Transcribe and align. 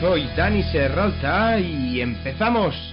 Soy 0.00 0.26
Dani 0.34 0.62
Serralta 0.62 1.60
y 1.60 2.00
empezamos. 2.00 2.89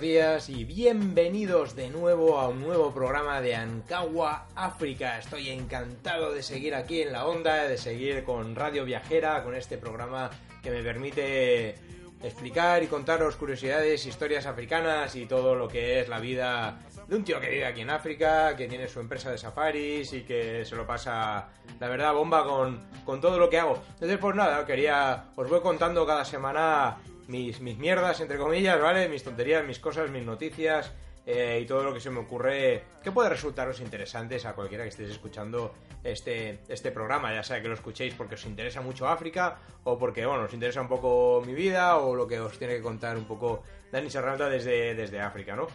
Buenos 0.00 0.14
días 0.14 0.48
y 0.48 0.64
bienvenidos 0.64 1.76
de 1.76 1.90
nuevo 1.90 2.38
a 2.38 2.48
un 2.48 2.62
nuevo 2.62 2.90
programa 2.94 3.42
de 3.42 3.54
Ankawa 3.54 4.46
África. 4.54 5.18
Estoy 5.18 5.50
encantado 5.50 6.32
de 6.32 6.42
seguir 6.42 6.74
aquí 6.74 7.02
en 7.02 7.12
la 7.12 7.26
onda, 7.26 7.68
de 7.68 7.76
seguir 7.76 8.24
con 8.24 8.56
Radio 8.56 8.86
Viajera, 8.86 9.44
con 9.44 9.54
este 9.54 9.76
programa 9.76 10.30
que 10.62 10.70
me 10.70 10.82
permite 10.82 11.74
explicar 12.22 12.82
y 12.82 12.86
contaros 12.86 13.36
curiosidades, 13.36 14.06
historias 14.06 14.46
africanas 14.46 15.16
y 15.16 15.26
todo 15.26 15.54
lo 15.54 15.68
que 15.68 16.00
es 16.00 16.08
la 16.08 16.18
vida 16.18 16.78
de 17.06 17.16
un 17.16 17.24
tío 17.24 17.38
que 17.38 17.50
vive 17.50 17.66
aquí 17.66 17.82
en 17.82 17.90
África, 17.90 18.56
que 18.56 18.68
tiene 18.68 18.88
su 18.88 19.00
empresa 19.00 19.30
de 19.30 19.36
safaris 19.36 20.14
y 20.14 20.22
que 20.22 20.64
se 20.64 20.76
lo 20.76 20.86
pasa, 20.86 21.48
la 21.78 21.88
verdad, 21.88 22.14
bomba 22.14 22.44
con, 22.44 22.80
con 23.04 23.20
todo 23.20 23.38
lo 23.38 23.50
que 23.50 23.58
hago. 23.58 23.82
Entonces, 23.94 24.16
pues 24.16 24.34
nada, 24.34 24.64
quería, 24.64 25.26
os 25.36 25.48
voy 25.50 25.60
contando 25.60 26.06
cada 26.06 26.24
semana 26.24 26.96
mis, 27.30 27.60
mierdas, 27.60 28.20
entre 28.20 28.36
comillas, 28.36 28.80
¿vale? 28.80 29.08
Mis 29.08 29.22
tonterías, 29.22 29.64
mis 29.64 29.78
cosas, 29.78 30.10
mis 30.10 30.24
noticias 30.24 30.92
eh, 31.24 31.60
y 31.62 31.66
todo 31.66 31.84
lo 31.84 31.94
que 31.94 32.00
se 32.00 32.10
me 32.10 32.20
ocurre 32.20 32.82
que 33.02 33.12
puede 33.12 33.28
resultaros 33.28 33.80
interesantes 33.80 34.44
a 34.46 34.54
cualquiera 34.54 34.84
que 34.84 34.90
estéis 34.90 35.10
escuchando 35.10 35.74
este, 36.02 36.60
este 36.68 36.90
programa, 36.90 37.32
ya 37.32 37.42
sea 37.42 37.62
que 37.62 37.68
lo 37.68 37.74
escuchéis 37.74 38.14
porque 38.14 38.34
os 38.34 38.44
interesa 38.46 38.80
mucho 38.80 39.06
África 39.08 39.58
o 39.84 39.98
porque, 39.98 40.26
bueno, 40.26 40.44
os 40.44 40.52
interesa 40.52 40.80
un 40.80 40.88
poco 40.88 41.42
mi 41.46 41.54
vida 41.54 41.98
o 41.98 42.14
lo 42.14 42.26
que 42.26 42.40
os 42.40 42.58
tiene 42.58 42.76
que 42.76 42.82
contar 42.82 43.16
un 43.16 43.24
poco 43.24 43.62
Dani 43.92 44.10
Serralta 44.10 44.48
desde, 44.48 44.94
desde 44.94 45.20
África, 45.20 45.54
¿no? 45.54 45.68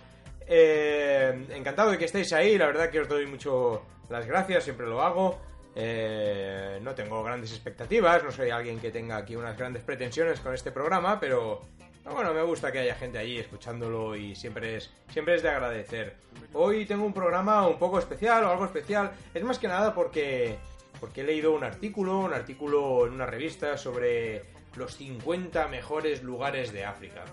Eh, 0.47 1.47
encantado 1.51 1.91
de 1.91 1.97
que 1.97 2.05
estéis 2.05 2.31
ahí, 2.33 2.57
la 2.57 2.67
verdad 2.67 2.89
que 2.89 2.99
os 2.99 3.07
doy 3.07 3.25
mucho 3.25 3.81
las 4.09 4.27
gracias, 4.27 4.63
siempre 4.63 4.85
lo 4.85 5.01
hago. 5.01 5.39
Eh, 5.77 6.79
no 6.81 6.95
tengo 6.95 7.21
grandes 7.21 7.51
expectativas, 7.51 8.23
no 8.23 8.31
soy 8.31 8.49
alguien 8.49 8.79
que 8.79 8.91
tenga 8.91 9.17
aquí 9.17 9.35
unas 9.35 9.57
grandes 9.57 9.83
pretensiones 9.83 10.39
con 10.39 10.53
este 10.53 10.71
programa, 10.71 11.19
pero 11.19 11.61
bueno, 12.05 12.33
me 12.33 12.43
gusta 12.43 12.71
que 12.71 12.79
haya 12.79 12.95
gente 12.95 13.17
allí 13.17 13.39
escuchándolo 13.39 14.15
y 14.15 14.35
siempre 14.35 14.77
es, 14.77 14.93
siempre 15.09 15.35
es 15.35 15.43
de 15.43 15.49
agradecer. 15.49 16.15
Hoy 16.53 16.85
tengo 16.85 17.03
un 17.03 17.13
programa 17.13 17.67
un 17.67 17.77
poco 17.77 17.99
especial 17.99 18.45
o 18.45 18.51
algo 18.51 18.63
especial, 18.63 19.11
es 19.33 19.43
más 19.43 19.59
que 19.59 19.67
nada 19.67 19.93
porque, 19.93 20.55
porque 21.01 21.21
he 21.21 21.23
leído 21.25 21.53
un 21.53 21.65
artículo, 21.65 22.19
un 22.19 22.33
artículo 22.33 23.05
en 23.05 23.13
una 23.13 23.25
revista 23.25 23.77
sobre 23.77 24.43
los 24.77 24.95
50 24.95 25.67
mejores 25.67 26.23
lugares 26.23 26.71
de 26.71 26.85
África. 26.85 27.25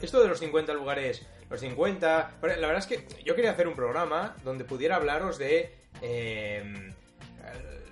Esto 0.00 0.20
de 0.22 0.28
los 0.28 0.38
50 0.38 0.72
lugares, 0.74 1.26
los 1.50 1.58
50... 1.58 2.38
La 2.42 2.48
verdad 2.48 2.78
es 2.78 2.86
que 2.86 3.06
yo 3.24 3.34
quería 3.34 3.52
hacer 3.52 3.66
un 3.66 3.74
programa 3.74 4.36
donde 4.44 4.64
pudiera 4.64 4.96
hablaros 4.96 5.38
de... 5.38 5.74
Eh, 6.02 6.92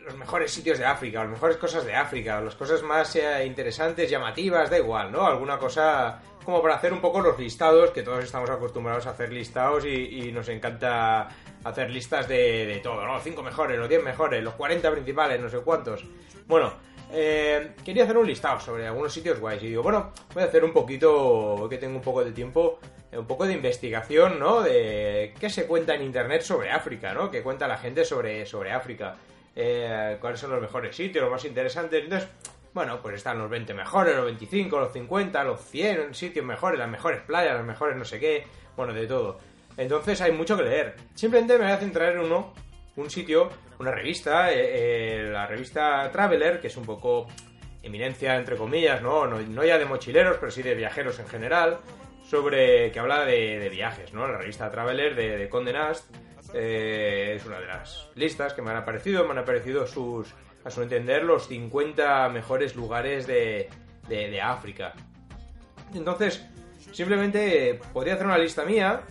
los 0.04 0.16
mejores 0.16 0.52
sitios 0.52 0.78
de 0.78 0.84
África, 0.84 1.22
las 1.22 1.30
mejores 1.30 1.56
cosas 1.56 1.84
de 1.84 1.94
África, 1.94 2.40
las 2.40 2.54
cosas 2.54 2.82
más 2.82 3.16
eh, 3.16 3.44
interesantes, 3.46 4.10
llamativas, 4.10 4.70
da 4.70 4.78
igual, 4.78 5.10
¿no? 5.10 5.26
Alguna 5.26 5.58
cosa 5.58 6.20
como 6.44 6.60
para 6.60 6.74
hacer 6.74 6.92
un 6.92 7.00
poco 7.00 7.22
los 7.22 7.38
listados, 7.38 7.90
que 7.90 8.02
todos 8.02 8.22
estamos 8.22 8.50
acostumbrados 8.50 9.06
a 9.06 9.10
hacer 9.10 9.32
listados 9.32 9.86
y, 9.86 10.28
y 10.28 10.32
nos 10.32 10.48
encanta 10.50 11.28
hacer 11.64 11.90
listas 11.90 12.28
de, 12.28 12.66
de, 12.66 12.76
todo, 12.80 13.06
¿no? 13.06 13.14
Los 13.14 13.22
5 13.22 13.42
mejores, 13.42 13.78
los 13.78 13.88
10 13.88 14.04
mejores, 14.04 14.44
los 14.44 14.54
40 14.54 14.90
principales, 14.92 15.40
no 15.40 15.48
sé 15.48 15.58
cuántos. 15.58 16.04
Bueno, 16.46 16.74
eh, 17.12 17.74
quería 17.84 18.04
hacer 18.04 18.18
un 18.18 18.26
listado 18.26 18.60
sobre 18.60 18.86
algunos 18.86 19.12
sitios 19.12 19.40
guays 19.40 19.62
y 19.62 19.68
digo, 19.68 19.82
bueno, 19.82 20.12
voy 20.34 20.42
a 20.42 20.46
hacer 20.46 20.64
un 20.64 20.72
poquito, 20.72 21.66
que 21.70 21.78
tengo 21.78 21.96
un 21.96 22.02
poco 22.02 22.22
de 22.22 22.32
tiempo, 22.32 22.78
eh, 23.10 23.16
un 23.16 23.26
poco 23.26 23.46
de 23.46 23.54
investigación, 23.54 24.38
¿no? 24.38 24.60
De 24.60 25.32
qué 25.38 25.48
se 25.48 25.66
cuenta 25.66 25.94
en 25.94 26.02
internet 26.02 26.42
sobre 26.42 26.70
África, 26.70 27.14
¿no? 27.14 27.30
¿Qué 27.30 27.42
cuenta 27.42 27.66
la 27.66 27.78
gente 27.78 28.04
sobre, 28.04 28.44
sobre 28.44 28.72
África? 28.72 29.16
Eh, 29.56 30.16
¿Cuáles 30.20 30.40
son 30.40 30.50
los 30.50 30.60
mejores 30.60 30.96
sitios, 30.96 31.22
los 31.22 31.30
más 31.30 31.44
interesantes? 31.44 32.02
Entonces, 32.02 32.28
bueno, 32.72 33.00
pues 33.00 33.14
están 33.14 33.38
los 33.38 33.48
20 33.48 33.72
mejores, 33.72 34.16
los 34.16 34.24
25, 34.24 34.80
los 34.80 34.92
50, 34.92 35.44
los 35.44 35.60
100 35.60 36.14
sitios 36.14 36.44
mejores, 36.44 36.78
las 36.78 36.88
mejores 36.88 37.22
playas, 37.22 37.54
las 37.54 37.64
mejores 37.64 37.96
no 37.96 38.04
sé 38.04 38.18
qué, 38.18 38.46
bueno, 38.76 38.92
de 38.92 39.06
todo. 39.06 39.38
Entonces 39.76 40.20
hay 40.20 40.32
mucho 40.32 40.56
que 40.56 40.64
leer. 40.64 40.96
Simplemente 41.14 41.56
me 41.56 41.64
voy 41.64 41.72
a 41.72 41.76
centrar 41.78 42.14
en 42.14 42.20
uno, 42.20 42.52
un 42.96 43.10
sitio, 43.10 43.50
una 43.78 43.92
revista, 43.92 44.52
eh, 44.52 44.56
eh, 44.56 45.30
la 45.30 45.46
revista 45.46 46.10
Traveler, 46.10 46.60
que 46.60 46.66
es 46.66 46.76
un 46.76 46.84
poco 46.84 47.28
eminencia, 47.82 48.36
entre 48.36 48.56
comillas, 48.56 49.02
¿no? 49.02 49.26
¿no? 49.26 49.64
ya 49.64 49.78
de 49.78 49.84
mochileros, 49.84 50.38
pero 50.38 50.50
sí 50.50 50.62
de 50.62 50.74
viajeros 50.74 51.18
en 51.20 51.28
general, 51.28 51.78
sobre 52.28 52.90
que 52.90 52.98
habla 52.98 53.24
de, 53.24 53.68
viajes, 53.68 54.12
¿no? 54.12 54.26
La 54.26 54.38
revista 54.38 54.70
Traveler 54.70 55.14
de, 55.14 55.36
de 55.36 55.48
Condé 55.48 55.74
Nast 55.74 56.12
eh, 56.54 57.34
es 57.36 57.44
una 57.44 57.60
de 57.60 57.66
las 57.66 58.08
listas 58.14 58.54
que 58.54 58.62
me 58.62 58.70
han 58.70 58.78
aparecido, 58.78 59.24
me 59.24 59.32
han 59.32 59.38
aparecido 59.38 59.86
sus, 59.86 60.32
a 60.64 60.70
su 60.70 60.82
entender, 60.82 61.24
los 61.24 61.48
50 61.48 62.28
mejores 62.30 62.76
lugares 62.76 63.26
de, 63.26 63.68
de 64.08 64.40
África. 64.40 64.94
Entonces, 65.92 66.46
simplemente 66.92 67.80
podría 67.92 68.14
hacer 68.14 68.26
una 68.26 68.38
lista 68.38 68.64
mía 68.64 69.02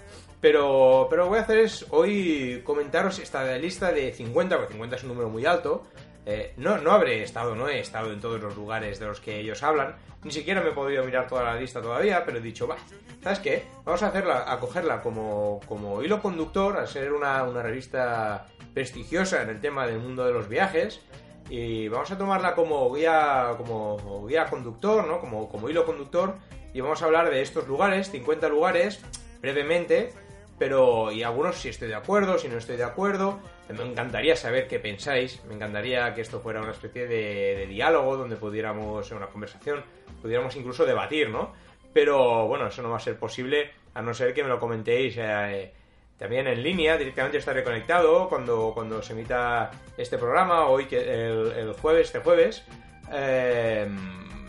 pero, 0.44 1.08
pero 1.10 1.22
lo 1.22 1.28
que 1.28 1.30
voy 1.30 1.40
a 1.40 1.44
hacer 1.44 1.60
es 1.60 1.86
hoy 1.92 2.62
comentaros 2.66 3.18
esta 3.20 3.56
lista 3.56 3.94
de 3.94 4.12
50, 4.12 4.58
porque 4.58 4.74
50 4.74 4.98
es 4.98 5.04
un 5.04 5.08
número 5.08 5.30
muy 5.30 5.46
alto. 5.46 5.84
Eh, 6.26 6.54
no, 6.58 6.78
no 6.78 6.92
habré 6.92 7.24
estado, 7.24 7.56
no 7.56 7.68
he 7.68 7.80
estado 7.80 8.14
en 8.14 8.22
todos 8.22 8.42
los 8.42 8.56
lugares 8.56 9.00
de 9.00 9.06
los 9.06 9.20
que 9.20 9.40
ellos 9.40 9.62
hablan. 9.64 9.96
Ni 10.24 10.32
siquiera 10.32 10.62
me 10.62 10.70
he 10.70 10.74
podido 10.74 11.04
mirar 11.04 11.28
toda 11.28 11.44
la 11.44 11.56
lista 11.56 11.82
todavía, 11.82 12.24
pero 12.26 12.38
he 12.38 12.42
dicho, 12.42 12.68
va, 12.68 12.78
¿sabes 13.22 13.40
qué? 13.40 13.64
Vamos 13.84 14.04
a 14.04 14.08
hacerla, 14.08 14.52
a 14.52 14.60
cogerla 14.60 15.02
como, 15.02 15.60
como 15.68 16.02
hilo 16.02 16.22
conductor, 16.22 16.78
a 16.78 16.88
ser 16.88 17.12
una, 17.12 17.44
una 17.44 17.62
revista 17.62 18.48
prestigiosa 18.74 19.42
en 19.42 19.50
el 19.50 19.60
tema 19.60 19.86
del 19.86 20.00
mundo 20.00 20.26
de 20.26 20.32
los 20.32 20.48
viajes. 20.48 21.02
Y 21.50 21.90
vamos 21.90 22.10
a 22.10 22.18
tomarla 22.18 22.56
como 22.56 22.94
guía, 22.94 23.54
como 23.58 24.26
guía 24.26 24.46
conductor, 24.46 25.06
¿no? 25.06 25.20
Como, 25.20 25.50
como 25.50 25.70
hilo 25.70 25.86
conductor. 25.86 26.36
Y 26.74 26.80
vamos 26.80 27.02
a 27.02 27.06
hablar 27.06 27.30
de 27.30 27.42
estos 27.42 27.68
lugares, 27.68 28.10
50 28.10 28.48
lugares, 28.48 29.02
brevemente, 29.42 30.14
pero 30.58 31.12
y 31.12 31.22
algunos 31.22 31.58
si 31.58 31.70
estoy 31.70 31.90
de 31.90 31.96
acuerdo, 31.96 32.40
si 32.40 32.48
no 32.48 32.58
estoy 32.58 32.78
de 32.78 32.86
acuerdo. 32.86 33.40
Me 33.70 33.84
encantaría 33.84 34.36
saber 34.36 34.68
qué 34.68 34.80
pensáis, 34.80 35.44
me 35.46 35.56
encantaría 35.56 36.14
que 36.14 36.22
esto 36.22 36.42
fuera 36.42 36.62
una 36.62 36.72
especie 36.72 37.08
de, 37.08 37.66
diálogo 37.68 38.18
donde 38.18 38.36
pudiéramos, 38.36 39.10
una 39.12 39.28
conversación, 39.28 39.84
pudiéramos 40.22 40.56
incluso 40.56 40.86
debatir, 40.86 41.30
¿no? 41.30 41.54
Pero 41.94 42.48
bueno, 42.48 42.68
eso 42.68 42.82
no 42.82 42.90
va 42.90 42.98
a 42.98 43.00
ser 43.00 43.18
posible 43.18 43.72
a 43.94 44.02
no 44.02 44.14
ser 44.14 44.34
que 44.34 44.44
me 44.44 44.50
lo 44.50 44.60
comentéis 44.60 45.16
eh, 45.18 45.72
también 46.18 46.48
en 46.48 46.62
línea, 46.62 46.98
directamente 46.98 47.38
estaré 47.38 47.64
conectado 47.64 48.28
cuando, 48.28 48.72
cuando 48.74 49.02
se 49.02 49.14
emita 49.14 49.72
este 49.98 50.18
programa, 50.18 50.68
hoy 50.68 50.86
que 50.86 50.98
el, 51.00 51.74
jueves, 51.74 52.08
este 52.08 52.20
jueves. 52.20 52.66
Eh, 53.12 53.88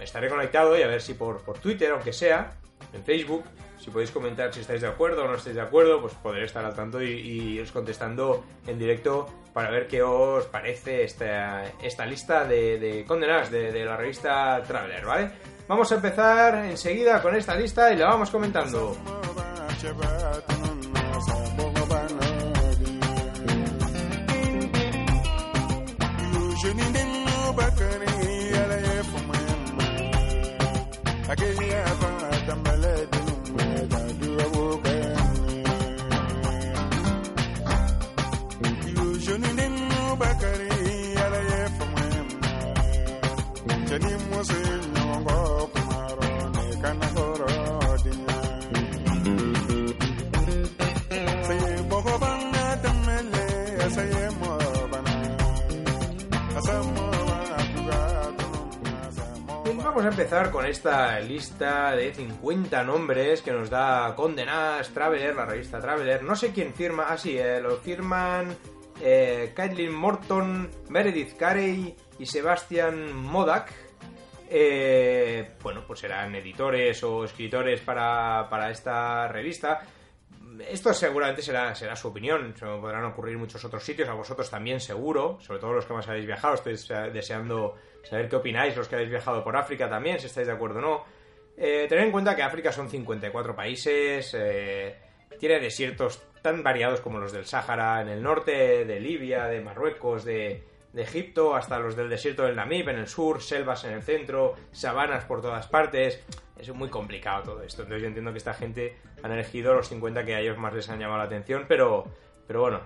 estaré 0.00 0.28
conectado 0.28 0.78
y 0.78 0.82
a 0.82 0.86
ver 0.86 1.00
si 1.00 1.14
por, 1.14 1.42
por 1.42 1.58
Twitter, 1.58 1.90
aunque 1.92 2.12
sea, 2.12 2.52
en 2.92 3.04
Facebook, 3.04 3.44
si 3.84 3.90
podéis 3.90 4.10
comentar 4.10 4.52
si 4.54 4.60
estáis 4.60 4.80
de 4.80 4.88
acuerdo 4.88 5.24
o 5.24 5.28
no 5.28 5.34
estáis 5.34 5.56
de 5.56 5.60
acuerdo, 5.60 6.00
pues 6.00 6.14
podré 6.14 6.44
estar 6.44 6.64
al 6.64 6.74
tanto 6.74 7.02
y, 7.02 7.60
os 7.60 7.70
contestando 7.70 8.42
en 8.66 8.78
directo 8.78 9.26
para 9.52 9.70
ver 9.70 9.86
qué 9.86 10.02
os 10.02 10.46
parece 10.46 11.04
esta, 11.04 12.06
lista 12.06 12.46
de, 12.46 13.04
condenadas 13.06 13.50
de, 13.50 13.84
la 13.84 13.96
revista 13.98 14.62
Traveler, 14.66 15.04
¿vale? 15.04 15.30
Vamos 15.68 15.92
a 15.92 15.96
empezar 15.96 16.64
enseguida 16.64 17.20
con 17.20 17.36
esta 17.36 17.54
lista 17.54 17.92
y 17.92 17.96
la 17.96 18.06
vamos 18.06 18.30
comentando. 18.30 18.96
Vamos 59.94 60.06
a 60.06 60.08
empezar 60.20 60.50
con 60.50 60.66
esta 60.66 61.20
lista 61.20 61.94
de 61.94 62.12
50 62.12 62.82
nombres 62.82 63.42
que 63.42 63.52
nos 63.52 63.70
da 63.70 64.12
Condenas 64.16 64.88
Traveler, 64.90 65.36
la 65.36 65.46
revista 65.46 65.78
Traveler. 65.78 66.24
No 66.24 66.34
sé 66.34 66.50
quién 66.50 66.74
firma, 66.74 67.06
ah 67.08 67.16
sí, 67.16 67.38
eh, 67.38 67.60
lo 67.60 67.76
firman 67.76 68.56
eh, 69.00 69.54
Morton, 69.92 70.68
Meredith 70.88 71.36
Carey 71.36 71.94
y 72.18 72.26
Sebastian 72.26 73.14
Modak. 73.14 73.72
Eh, 74.48 75.54
bueno, 75.62 75.84
pues 75.86 76.00
serán 76.00 76.34
editores 76.34 77.02
o 77.02 77.24
escritores 77.24 77.80
para, 77.80 78.46
para 78.50 78.70
esta 78.70 79.28
revista. 79.28 79.80
Esto 80.68 80.92
seguramente 80.94 81.42
será, 81.42 81.74
será 81.74 81.96
su 81.96 82.08
opinión, 82.08 82.54
se 82.56 82.64
podrán 82.66 83.04
ocurrir 83.04 83.36
muchos 83.36 83.64
otros 83.64 83.82
sitios, 83.82 84.08
a 84.08 84.14
vosotros 84.14 84.48
también 84.48 84.78
seguro, 84.78 85.38
sobre 85.40 85.58
todo 85.58 85.72
los 85.72 85.84
que 85.84 85.94
más 85.94 86.06
habéis 86.06 86.26
viajado, 86.26 86.54
estoy 86.54 86.74
deseando 87.12 87.74
saber 88.04 88.28
qué 88.28 88.36
opináis 88.36 88.76
los 88.76 88.86
que 88.86 88.94
habéis 88.94 89.10
viajado 89.10 89.42
por 89.42 89.56
África 89.56 89.88
también, 89.88 90.20
si 90.20 90.26
estáis 90.26 90.46
de 90.46 90.52
acuerdo 90.52 90.78
o 90.78 90.82
no. 90.82 91.04
Eh, 91.56 91.86
tened 91.88 92.04
en 92.04 92.12
cuenta 92.12 92.36
que 92.36 92.42
África 92.42 92.70
son 92.70 92.88
54 92.88 93.56
países, 93.56 94.34
eh, 94.38 94.96
tiene 95.38 95.58
desiertos 95.58 96.22
tan 96.42 96.62
variados 96.62 97.00
como 97.00 97.18
los 97.18 97.32
del 97.32 97.46
Sáhara 97.46 98.02
en 98.02 98.08
el 98.08 98.22
norte, 98.22 98.84
de 98.84 99.00
Libia, 99.00 99.46
de 99.46 99.60
Marruecos, 99.60 100.24
de, 100.24 100.62
Egipto, 101.02 101.54
hasta 101.54 101.78
los 101.78 101.96
del 101.96 102.08
desierto 102.08 102.44
del 102.44 102.56
Namib 102.56 102.88
en 102.88 102.98
el 102.98 103.08
sur, 103.08 103.42
selvas 103.42 103.84
en 103.84 103.92
el 103.92 104.02
centro, 104.02 104.54
sabanas 104.72 105.24
por 105.24 105.42
todas 105.42 105.66
partes. 105.66 106.24
Es 106.56 106.72
muy 106.72 106.88
complicado 106.88 107.42
todo 107.42 107.62
esto. 107.62 107.82
Entonces 107.82 108.02
yo 108.02 108.08
entiendo 108.08 108.32
que 108.32 108.38
esta 108.38 108.54
gente 108.54 108.96
han 109.22 109.32
elegido 109.32 109.74
los 109.74 109.88
50 109.88 110.24
que 110.24 110.34
a 110.34 110.40
ellos 110.40 110.58
más 110.58 110.72
les 110.72 110.88
han 110.88 111.00
llamado 111.00 111.18
la 111.18 111.24
atención, 111.24 111.64
pero, 111.66 112.04
pero 112.46 112.60
bueno, 112.60 112.80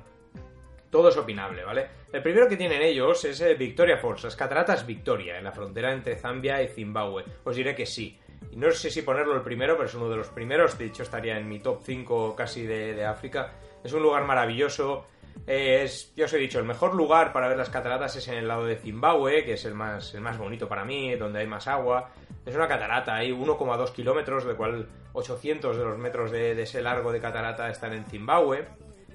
todo 0.90 1.10
es 1.10 1.16
opinable, 1.16 1.64
¿vale? 1.64 1.86
El 2.12 2.22
primero 2.22 2.48
que 2.48 2.56
tienen 2.56 2.80
ellos 2.80 3.22
es 3.24 3.40
eh, 3.42 3.54
Victoria 3.54 3.98
Falls, 3.98 4.24
las 4.24 4.36
cataratas 4.36 4.86
Victoria, 4.86 5.36
en 5.36 5.44
la 5.44 5.52
frontera 5.52 5.92
entre 5.92 6.16
Zambia 6.16 6.62
y 6.62 6.68
Zimbabue. 6.68 7.24
Os 7.44 7.56
diré 7.56 7.74
que 7.74 7.84
sí. 7.84 8.18
Y 8.50 8.56
no 8.56 8.70
sé 8.70 8.90
si 8.90 9.02
ponerlo 9.02 9.34
el 9.34 9.42
primero, 9.42 9.76
pero 9.76 9.88
es 9.88 9.94
uno 9.94 10.08
de 10.08 10.16
los 10.16 10.28
primeros. 10.28 10.78
De 10.78 10.86
hecho, 10.86 11.02
estaría 11.02 11.38
en 11.38 11.48
mi 11.48 11.58
top 11.58 11.82
5 11.84 12.34
casi 12.34 12.64
de, 12.64 13.04
África. 13.04 13.52
Es 13.84 13.92
un 13.92 14.02
lugar 14.02 14.24
maravilloso. 14.24 15.06
Es, 15.46 16.12
ya 16.14 16.26
os 16.26 16.32
he 16.32 16.38
dicho, 16.38 16.58
el 16.58 16.64
mejor 16.64 16.94
lugar 16.94 17.32
para 17.32 17.48
ver 17.48 17.56
las 17.56 17.70
cataratas 17.70 18.16
es 18.16 18.28
en 18.28 18.34
el 18.34 18.48
lado 18.48 18.66
de 18.66 18.76
Zimbabue, 18.76 19.44
que 19.44 19.54
es 19.54 19.64
el 19.64 19.74
más, 19.74 20.14
el 20.14 20.20
más 20.20 20.36
bonito 20.36 20.68
para 20.68 20.84
mí, 20.84 21.14
donde 21.16 21.40
hay 21.40 21.46
más 21.46 21.66
agua. 21.66 22.10
Es 22.44 22.54
una 22.54 22.68
catarata, 22.68 23.14
hay 23.14 23.30
1,2 23.30 23.92
kilómetros, 23.92 24.44
de 24.44 24.54
cual 24.54 24.88
800 25.12 25.76
de 25.76 25.84
los 25.84 25.98
metros 25.98 26.30
de, 26.30 26.60
ese 26.60 26.82
largo 26.82 27.12
de 27.12 27.20
catarata 27.20 27.70
están 27.70 27.92
en 27.94 28.04
Zimbabue 28.04 28.66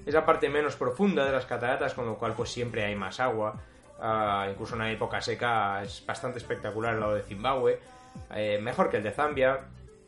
es 0.06 0.12
la 0.12 0.24
parte 0.24 0.48
menos 0.48 0.76
profunda 0.76 1.24
de 1.24 1.32
las 1.32 1.46
cataratas, 1.46 1.94
con 1.94 2.06
lo 2.06 2.16
cual 2.16 2.34
pues 2.34 2.50
siempre 2.50 2.84
hay 2.84 2.94
más 2.94 3.20
agua. 3.20 3.54
Ah, 4.00 4.46
incluso 4.50 4.74
en 4.74 4.82
una 4.82 4.90
época 4.90 5.20
seca 5.20 5.82
es 5.82 6.04
bastante 6.04 6.38
espectacular 6.38 6.94
el 6.94 7.00
lado 7.00 7.14
de 7.14 7.22
Zimbabue, 7.22 7.78
eh, 8.34 8.58
mejor 8.60 8.90
que 8.90 8.98
el 8.98 9.02
de 9.02 9.12
Zambia. 9.12 9.60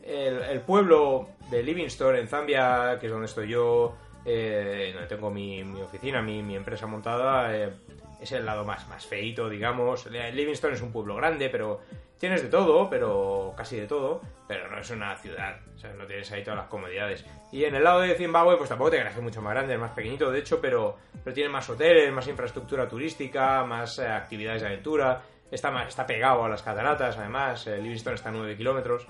El, 0.03 0.61
pueblo 0.61 1.27
de 1.51 1.63
Livingstone 1.63 2.19
en 2.19 2.29
Zambia, 2.29 2.97
que 2.97 3.07
es 3.07 3.11
donde 3.11 3.25
estoy 3.25 3.49
yo, 3.49 3.93
eh, 4.29 4.93
tengo 5.07 5.31
mi, 5.31 5.63
oficina, 5.81 6.21
mi, 6.21 6.55
empresa 6.55 6.85
montada, 6.85 7.55
eh, 7.55 7.71
es 8.19 8.31
el 8.33 8.45
lado 8.45 8.65
más, 8.65 8.85
más 8.89 9.05
feito, 9.05 9.47
digamos. 9.47 10.05
Livingstone 10.07 10.73
es 10.73 10.81
un 10.81 10.91
pueblo 10.91 11.15
grande, 11.15 11.49
pero 11.49 11.79
tienes 12.19 12.41
de 12.43 12.49
todo, 12.49 12.89
pero 12.89 13.53
casi 13.55 13.77
de 13.77 13.87
todo, 13.87 14.21
pero 14.45 14.69
no 14.69 14.79
es 14.79 14.89
una 14.89 15.15
ciudad, 15.17 15.59
o 15.73 15.79
sea, 15.79 15.93
no 15.93 16.05
tienes 16.05 16.29
ahí 16.31 16.43
todas 16.43 16.57
las 16.59 16.67
comodidades. 16.67 17.25
Y 17.53 17.63
en 17.63 17.75
el 17.75 17.83
lado 17.85 18.01
de 18.01 18.15
Zimbabue, 18.15 18.57
pues 18.57 18.67
tampoco 18.67 18.91
te 18.91 18.97
creas 18.97 19.13
que 19.13 19.19
es 19.19 19.23
mucho 19.23 19.41
más 19.41 19.53
grande, 19.53 19.75
es 19.75 19.79
más 19.79 19.91
pequeñito, 19.91 20.29
de 20.29 20.39
hecho, 20.39 20.59
pero, 20.59 20.97
pero 21.23 21.33
tiene 21.33 21.49
más 21.49 21.69
hoteles, 21.69 22.11
más 22.11 22.27
infraestructura 22.27 22.87
turística, 22.87 23.63
más 23.63 23.99
eh, 23.99 24.07
actividades 24.07 24.61
de 24.61 24.67
aventura, 24.67 25.21
está, 25.49 25.71
más, 25.71 25.87
está 25.87 26.05
pegado 26.05 26.43
a 26.43 26.49
las 26.49 26.63
cataratas, 26.63 27.17
además, 27.17 27.65
eh, 27.67 27.77
Livingstone 27.77 28.15
está 28.15 28.27
a 28.27 28.33
9 28.33 28.57
kilómetros, 28.57 29.07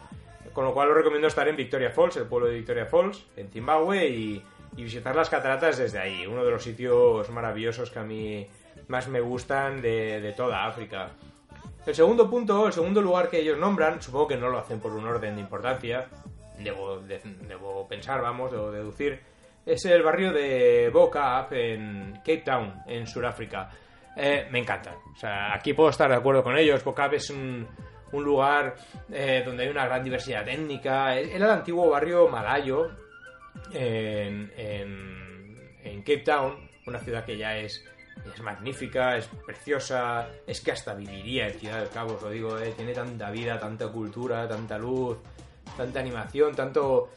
con 0.54 0.66
lo 0.66 0.74
cual 0.74 0.90
os 0.90 0.98
recomiendo 0.98 1.28
estar 1.28 1.48
en 1.48 1.56
Victoria 1.56 1.90
Falls, 1.90 2.18
el 2.18 2.26
pueblo 2.26 2.48
de 2.48 2.56
Victoria 2.56 2.86
Falls, 2.86 3.26
en 3.36 3.50
Zimbabue, 3.50 4.08
y, 4.08 4.44
y 4.78 4.84
visitar 4.84 5.16
las 5.16 5.30
cataratas 5.30 5.80
desde 5.80 6.00
ahí, 6.00 6.26
uno 6.28 6.46
de 6.46 6.52
los 6.52 6.64
sitios 6.64 7.28
maravillosos 7.32 7.90
que 7.90 8.00
a 8.00 8.04
mí 8.04 8.48
más 8.88 9.08
me 9.08 9.20
gustan 9.20 9.82
de, 9.82 10.34
toda 10.38 10.68
África. 10.68 11.10
El 11.86 11.96
segundo 11.96 12.30
punto, 12.30 12.68
el 12.68 12.74
segundo 12.74 13.02
lugar 13.02 13.30
que 13.30 13.40
ellos 13.40 13.58
nombran, 13.58 14.02
supongo 14.02 14.28
que 14.28 14.38
no 14.38 14.50
lo 14.50 14.60
hacen 14.60 14.80
por 14.80 14.94
un 14.94 15.06
orden 15.08 15.36
de 15.36 15.42
importancia, 15.42 16.08
debo, 16.60 17.00
debo 17.00 17.88
pensar, 17.88 18.22
vamos, 18.22 18.52
debo 18.52 18.72
deducir, 18.72 19.20
es 19.66 19.84
el 19.86 20.04
barrio 20.04 20.32
de 20.32 20.92
Boca 20.94 21.48
en 21.50 22.14
Cape 22.18 22.44
Town, 22.46 22.74
en 22.86 23.08
Sudáfrica. 23.08 23.72
Eh, 24.16 24.48
me 24.52 24.60
encanta. 24.60 24.96
O 25.12 25.18
sea, 25.18 25.56
aquí 25.56 25.74
puedo 25.74 25.90
estar 25.90 26.10
de 26.10 26.16
acuerdo 26.16 26.44
con 26.44 26.56
ellos. 26.56 26.84
Boca 26.84 27.08
es 27.12 27.30
un, 27.32 27.68
un 28.12 28.24
lugar 28.24 28.76
eh, 29.12 29.42
donde 29.44 29.64
hay 29.64 29.70
una 29.70 29.86
gran 29.86 30.04
diversidad 30.04 30.48
étnica. 30.48 31.16
Era 31.16 31.46
el 31.46 31.52
antiguo 31.52 31.90
barrio 31.90 32.28
malayo 32.28 33.07
en, 33.74 34.52
en, 34.58 36.02
Cape 36.02 36.20
Town, 36.20 36.70
una 36.86 37.00
ciudad 37.00 37.26
que 37.26 37.38
ya 37.38 37.58
es, 37.58 37.84
es 38.34 38.42
magnífica, 38.42 39.18
es 39.18 39.28
preciosa, 39.46 40.30
es 40.46 40.62
que 40.62 40.72
hasta 40.72 40.94
viviría 40.94 41.48
en 41.48 41.60
Ciudad 41.60 41.80
del 41.80 41.90
Cabo, 41.90 42.16
os 42.16 42.22
lo 42.22 42.30
digo, 42.30 42.58
eh, 42.60 42.74
tiene 42.76 42.94
tanta 42.94 43.30
vida, 43.30 43.60
tanta 43.60 43.88
cultura, 43.90 44.48
tanta 44.48 44.78
luz, 44.78 45.18
tanta 45.76 46.00
animación, 46.00 46.56
tanto... 46.56 47.10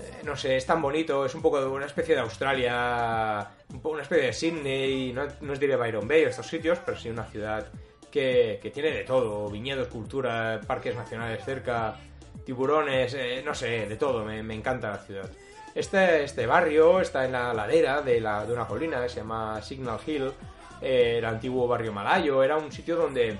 Eh, 0.00 0.22
no 0.24 0.34
sé, 0.34 0.56
es 0.56 0.64
tan 0.64 0.80
bonito, 0.80 1.26
es 1.26 1.34
un 1.34 1.42
poco 1.42 1.60
de 1.60 1.66
una 1.66 1.84
especie 1.86 2.14
de 2.14 2.22
Australia, 2.22 3.48
una 3.82 4.02
especie 4.02 4.26
de 4.26 4.32
Sydney, 4.32 5.12
no, 5.12 5.26
no 5.42 5.52
os 5.52 5.60
diré 5.60 5.76
Byron 5.76 6.08
Bay, 6.08 6.22
estos 6.22 6.46
sitios, 6.46 6.78
pero 6.84 6.96
sí 6.96 7.10
una 7.10 7.24
ciudad 7.24 7.70
que, 8.12 8.70
tiene 8.72 8.90
de 8.90 9.04
todo, 9.04 9.48
viñedos, 9.48 9.88
cultura, 9.88 10.60
parques 10.66 10.94
nacionales 10.94 11.42
cerca, 11.44 11.96
tiburones, 12.44 13.14
eh, 13.14 13.42
no 13.44 13.54
sé, 13.54 13.86
de 13.86 13.96
todo, 13.96 14.24
me, 14.24 14.54
encanta 14.54 14.90
la 14.90 14.98
ciudad. 14.98 15.30
Este, 15.74 16.24
este 16.24 16.46
barrio 16.46 17.00
está 17.00 17.24
en 17.24 17.32
la 17.32 17.54
ladera 17.54 18.02
de, 18.02 18.20
la, 18.20 18.44
de 18.44 18.52
una 18.52 18.66
colina 18.66 19.02
que 19.02 19.08
se 19.08 19.16
llama 19.16 19.60
Signal 19.62 19.98
Hill, 20.06 20.32
eh, 20.80 21.16
el 21.18 21.24
antiguo 21.24 21.66
barrio 21.66 21.92
malayo, 21.92 22.42
era 22.42 22.58
un 22.58 22.70
sitio 22.70 22.96
donde, 22.96 23.38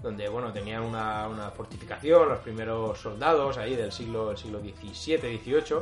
donde 0.00 0.28
bueno, 0.28 0.52
tenían 0.52 0.82
una, 0.82 1.26
una 1.26 1.50
fortificación, 1.50 2.28
los 2.28 2.38
primeros 2.38 3.00
soldados 3.00 3.58
ahí 3.58 3.74
del 3.74 3.90
siglo, 3.90 4.28
del 4.28 4.36
siglo 4.36 4.60
XVII, 4.60 5.18
XVIII, 5.18 5.78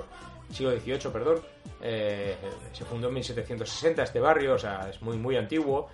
siglo 0.51 0.71
XVIII, 0.73 1.13
perdón, 1.13 1.41
eh, 1.83 2.37
se 2.73 2.85
fundó 2.85 3.09
en 3.09 3.15
1760 3.15 4.03
este 4.03 4.21
barrio, 4.21 4.55
o 4.55 4.59
sea, 4.59 4.89
es 4.89 5.03
muy, 5.03 5.19
muy 5.19 5.37
antiguo, 5.37 5.89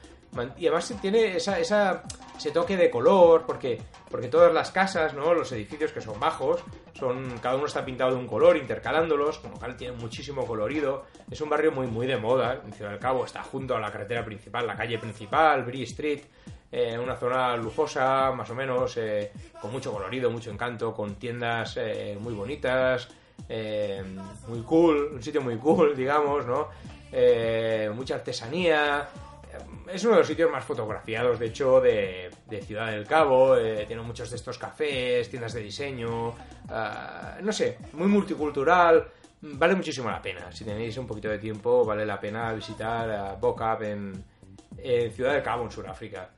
y 0.57 0.67
además 0.67 0.95
tiene 1.01 1.37
esa, 1.37 2.03
ese 2.37 2.51
toque 2.51 2.77
de 2.77 2.91
color, 2.91 3.45
porque, 3.47 3.81
porque 4.11 4.29
todas 4.29 4.53
las 4.53 4.71
casas, 4.71 5.15
¿no? 5.15 5.33
los 5.35 5.51
edificios 5.53 5.93
que 5.93 6.01
son 6.01 6.21
bajos, 6.21 6.63
son 6.93 7.39
cada 7.43 7.57
uno 7.57 7.67
está 7.67 7.85
pintado 7.85 8.13
de 8.13 8.19
un 8.19 8.27
color, 8.27 8.57
intercalándolos, 8.57 9.39
con 9.39 9.53
lo 9.53 9.59
cual 9.59 9.77
tiene 9.77 9.97
muchísimo 9.97 10.47
colorido. 10.47 11.05
Es 11.31 11.41
un 11.41 11.49
barrio 11.49 11.73
muy, 11.73 11.87
muy 11.87 12.07
de 12.07 12.17
moda. 12.17 12.63
En 12.65 12.99
Cabo 12.99 13.25
está 13.25 13.43
junto 13.43 13.77
a 13.77 13.81
la 13.81 13.91
carretera 13.91 14.25
principal, 14.25 14.67
la 14.67 14.77
calle 14.77 14.99
principal, 14.99 15.65
Bree 15.65 15.85
Street. 15.85 16.21
Eh, 16.73 16.99
una 16.99 17.17
zona 17.17 17.57
lujosa, 17.57 18.33
más 18.33 18.51
o 18.51 18.55
menos, 18.55 18.97
eh, 18.97 19.33
con 19.61 19.73
mucho 19.73 19.93
colorido, 19.93 20.31
mucho 20.31 20.51
encanto, 20.51 20.93
con 20.93 21.15
tiendas 21.15 21.77
eh, 21.77 22.19
muy 22.21 22.35
bonitas, 22.35 23.09
muy 24.49 24.61
cool, 24.63 25.13
un 25.15 25.23
sitio 25.23 25.41
muy 25.41 25.57
cool, 25.57 25.97
digamos, 25.97 26.45
¿no? 26.47 26.69
mucha 27.95 28.17
artesanía, 28.17 29.09
es 29.93 30.05
uno 30.05 30.15
de 30.15 30.19
los 30.21 30.27
sitios 30.27 30.51
más 30.51 30.65
fotografiados, 30.65 31.39
de 31.39 31.47
hecho, 31.47 31.81
de, 31.81 32.31
Ciudad 32.63 32.91
del 32.91 33.07
Cabo. 33.07 33.57
Eh, 33.57 33.85
tiene 33.87 34.03
muchos 34.03 34.31
de 34.31 34.37
estos 34.37 34.59
cafés, 34.59 35.29
tiendas 35.29 35.53
de 35.53 35.61
diseño. 35.61 36.35
Ah, 36.69 37.39
no 37.43 37.53
sé, 37.53 37.79
muy 37.93 38.09
multicultural. 38.09 39.09
Vale 39.43 39.75
muchísimo 39.75 40.11
la 40.11 40.21
pena. 40.21 40.51
Si 40.51 40.65
tenéis 40.65 40.97
un 40.99 41.07
poquito 41.07 41.29
de 41.29 41.39
tiempo, 41.39 41.85
vale 41.85 42.05
la 42.05 42.19
pena 42.19 42.53
visitar 42.53 43.11
a 43.11 43.35
Bocap 43.35 43.83
en, 43.83 44.25
Ciudad 45.13 45.33
del 45.33 45.43
Cabo, 45.43 45.65
en 45.65 45.71
Sudáfrica. 45.71 46.31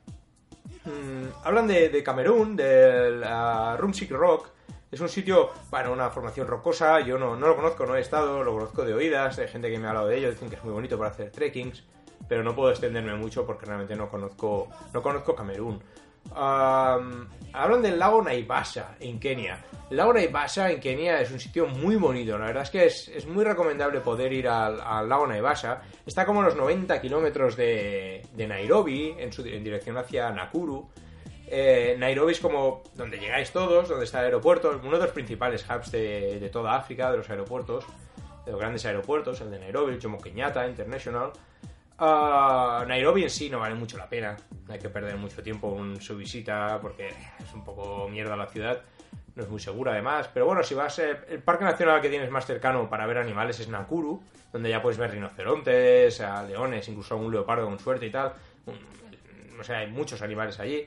Mm, 0.85 1.43
hablan 1.43 1.67
de, 1.67 2.03
Camerún, 2.03 2.55
del 2.55 3.21
uh, 3.23 3.77
Rumsik 3.77 4.11
Rock. 4.11 4.49
Es 4.91 4.99
un 4.99 5.09
sitio, 5.09 5.51
bueno, 5.69 5.91
una 5.93 6.09
formación 6.09 6.47
rocosa. 6.47 6.99
Yo 6.99 7.17
no, 7.17 7.35
no 7.35 7.47
lo 7.47 7.55
conozco, 7.55 7.85
no 7.85 7.95
he 7.95 8.01
estado, 8.01 8.43
lo 8.43 8.53
conozco 8.53 8.83
de 8.83 8.93
oídas. 8.93 9.39
Hay 9.39 9.47
gente 9.47 9.71
que 9.71 9.77
me 9.79 9.85
ha 9.85 9.89
hablado 9.89 10.07
de 10.07 10.17
ello, 10.17 10.31
dicen 10.31 10.49
que 10.49 10.55
es 10.55 10.63
muy 10.63 10.73
bonito 10.73 10.97
para 10.97 11.11
hacer 11.11 11.31
trekkings 11.31 11.83
pero 12.29 12.43
no 12.43 12.55
puedo 12.55 12.69
extenderme 12.69 13.15
mucho 13.15 13.45
porque 13.45 13.65
realmente 13.65 13.95
no 13.95 14.07
conozco, 14.07 14.69
no 14.93 15.01
conozco 15.01 15.35
Camerún. 15.35 15.81
hablan 16.31 17.81
del 17.81 17.97
lago 17.97 18.21
Naivasha 18.21 18.95
en 18.99 19.19
Kenia. 19.19 19.65
El 19.89 19.97
lago 19.97 20.13
Naivasha 20.13 20.69
en 20.69 20.79
Kenia 20.79 21.19
es 21.19 21.31
un 21.31 21.39
sitio 21.39 21.65
muy 21.65 21.95
bonito. 21.95 22.37
La 22.37 22.45
verdad 22.45 22.63
es 22.63 22.69
que 22.69 22.85
es, 22.85 23.25
muy 23.25 23.43
recomendable 23.43 23.99
poder 24.01 24.31
ir 24.31 24.47
al, 24.47 25.09
lago 25.09 25.25
Naivasha. 25.25 25.81
Está 26.05 26.23
como 26.25 26.41
a 26.41 26.45
los 26.45 26.55
90 26.55 27.01
kilómetros 27.01 27.57
de, 27.57 28.21
Nairobi, 28.37 29.15
en, 29.17 29.33
su, 29.33 29.43
en 29.45 29.63
dirección 29.63 29.97
hacia 29.97 30.29
Nakuru. 30.29 30.87
Eh, 31.51 31.95
Nairobi 31.97 32.33
es 32.33 32.39
como 32.39 32.83
donde 32.93 33.17
llegáis 33.17 33.51
todos, 33.51 33.89
donde 33.89 34.05
está 34.05 34.19
el 34.19 34.25
aeropuerto, 34.25 34.79
uno 34.83 34.99
de 34.99 35.05
los 35.05 35.11
principales 35.13 35.65
hubs 35.67 35.91
de, 35.91 36.39
de 36.39 36.49
toda 36.49 36.75
África, 36.75 37.09
de 37.09 37.17
los 37.17 37.27
aeropuertos, 37.27 37.85
de 38.45 38.51
los 38.51 38.59
grandes 38.59 38.85
aeropuertos, 38.85 39.41
el 39.41 39.49
de 39.49 39.57
Nairobi, 39.57 39.95
el 39.95 39.99
Jomo 39.99 40.19
Kenyatta 40.19 40.67
International. 40.67 41.31
Uh, 41.99 42.85
Nairobi 42.87 43.23
en 43.23 43.29
sí 43.29 43.49
no 43.49 43.59
vale 43.59 43.75
mucho 43.75 43.97
la 43.97 44.07
pena. 44.07 44.37
Hay 44.69 44.79
que 44.79 44.89
perder 44.89 45.17
mucho 45.17 45.43
tiempo 45.43 45.77
en 45.79 45.99
su 46.01 46.15
visita 46.15 46.79
porque 46.81 47.09
es 47.09 47.53
un 47.53 47.63
poco 47.63 48.07
mierda 48.07 48.35
la 48.35 48.47
ciudad. 48.47 48.81
No 49.35 49.43
es 49.43 49.49
muy 49.49 49.59
segura 49.59 49.91
además. 49.91 50.29
Pero 50.33 50.45
bueno, 50.45 50.63
si 50.63 50.75
vas... 50.75 50.97
Eh, 50.99 51.17
el 51.29 51.41
parque 51.41 51.65
nacional 51.65 52.01
que 52.01 52.09
tienes 52.09 52.31
más 52.31 52.45
cercano 52.45 52.89
para 52.89 53.05
ver 53.05 53.17
animales 53.17 53.59
es 53.59 53.67
Nakuru, 53.67 54.21
donde 54.53 54.69
ya 54.69 54.81
puedes 54.81 54.97
ver 54.97 55.11
rinocerontes, 55.11 56.21
leones, 56.47 56.87
incluso 56.87 57.17
un 57.17 57.31
leopardo 57.31 57.65
con 57.65 57.79
suerte 57.79 58.05
y 58.05 58.11
tal. 58.11 58.33
O 59.59 59.63
sea, 59.63 59.79
hay 59.79 59.87
muchos 59.87 60.21
animales 60.21 60.59
allí. 60.59 60.85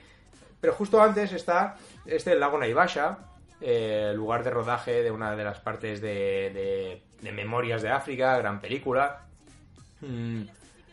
Pero 0.61 0.75
justo 0.75 1.02
antes 1.02 1.33
está 1.33 1.76
este 2.07 2.35
lago 2.37 2.57
Naivasha, 2.57 3.19
eh, 3.61 4.12
lugar 4.14 4.45
de 4.45 4.50
rodaje 4.50 5.02
de 5.02 5.11
una 5.11 5.37
de 5.37 5.45
las 5.45 5.59
partes 5.61 6.00
de, 6.00 7.02
Memorias 7.21 7.83
de 7.83 7.90
África, 7.90 8.38
gran 8.38 8.61
película. 8.61 9.26
Mm, 10.00 10.42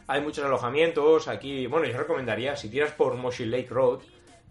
hay 0.09 0.21
muchos 0.21 0.43
alojamientos 0.43 1.27
aquí. 1.27 1.67
Bueno, 1.67 1.85
yo 1.85 1.95
recomendaría, 1.95 2.55
si 2.55 2.67
tiras 2.67 2.91
por 2.93 3.15
Moshi 3.15 3.45
Lake 3.45 3.67
Road, 3.69 3.99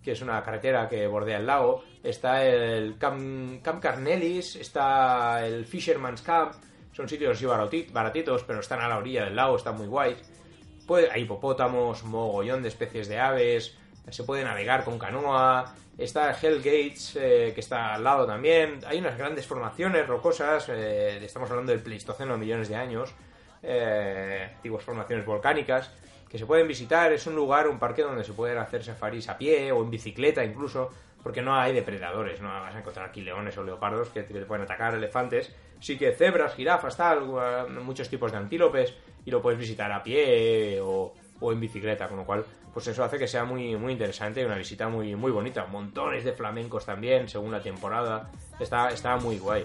que 0.01 0.13
es 0.13 0.23
una 0.23 0.41
carretera 0.45 0.89
que 0.89 1.09
bordea 1.09 1.39
el 1.39 1.47
lago, 1.47 1.83
está 2.05 2.45
el 2.45 2.97
Camp, 2.97 3.61
Camp 3.61 3.83
Carnelis, 3.83 4.55
está 4.55 5.45
el 5.45 5.65
Fisherman's 5.65 6.23
Camp. 6.23 6.55
Son 6.93 7.09
sitios 7.09 7.37
así 7.37 7.45
baratitos, 7.93 8.45
pero 8.45 8.61
están 8.61 8.81
a 8.81 8.89
la 8.89 8.99
orilla 8.99 9.25
del 9.25 9.35
lago, 9.35 9.57
están 9.57 9.77
muy 9.77 9.89
guays. 9.89 10.19
hay 11.13 11.23
hipopótamos, 11.23 12.05
mogollón 12.05 12.63
de 12.63 12.69
especies 12.69 13.09
de 13.09 13.19
aves, 13.19 13.77
se 14.11 14.23
puede 14.23 14.45
navegar 14.45 14.85
con 14.85 14.97
canoa. 14.97 15.75
Está 15.99 16.39
Hell 16.41 16.59
Gates, 16.59 17.17
eh, 17.17 17.51
que 17.53 17.61
está 17.61 17.95
al 17.95 18.05
lado 18.05 18.25
también. 18.25 18.79
Hay 18.87 19.01
unas 19.01 19.19
grandes 19.19 19.45
formaciones 19.45 20.07
rocosas, 20.07 20.69
eh, 20.69 21.19
estamos 21.25 21.51
hablando 21.51 21.73
del 21.73 21.83
Pleistoceno 21.83 22.39
millones 22.39 22.69
de 22.69 22.77
años, 22.77 23.13
eh, 23.63 24.51
antiguas 24.55 24.85
formaciones 24.85 25.25
volcánicas 25.27 25.91
que 26.29 26.39
se 26.39 26.47
pueden 26.47 26.69
visitar. 26.69 27.13
Es 27.13 27.27
un 27.27 27.35
lugar, 27.35 27.69
un 27.69 27.79
parque 27.79 28.03
donde 28.03 28.25
se 28.25 28.33
pueden 28.33 28.59
hacer 28.59 28.85
safaris 28.85 29.29
a 29.29 29.39
pie 29.39 29.73
o 29.73 29.83
en 29.83 29.91
bicicleta 29.91 30.45
incluso, 30.45 30.91
porque 31.23 31.43
no 31.43 31.55
hay 31.55 31.73
depredadores, 31.73 32.41
no 32.41 32.49
vas 32.49 32.75
a 32.75 32.79
encontrar 32.79 33.09
aquí 33.09 33.23
leones 33.23 33.57
o 33.59 33.65
leopardos 33.65 34.11
que 34.11 34.23
te 34.23 34.45
pueden 34.45 34.65
atacar, 34.65 34.95
elefantes. 34.95 35.53
Sí 35.81 35.97
que 35.97 36.13
cebras, 36.13 36.55
jirafas, 36.55 36.97
tal, 36.97 37.25
muchos 37.85 38.09
tipos 38.09 38.33
de 38.33 38.39
antílopes 38.39 38.95
y 39.25 39.31
lo 39.31 39.41
puedes 39.41 39.59
visitar 39.59 39.91
a 39.93 40.03
pie 40.03 40.81
o, 40.83 41.15
en 41.41 41.61
bicicleta, 41.61 42.09
con 42.09 42.19
lo 42.19 42.25
cual 42.25 42.45
pues 42.73 42.87
eso 42.89 43.03
hace 43.03 43.19
que 43.19 43.27
sea 43.27 43.45
muy, 43.45 43.77
muy 43.77 43.93
interesante 43.93 44.41
y 44.41 44.45
una 44.45 44.57
visita 44.57 44.89
muy, 44.89 45.17
muy 45.17 45.33
bonita. 45.33 45.67
Montones 45.67 46.25
de 46.25 46.33
flamencos 46.33 46.85
también, 46.85 47.29
según 47.29 47.51
la 47.51 47.61
temporada. 47.61 48.31
Está, 48.61 48.91
está 48.91 49.17
muy 49.17 49.39
guay. 49.39 49.65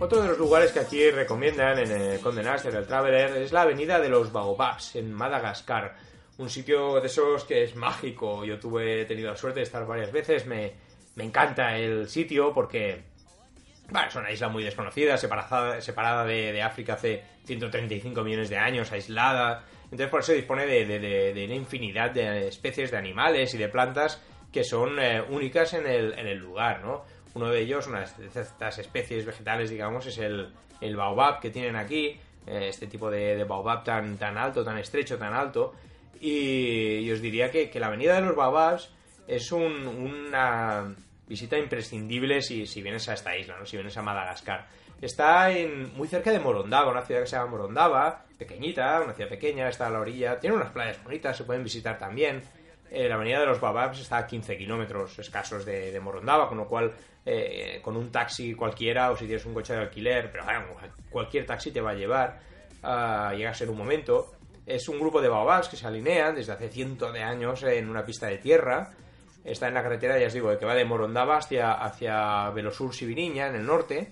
Otro 0.00 0.22
de 0.22 0.28
los 0.28 0.38
lugares 0.38 0.70
que 0.70 0.78
aquí 0.78 1.10
recomiendan 1.10 1.80
en 1.80 1.90
el 1.90 2.20
Conde 2.20 2.42
el 2.42 2.86
Traveler, 2.86 3.36
es 3.38 3.50
la 3.50 3.62
avenida 3.62 3.98
de 3.98 4.08
los 4.08 4.30
Baobabs, 4.30 4.94
en 4.94 5.12
Madagascar. 5.12 5.96
Un 6.36 6.48
sitio 6.48 7.00
de 7.00 7.08
esos 7.08 7.44
que 7.44 7.64
es 7.64 7.74
mágico. 7.74 8.44
Yo 8.44 8.60
tuve, 8.60 9.04
tenido 9.06 9.32
la 9.32 9.36
suerte 9.36 9.58
de 9.58 9.64
estar 9.64 9.84
varias 9.84 10.12
veces. 10.12 10.46
Me, 10.46 10.72
encanta 11.16 11.76
el 11.76 12.08
sitio 12.08 12.54
porque 12.54 13.02
bueno, 13.90 14.06
es 14.06 14.14
una 14.14 14.30
isla 14.30 14.48
muy 14.48 14.62
desconocida, 14.62 15.16
separada, 15.16 15.80
separada 15.80 16.24
de, 16.24 16.62
África 16.62 16.92
hace 16.92 17.24
135 17.46 18.22
millones 18.22 18.50
de 18.50 18.56
años, 18.56 18.92
aislada. 18.92 19.64
Entonces 19.82 20.08
por 20.08 20.20
eso 20.20 20.32
dispone 20.32 20.64
de, 20.64 21.44
una 21.44 21.54
infinidad 21.56 22.12
de 22.12 22.46
especies 22.46 22.92
de 22.92 22.98
animales 22.98 23.52
y 23.52 23.58
de 23.58 23.68
plantas 23.68 24.22
que 24.52 24.62
son 24.62 24.98
eh, 25.00 25.20
únicas 25.28 25.74
en 25.74 25.86
el, 25.88 26.16
en 26.16 26.26
el 26.28 26.38
lugar, 26.38 26.82
¿no? 26.84 27.04
Uno 27.34 27.50
de 27.50 27.60
ellos, 27.60 27.86
una 27.86 28.00
de 28.00 28.26
estas 28.40 28.78
especies 28.78 29.24
vegetales, 29.24 29.70
digamos, 29.70 30.06
es 30.06 30.18
el, 30.18 30.52
el 30.80 30.96
baobab 30.96 31.40
que 31.40 31.50
tienen 31.50 31.76
aquí, 31.76 32.18
eh, 32.46 32.68
este 32.68 32.86
tipo 32.86 33.10
de, 33.10 33.44
baobab 33.44 33.84
tan, 33.84 34.16
tan 34.16 34.38
alto, 34.38 34.64
tan 34.64 34.78
estrecho, 34.78 35.18
tan 35.18 35.34
alto. 35.34 35.74
Y, 36.20 37.10
os 37.10 37.20
diría 37.20 37.50
que, 37.50 37.70
la 37.78 37.86
Avenida 37.86 38.14
de 38.14 38.22
los 38.22 38.34
Baobabs 38.34 38.90
es 39.26 39.52
una 39.52 40.94
visita 41.28 41.58
imprescindible 41.58 42.42
si, 42.42 42.66
si 42.66 42.82
vienes 42.82 43.08
a 43.08 43.14
esta 43.14 43.36
isla, 43.36 43.56
¿no? 43.58 43.66
si 43.66 43.76
vienes 43.76 43.96
a 43.96 44.02
Madagascar. 44.02 44.66
Está 45.00 45.52
en, 45.52 45.94
muy 45.96 46.08
cerca 46.08 46.32
de 46.32 46.40
Morondava, 46.40 46.90
una 46.90 47.02
ciudad 47.02 47.20
que 47.20 47.28
se 47.28 47.36
llama 47.36 47.52
Morondava, 47.52 48.24
pequeñita, 48.36 49.00
una 49.00 49.12
ciudad 49.12 49.30
pequeña, 49.30 49.68
está 49.68 49.86
a 49.86 49.90
la 49.90 50.00
orilla. 50.00 50.40
Tiene 50.40 50.56
unas 50.56 50.70
playas 50.70 51.02
bonitas, 51.04 51.36
se 51.36 51.44
pueden 51.44 51.62
visitar 51.62 51.98
también. 51.98 52.42
Eh, 52.90 53.08
la 53.08 53.14
avenida 53.14 53.38
de 53.40 53.46
los 53.46 53.60
Bababs 53.60 54.00
está 54.00 54.16
a 54.16 54.26
15 54.26 54.56
kilómetros 54.56 55.18
escasos 55.18 55.64
de, 55.64 55.92
de, 55.92 56.00
Morondava, 56.00 56.48
con 56.48 56.58
lo 56.58 56.66
cual 56.66 56.92
eh, 57.30 57.80
con 57.82 57.94
un 57.94 58.10
taxi 58.10 58.54
cualquiera 58.54 59.10
o 59.10 59.16
si 59.16 59.26
tienes 59.26 59.44
un 59.44 59.52
coche 59.52 59.74
de 59.74 59.80
alquiler, 59.80 60.32
pero 60.32 60.44
bueno, 60.44 60.64
cualquier 61.10 61.44
taxi 61.44 61.70
te 61.70 61.82
va 61.82 61.90
a 61.90 61.94
llevar, 61.94 62.40
uh, 62.82 63.36
llegas 63.36 63.60
en 63.60 63.68
un 63.68 63.76
momento. 63.76 64.32
Es 64.64 64.88
un 64.88 64.98
grupo 64.98 65.20
de 65.20 65.28
Bababs 65.28 65.68
que 65.68 65.76
se 65.76 65.86
alinean 65.86 66.34
desde 66.34 66.52
hace 66.52 66.70
cientos 66.70 67.12
de 67.12 67.22
años 67.22 67.62
en 67.64 67.90
una 67.90 68.02
pista 68.02 68.28
de 68.28 68.38
tierra. 68.38 68.94
Está 69.44 69.68
en 69.68 69.74
la 69.74 69.82
carretera, 69.82 70.18
ya 70.18 70.28
os 70.28 70.32
digo, 70.32 70.56
que 70.58 70.64
va 70.64 70.74
de 70.74 70.86
Morondava 70.86 71.36
hacia, 71.36 71.72
hacia 71.72 72.48
Velosur 72.48 72.94
Sibiriña, 72.94 73.48
en 73.48 73.56
el 73.56 73.66
norte. 73.66 74.10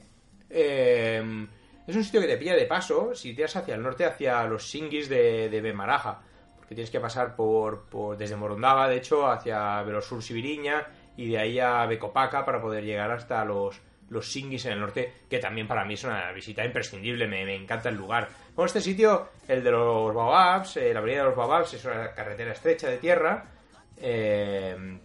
Eh, 0.50 1.46
es 1.86 1.96
un 1.96 2.04
sitio 2.04 2.20
que 2.20 2.26
te 2.26 2.36
pilla 2.36 2.54
de 2.54 2.66
paso 2.66 3.14
si 3.14 3.34
tiras 3.34 3.56
hacia 3.56 3.76
el 3.76 3.82
norte, 3.82 4.04
hacia 4.04 4.44
los 4.44 4.68
Singis 4.68 5.08
de, 5.08 5.48
de 5.48 5.60
Bemaraja 5.62 6.20
que 6.68 6.74
tienes 6.74 6.90
que 6.90 7.00
pasar 7.00 7.36
por, 7.36 7.84
por 7.84 8.16
desde 8.16 8.36
Morondava, 8.36 8.88
de 8.88 8.96
hecho, 8.96 9.26
hacia 9.30 9.82
Velosur 9.82 10.22
Sibiriña 10.22 10.86
y 11.16 11.28
de 11.28 11.38
ahí 11.38 11.58
a 11.58 11.86
Becopaca 11.86 12.44
para 12.44 12.60
poder 12.60 12.84
llegar 12.84 13.10
hasta 13.10 13.44
los, 13.44 13.80
los 14.10 14.30
Singis 14.30 14.66
en 14.66 14.72
el 14.72 14.80
norte, 14.80 15.12
que 15.28 15.38
también 15.38 15.66
para 15.66 15.84
mí 15.84 15.94
es 15.94 16.04
una 16.04 16.30
visita 16.32 16.64
imprescindible, 16.64 17.26
me, 17.26 17.54
encanta 17.54 17.88
el 17.88 17.96
lugar. 17.96 18.28
Bueno, 18.54 18.66
este 18.66 18.80
sitio, 18.80 19.30
el 19.48 19.62
de 19.64 19.70
los 19.70 20.14
Baobabs, 20.14 20.76
eh, 20.76 20.92
la 20.92 21.00
avenida 21.00 21.22
de 21.22 21.28
los 21.28 21.36
Baobabs, 21.36 21.74
es 21.74 21.84
una 21.84 22.12
carretera 22.12 22.52
estrecha 22.52 22.88
de 22.88 22.98
tierra, 22.98 23.44
eh, 23.98 24.98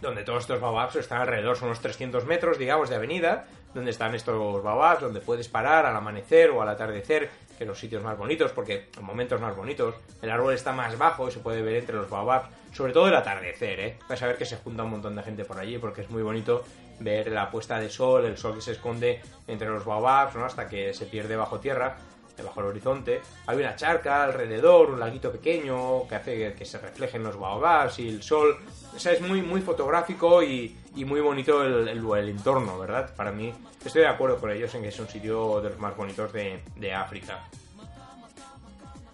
donde 0.00 0.24
todos 0.24 0.42
estos 0.42 0.60
Baobabs 0.60 0.96
están 0.96 1.20
alrededor, 1.20 1.56
son 1.56 1.68
unos 1.68 1.80
300 1.80 2.24
metros, 2.26 2.58
digamos, 2.58 2.90
de 2.90 2.96
avenida, 2.96 3.46
donde 3.74 3.90
están 3.90 4.14
estos 4.14 4.62
Baobabs, 4.62 5.00
donde 5.00 5.20
puedes 5.20 5.48
parar 5.48 5.86
al 5.86 5.96
amanecer 5.96 6.50
o 6.50 6.62
al 6.62 6.68
atardecer 6.68 7.30
que 7.58 7.64
los 7.64 7.78
sitios 7.78 8.02
más 8.02 8.18
bonitos, 8.18 8.52
porque 8.52 8.88
en 8.96 9.04
momentos 9.04 9.40
más 9.40 9.54
bonitos 9.54 9.94
el 10.20 10.30
árbol 10.30 10.54
está 10.54 10.72
más 10.72 10.96
bajo 10.98 11.28
y 11.28 11.30
se 11.30 11.40
puede 11.40 11.62
ver 11.62 11.76
entre 11.76 11.96
los 11.96 12.08
baobabs, 12.08 12.48
sobre 12.72 12.92
todo 12.92 13.08
el 13.08 13.14
atardecer, 13.14 13.80
¿eh? 13.80 13.98
Vas 14.08 14.22
a 14.22 14.26
ver 14.26 14.36
que 14.36 14.46
se 14.46 14.56
junta 14.56 14.82
un 14.82 14.90
montón 14.90 15.14
de 15.14 15.22
gente 15.22 15.44
por 15.44 15.58
allí 15.58 15.78
porque 15.78 16.00
es 16.00 16.10
muy 16.10 16.22
bonito 16.22 16.64
ver 17.00 17.30
la 17.30 17.50
puesta 17.50 17.78
de 17.78 17.90
sol, 17.90 18.24
el 18.24 18.36
sol 18.36 18.54
que 18.54 18.60
se 18.60 18.72
esconde 18.72 19.20
entre 19.46 19.68
los 19.68 19.84
baobabs, 19.84 20.34
¿no? 20.34 20.44
Hasta 20.44 20.68
que 20.68 20.94
se 20.94 21.06
pierde 21.06 21.36
bajo 21.36 21.60
tierra, 21.60 21.96
bajo 22.42 22.60
el 22.60 22.66
horizonte. 22.66 23.20
Hay 23.46 23.58
una 23.58 23.76
charca 23.76 24.24
alrededor, 24.24 24.90
un 24.90 25.00
laguito 25.00 25.30
pequeño 25.30 26.06
que 26.08 26.14
hace 26.14 26.54
que 26.54 26.64
se 26.64 26.78
reflejen 26.78 27.22
los 27.22 27.38
baobabs 27.38 27.98
y 27.98 28.08
el 28.08 28.22
sol. 28.22 28.56
O 28.94 28.98
sea, 28.98 29.12
es 29.12 29.20
muy, 29.20 29.42
muy 29.42 29.60
fotográfico 29.60 30.42
y, 30.42 30.76
muy 30.94 31.20
bonito 31.20 31.62
el, 31.64 32.28
entorno, 32.28 32.78
¿verdad? 32.78 33.14
Para 33.14 33.32
mí, 33.32 33.52
estoy 33.84 34.02
de 34.02 34.08
acuerdo 34.08 34.38
con 34.38 34.50
ellos 34.50 34.74
en 34.74 34.82
que 34.82 34.88
es 34.88 34.98
un 34.98 35.08
sitio 35.08 35.60
de 35.60 35.70
los 35.70 35.78
más 35.78 35.96
bonitos 35.96 36.32
de, 36.32 36.62
de 36.76 36.94
África. 36.94 37.48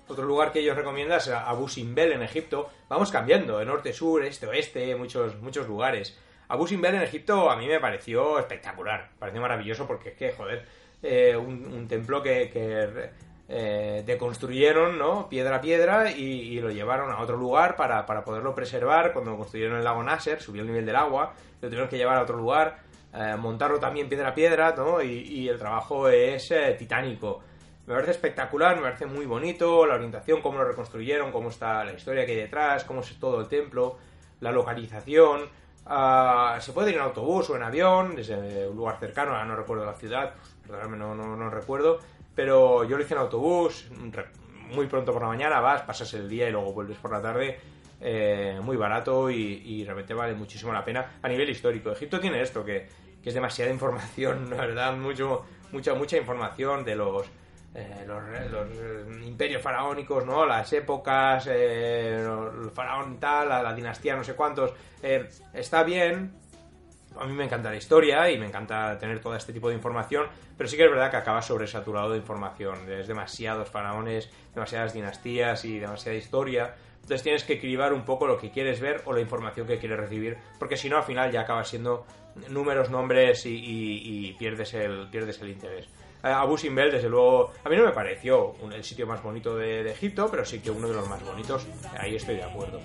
Otro 0.09 0.25
lugar 0.25 0.53
que 0.53 0.61
ellos 0.61 0.77
recomiendan 0.77 1.19
es 1.19 1.29
Abu 1.29 1.69
Simbel 1.69 2.13
en 2.13 2.23
Egipto. 2.23 2.71
Vamos 2.89 3.11
cambiando, 3.11 3.59
de 3.59 3.67
norte, 3.67 3.93
sur, 3.93 4.25
este, 4.25 4.47
oeste, 4.47 4.95
muchos, 4.97 5.37
muchos 5.37 5.69
lugares. 5.69 6.19
Abu 6.49 6.67
Simbel 6.67 6.95
en 6.95 7.03
Egipto 7.03 7.51
a 7.51 7.57
mí 7.57 7.67
me 7.67 7.79
pareció 7.79 8.39
espectacular, 8.39 9.11
pareció 9.19 9.43
maravilloso 9.43 9.87
porque 9.87 10.11
es 10.11 10.15
que, 10.17 10.33
joder, 10.33 10.65
eh, 11.03 11.37
un, 11.37 11.87
templo 11.89 12.23
que, 12.23 12.51
eh, 13.49 14.03
deconstruyeron, 14.05 14.99
¿no? 14.99 15.29
Piedra 15.29 15.57
a 15.57 15.61
piedra 15.61 16.11
y, 16.11 16.61
lo 16.61 16.71
llevaron 16.71 17.11
a 17.11 17.21
otro 17.21 17.37
lugar 17.37 17.77
para, 17.77 18.05
para 18.07 18.25
poderlo 18.25 18.55
preservar. 18.55 19.13
Cuando 19.13 19.37
construyeron 19.37 19.79
el 19.79 19.85
lago 19.85 20.03
Nasser, 20.03 20.41
subió 20.41 20.63
el 20.63 20.69
nivel 20.69 20.87
del 20.87 20.97
agua, 20.97 21.35
lo 21.61 21.69
tuvieron 21.69 21.89
que 21.89 21.97
llevar 21.97 22.19
a 22.19 22.23
otro 22.23 22.37
lugar, 22.37 22.79
eh, 23.15 23.37
montarlo 23.39 23.79
también 23.79 24.09
piedra 24.09 24.29
a 24.29 24.35
piedra, 24.35 24.75
¿no? 24.77 25.03
Y, 25.03 25.49
el 25.49 25.59
trabajo 25.59 26.09
es 26.09 26.53
titánico. 26.79 27.41
Me 27.87 27.95
parece 27.95 28.11
espectacular, 28.11 28.77
me 28.77 28.83
parece 28.83 29.07
muy 29.07 29.25
bonito, 29.25 29.87
la 29.87 29.95
orientación, 29.95 30.43
cómo 30.43 30.59
lo 30.59 30.65
reconstruyeron, 30.65 31.33
cómo 31.33 31.49
está 31.49 31.85
la 31.87 31.93
historia 31.95 32.27
que 32.27 32.33
hay 32.33 32.39
detrás, 32.39 32.85
cómo 32.85 33.01
es 33.01 33.19
todo 33.19 33.41
el 33.41 33.49
templo, 33.49 33.97
la 34.41 34.53
localización. 34.53 35.49
Uh, 35.87 36.61
se 36.61 36.73
puede 36.75 36.91
ir 36.91 36.97
en 36.97 37.03
autobús 37.03 37.49
o 37.49 37.57
en 37.57 37.63
avión, 37.63 38.15
desde 38.15 38.69
un 38.69 38.77
lugar 38.77 38.99
cercano, 39.01 39.43
no 39.43 39.57
recuerdo 39.57 39.87
la 39.87 39.95
ciudad, 39.95 40.35
no, 40.69 41.51
recuerdo, 41.51 41.99
pero 42.35 42.85
yo 42.85 42.97
lo 42.97 43.03
hice 43.03 43.15
en 43.15 43.21
autobús, 43.21 43.89
muy 44.71 44.87
pronto 44.87 45.13
por 45.13 45.23
la 45.23 45.29
mañana, 45.29 45.61
vas, 45.61 45.83
pasas 45.83 46.13
el 46.15 46.29
día 46.29 46.49
y 46.49 46.53
luego 46.53 46.73
vuelves 46.73 46.99
por 46.99 47.13
la 47.13 47.23
tarde, 47.23 47.59
eh, 48.01 48.61
muy 48.63 48.77
barato 48.77 49.31
y, 49.31 49.85
realmente 49.85 50.15
vale 50.15 50.35
muchísimo 50.35 50.73
la 50.73 50.85
pena 50.85 51.19
a 51.23 51.29
nivel 51.29 51.49
histórico. 51.49 51.91
Egipto 51.91 52.21
tiene 52.21 52.41
esto, 52.43 52.65
que, 52.65 52.89
que 53.23 53.29
es 53.31 53.35
demasiada 53.35 53.71
información, 53.71 54.51
verdad, 54.51 54.97
mucho, 54.97 55.45
mucha, 55.73 55.95
mucha 55.95 56.17
información 56.17 56.85
de 56.85 56.97
los, 56.97 57.27
eh, 57.75 58.05
los, 58.07 58.23
los, 58.51 59.27
imperios 59.27 59.63
faraónicos, 59.63 60.25
¿no? 60.25 60.47
Las 60.47 60.73
épocas, 60.73 61.47
eh, 61.49 62.17
el 62.19 62.71
faraón 62.71 63.21
tal, 63.21 63.49
la, 63.49 63.63
la, 63.63 63.75
dinastía 63.75 64.17
no 64.17 64.25
sé 64.25 64.35
cuántos. 64.35 64.73
Eh, 65.03 65.29
está 65.53 65.83
bien. 65.83 66.33
A 67.19 67.27
mí 67.27 67.33
me 67.33 67.45
encanta 67.45 67.71
la 67.71 67.77
historia 67.77 68.31
y 68.31 68.39
me 68.39 68.47
encanta 68.47 68.99
tener 68.99 69.21
todo 69.21 69.35
este 69.35 69.53
tipo 69.53 69.69
de 69.69 69.75
información, 69.75 70.27
pero 70.57 70.69
sí 70.69 70.77
que 70.77 70.85
es 70.85 70.91
verdad 70.91 71.11
que 71.11 71.17
acaba 71.17 71.43
sobresaturado 71.43 72.11
de 72.11 72.19
información. 72.19 72.91
Es 72.91 73.09
demasiados 73.09 73.69
faraones, 73.69 74.31
demasiadas 74.55 74.93
dinastías 74.95 75.65
y 75.65 75.79
demasiada 75.79 76.17
historia. 76.17 76.75
Entonces 76.97 77.23
tienes 77.23 77.45
que 77.45 77.59
cribar 77.59 77.93
un 77.93 78.05
poco 78.05 78.27
lo 78.27 78.39
que 78.39 78.51
quieres 78.51 78.81
ver 78.81 79.03
o 79.07 79.13
la 79.13 79.21
información 79.21 79.67
que 79.67 79.79
quieres 79.79 79.99
recibir, 79.99 80.37
porque 80.59 80.77
si 80.77 80.91
no 80.91 80.99
al 80.99 81.05
final 81.05 81.33
ya 81.33 81.41
acaba 81.41 81.65
siendo 81.65 82.05
números, 82.51 82.91
nombres 82.91 83.47
y, 83.47 83.57
y, 83.57 84.33
pierdes, 84.35 84.75
el, 84.75 85.09
pierdes 85.09 85.41
el 85.41 85.49
interés. 85.49 85.89
Abu 86.23 86.59
Simbel, 86.59 86.91
desde 86.91 87.09
luego, 87.09 87.53
a 87.65 87.69
mí 87.69 87.77
no 87.77 87.85
me 87.85 87.93
pareció 87.93 88.55
el 88.73 88.85
sitio 88.85 89.07
más 89.07 89.23
bonito 89.23 89.57
de, 89.57 89.91
Egipto, 89.91 90.29
pero 90.31 90.45
sí 90.45 90.61
que 90.61 90.71
uno 90.71 90.89
de 90.89 90.95
los 90.95 91.09
más 91.09 91.25
bonitos. 91.25 91.67
Ahí 91.99 92.17
estoy 92.17 92.37
de 92.37 92.45
acuerdo. 92.45 92.81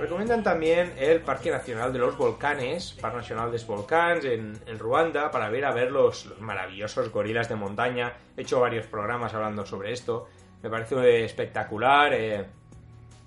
Recomiendan 0.00 0.42
también 0.42 0.94
el 0.98 1.20
Parque 1.20 1.50
Nacional 1.50 1.92
de 1.92 1.98
los 1.98 2.16
Volcanes, 2.16 2.96
Parque 2.98 3.18
Nacional 3.18 3.52
des 3.52 3.66
Volcans, 3.66 4.24
en, 4.24 4.58
en 4.66 4.78
Ruanda, 4.78 5.30
para 5.30 5.50
ver 5.50 5.66
a 5.66 5.72
ver 5.72 5.90
los, 5.90 6.24
los, 6.24 6.40
maravillosos 6.40 7.12
gorilas 7.12 7.50
de 7.50 7.56
montaña. 7.56 8.14
He 8.34 8.40
hecho 8.40 8.60
varios 8.60 8.86
programas 8.86 9.34
hablando 9.34 9.66
sobre 9.66 9.92
esto. 9.92 10.26
Me 10.62 10.70
parece 10.70 11.26
espectacular. 11.26 12.14
Eh, 12.14 12.46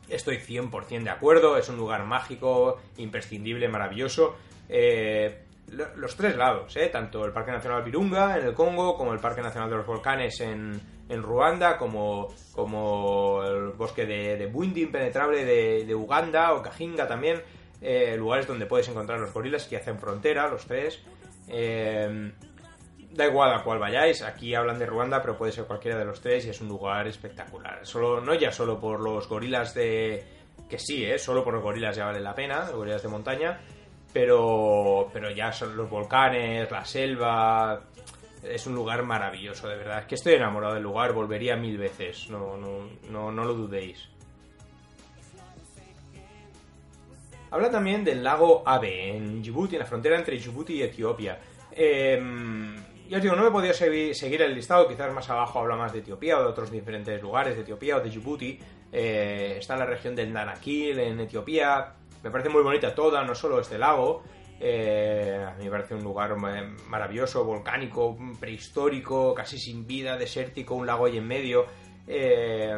estoy 0.09 0.37
100% 0.37 1.03
de 1.03 1.09
acuerdo. 1.11 1.57
Es 1.57 1.69
un 1.69 1.77
lugar 1.77 2.05
mágico, 2.05 2.81
imprescindible, 2.97 3.67
maravilloso. 3.67 4.35
Eh, 4.67 5.43
los 5.67 6.15
tres 6.15 6.35
lados, 6.35 6.75
eh, 6.75 6.89
tanto 6.91 7.23
el 7.23 7.33
Parque 7.33 7.51
Nacional 7.51 7.83
Virunga 7.83 8.35
en 8.35 8.47
el 8.47 8.55
Congo, 8.55 8.97
como 8.97 9.13
el 9.13 9.19
Parque 9.19 9.43
Nacional 9.43 9.69
de 9.69 9.75
los 9.75 9.85
Volcanes 9.85 10.41
en, 10.41 10.81
en 11.09 11.21
Ruanda, 11.21 11.77
como, 11.77 12.33
como 12.53 13.43
el 13.43 13.69
bosque 13.69 14.05
de, 14.05 14.37
de 14.37 14.45
Bwindi 14.47 14.83
impenetrable 14.83 15.45
de, 15.45 15.85
de, 15.85 15.95
Uganda 15.95 16.53
o 16.53 16.61
Kajinga 16.61 17.07
también, 17.07 17.41
eh, 17.81 18.15
lugares 18.17 18.47
donde 18.47 18.65
puedes 18.65 18.87
encontrar 18.87 19.19
los 19.19 19.33
gorilas 19.33 19.65
que 19.65 19.77
hacen 19.77 19.99
frontera, 19.99 20.47
los 20.47 20.65
tres. 20.65 21.03
Eh, 21.47 22.31
da 23.13 23.27
igual 23.27 23.53
a 23.53 23.63
cuál 23.63 23.79
vayáis, 23.79 24.21
aquí 24.21 24.55
hablan 24.55 24.79
de 24.79 24.85
Ruanda, 24.85 25.21
pero 25.21 25.37
puede 25.37 25.51
ser 25.51 25.65
cualquiera 25.65 25.97
de 25.97 26.05
los 26.05 26.19
tres 26.19 26.45
y 26.45 26.49
es 26.49 26.61
un 26.61 26.67
lugar 26.67 27.07
espectacular. 27.07 27.85
Solo, 27.85 28.21
no 28.21 28.33
ya 28.33 28.51
solo 28.51 28.79
por 28.79 28.99
los 28.99 29.27
gorilas 29.27 29.73
de... 29.73 30.23
que 30.69 30.79
sí, 30.79 31.05
¿eh? 31.05 31.19
solo 31.19 31.43
por 31.43 31.53
los 31.53 31.63
gorilas 31.63 31.95
ya 31.95 32.05
vale 32.05 32.19
la 32.19 32.33
pena, 32.33 32.61
los 32.65 32.75
gorilas 32.75 33.03
de 33.03 33.09
montaña, 33.09 33.59
pero, 34.11 35.09
pero 35.13 35.29
ya 35.29 35.51
son 35.51 35.77
los 35.77 35.89
volcanes, 35.89 36.69
la 36.71 36.85
selva, 36.85 37.81
es 38.43 38.67
un 38.67 38.75
lugar 38.75 39.03
maravilloso, 39.03 39.67
de 39.67 39.77
verdad. 39.77 39.99
Es 39.99 40.05
que 40.05 40.15
estoy 40.15 40.33
enamorado 40.33 40.73
del 40.75 40.83
lugar, 40.83 41.13
volvería 41.13 41.55
mil 41.55 41.77
veces, 41.77 42.29
no, 42.29 42.57
no, 42.57 42.89
no, 43.09 43.31
no 43.31 43.45
lo 43.45 43.53
dudéis. 43.53 44.09
Habla 47.51 47.69
también 47.69 48.03
del 48.03 48.23
lago 48.23 48.63
Abe, 48.65 49.15
en 49.15 49.41
Djibouti, 49.41 49.75
en 49.75 49.81
la 49.81 49.85
frontera 49.85 50.17
entre 50.17 50.37
Djibouti 50.37 50.73
y 50.73 50.81
Etiopía. 50.81 51.39
Eh, 51.71 52.19
ya 53.07 53.17
os 53.17 53.23
digo, 53.23 53.35
no 53.35 53.43
me 53.43 53.49
he 53.49 53.51
podido 53.51 53.73
seguir, 53.75 54.41
el 54.41 54.55
listado, 54.55 54.87
quizás 54.87 55.13
más 55.13 55.29
abajo 55.29 55.59
habla 55.59 55.75
más 55.75 55.93
de 55.93 55.99
Etiopía 55.99 56.39
o 56.39 56.41
de 56.41 56.47
otros 56.47 56.71
diferentes 56.71 57.21
lugares 57.21 57.55
de 57.55 57.61
Etiopía 57.61 57.97
o 57.97 57.99
de 57.99 58.09
Djibouti. 58.09 58.59
Eh, 58.91 59.57
está 59.59 59.73
en 59.73 59.79
la 59.79 59.85
región 59.85 60.15
del 60.15 60.33
Danakil, 60.33 60.97
en 60.97 61.19
Etiopía. 61.19 61.93
Me 62.23 62.31
parece 62.31 62.49
muy 62.49 62.63
bonita 62.63 62.95
toda, 62.95 63.23
no 63.23 63.35
solo 63.35 63.59
este 63.59 63.77
lago. 63.77 64.23
Eh, 64.59 65.45
a 65.45 65.53
mí 65.55 65.65
me 65.65 65.71
parece 65.71 65.95
un 65.95 66.03
lugar 66.03 66.35
maravilloso, 66.35 67.43
volcánico, 67.43 68.17
prehistórico, 68.39 69.33
casi 69.33 69.57
sin 69.57 69.85
vida, 69.85 70.17
desértico, 70.17 70.75
un 70.75 70.85
lago 70.85 71.05
ahí 71.05 71.17
en 71.17 71.27
medio. 71.27 71.65
Eh, 72.07 72.77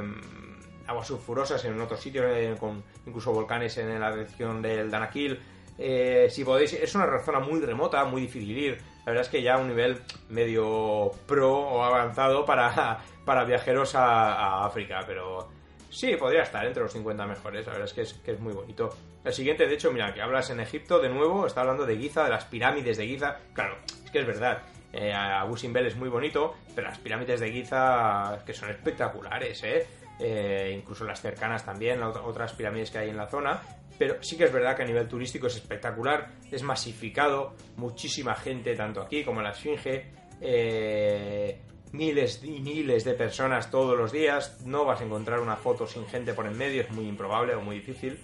aguas 0.87 1.07
sulfurosas 1.07 1.63
en 1.65 1.79
otros 1.79 1.99
sitios, 1.99 2.25
eh, 2.27 2.55
con 2.59 2.83
incluso 3.05 3.31
volcanes 3.31 3.77
en 3.77 3.99
la 3.99 4.11
región 4.11 4.61
del 4.61 4.89
Danakil. 4.89 5.39
Eh, 5.77 6.27
si 6.29 6.43
podéis, 6.45 6.73
es 6.73 6.95
una 6.95 7.19
zona 7.19 7.39
muy 7.39 7.59
remota, 7.59 8.05
muy 8.05 8.21
difícil 8.21 8.57
ir. 8.57 8.77
La 8.99 9.11
verdad 9.11 9.23
es 9.23 9.29
que 9.29 9.41
ya 9.41 9.57
un 9.57 9.67
nivel 9.67 10.01
medio 10.29 11.11
pro 11.27 11.57
o 11.57 11.83
avanzado 11.83 12.45
para, 12.45 12.99
para 13.25 13.43
viajeros 13.43 13.95
a, 13.95 14.33
a 14.33 14.65
África, 14.65 15.03
pero 15.05 15.49
Sí, 15.95 16.13
podría 16.17 16.41
estar 16.41 16.65
entre 16.65 16.83
los 16.83 16.91
50 16.91 17.25
mejores, 17.25 17.65
la 17.65 17.71
verdad 17.71 17.89
es 17.95 18.13
que, 18.13 18.31
es 18.33 18.39
muy 18.41 18.51
bonito. 18.51 18.89
El 19.23 19.31
siguiente, 19.31 19.65
de 19.65 19.75
hecho, 19.75 19.93
mira, 19.93 20.13
que 20.13 20.21
hablas 20.21 20.49
en 20.49 20.59
Egipto, 20.59 20.99
de 20.99 21.07
nuevo, 21.07 21.47
está 21.47 21.61
hablando 21.61 21.85
de 21.85 21.95
Giza, 21.95 22.25
de 22.25 22.31
las 22.31 22.43
pirámides 22.43 22.97
de 22.97 23.07
Giza. 23.07 23.37
Claro, 23.53 23.77
es 24.03 24.11
que 24.11 24.19
es 24.19 24.27
verdad, 24.27 24.63
eh, 24.91 25.13
Abu 25.13 25.55
Simbel 25.55 25.85
es 25.85 25.95
muy 25.95 26.09
bonito, 26.09 26.53
pero 26.75 26.89
las 26.89 26.99
pirámides 26.99 27.39
de 27.39 27.49
Giza, 27.49 28.43
que 28.45 28.51
son 28.51 28.71
espectaculares, 28.71 29.63
¿eh? 29.63 29.87
eh 30.19 30.75
incluso 30.77 31.05
las 31.05 31.21
cercanas 31.21 31.63
también, 31.63 32.03
otras 32.03 32.51
pirámides 32.51 32.91
que 32.91 32.97
hay 32.97 33.09
en 33.11 33.17
la 33.17 33.27
zona. 33.27 33.61
Pero 33.97 34.21
sí 34.21 34.35
que 34.35 34.43
es 34.43 34.51
verdad 34.51 34.75
que 34.75 34.83
a 34.83 34.85
nivel 34.85 35.07
turístico 35.07 35.47
es 35.47 35.55
espectacular, 35.55 36.27
es 36.51 36.61
masificado, 36.61 37.55
muchísima 37.77 38.35
gente, 38.35 38.75
tanto 38.75 39.01
aquí 39.01 39.23
como 39.23 39.39
en 39.39 39.45
la 39.45 39.51
Esfinge. 39.51 40.11
Eh, 40.41 41.61
miles 41.95 42.41
y 42.43 42.59
miles 42.59 43.03
de 43.03 43.13
personas 43.13 43.71
todos 43.71 43.97
los 43.97 44.11
días. 44.11 44.57
No 44.65 44.85
vas 44.85 45.01
a 45.01 45.05
encontrar 45.05 45.39
una 45.39 45.55
foto 45.55 45.87
sin 45.87 46.05
gente 46.07 46.33
por 46.33 46.45
en 46.45 46.57
medio, 46.57 46.81
es 46.81 46.91
muy 46.91 47.07
improbable 47.07 47.55
o 47.55 47.61
muy 47.61 47.77
difícil. 47.77 48.19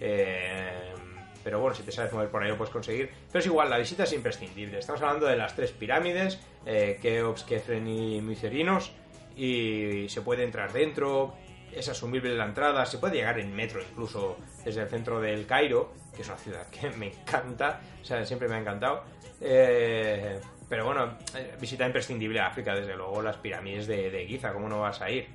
Eh, 0.00 0.94
pero 1.42 1.60
bueno, 1.60 1.76
si 1.76 1.84
te 1.84 1.92
sabes 1.92 2.12
mover 2.12 2.28
por 2.28 2.42
ahí 2.42 2.48
lo 2.48 2.56
puedes 2.56 2.72
conseguir. 2.72 3.08
Pero 3.28 3.38
es 3.38 3.46
igual, 3.46 3.70
la 3.70 3.78
visita 3.78 4.02
es 4.02 4.12
imprescindible. 4.12 4.78
Estamos 4.78 5.00
hablando 5.02 5.26
de 5.26 5.36
las 5.36 5.54
tres 5.54 5.70
pirámides, 5.70 6.40
eh, 6.64 6.98
Keops, 7.00 7.44
Kefren 7.44 7.86
y 7.86 8.20
Mycerinos, 8.20 8.92
y 9.36 10.08
se 10.08 10.22
puede 10.22 10.42
entrar 10.42 10.72
dentro, 10.72 11.34
es 11.72 11.88
asumible 11.88 12.34
la 12.34 12.46
entrada, 12.46 12.84
se 12.86 12.98
puede 12.98 13.16
llegar 13.16 13.38
en 13.38 13.54
metro 13.54 13.80
incluso 13.80 14.38
desde 14.64 14.82
el 14.82 14.88
centro 14.88 15.20
del 15.20 15.46
Cairo, 15.46 15.92
que 16.16 16.22
es 16.22 16.28
una 16.28 16.38
ciudad 16.38 16.66
que 16.68 16.90
me 16.96 17.08
encanta, 17.08 17.80
o 18.02 18.04
sea, 18.04 18.24
siempre 18.24 18.48
me 18.48 18.56
ha 18.56 18.60
encantado. 18.60 19.04
Eh, 19.40 20.40
pero 20.68 20.84
bueno, 20.84 21.16
eh, 21.34 21.54
visita 21.60 21.86
imprescindible 21.86 22.40
a 22.40 22.48
África, 22.48 22.74
desde 22.74 22.96
luego 22.96 23.22
las 23.22 23.36
pirámides 23.36 23.86
de, 23.86 24.26
Giza, 24.26 24.52
¿cómo 24.52 24.68
no 24.68 24.80
vas 24.80 25.00
a 25.00 25.10
ir? 25.10 25.28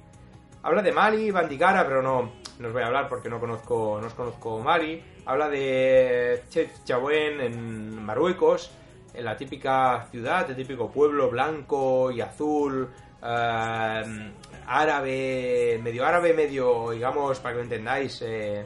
Habla 0.63 0.82
de 0.82 0.91
Mali, 0.91 1.32
Bandigara, 1.32 1.86
pero 1.86 2.02
no, 2.02 2.34
no 2.60 2.67
os 2.67 2.74
voy 2.74 2.84
a 2.84 2.88
hablar 2.88 3.08
porque 3.08 3.30
no 3.30 3.39
conozco, 3.39 3.98
no 4.00 4.08
os 4.08 4.13
conozco 4.13 4.60
Mali. 4.60 5.02
Habla 5.26 5.50
de 5.50 6.44
Chefchaouen 6.50 7.41
en 7.41 8.04
Marruecos, 8.04 8.72
en 9.13 9.26
la 9.26 9.38
típica 9.38 10.06
ciudad, 10.12 10.50
el 10.50 10.56
típico 10.56 10.91
pueblo 10.91 11.30
blanco 11.30 12.12
y 12.12 12.22
azul, 12.22 12.89
eh, 13.24 14.32
árabe, 14.67 15.80
medio 15.82 16.06
árabe, 16.06 16.34
medio, 16.34 16.91
digamos, 16.91 17.39
para 17.39 17.54
que 17.54 17.58
lo 17.58 17.63
entendáis, 17.63 18.22
eh, 18.22 18.65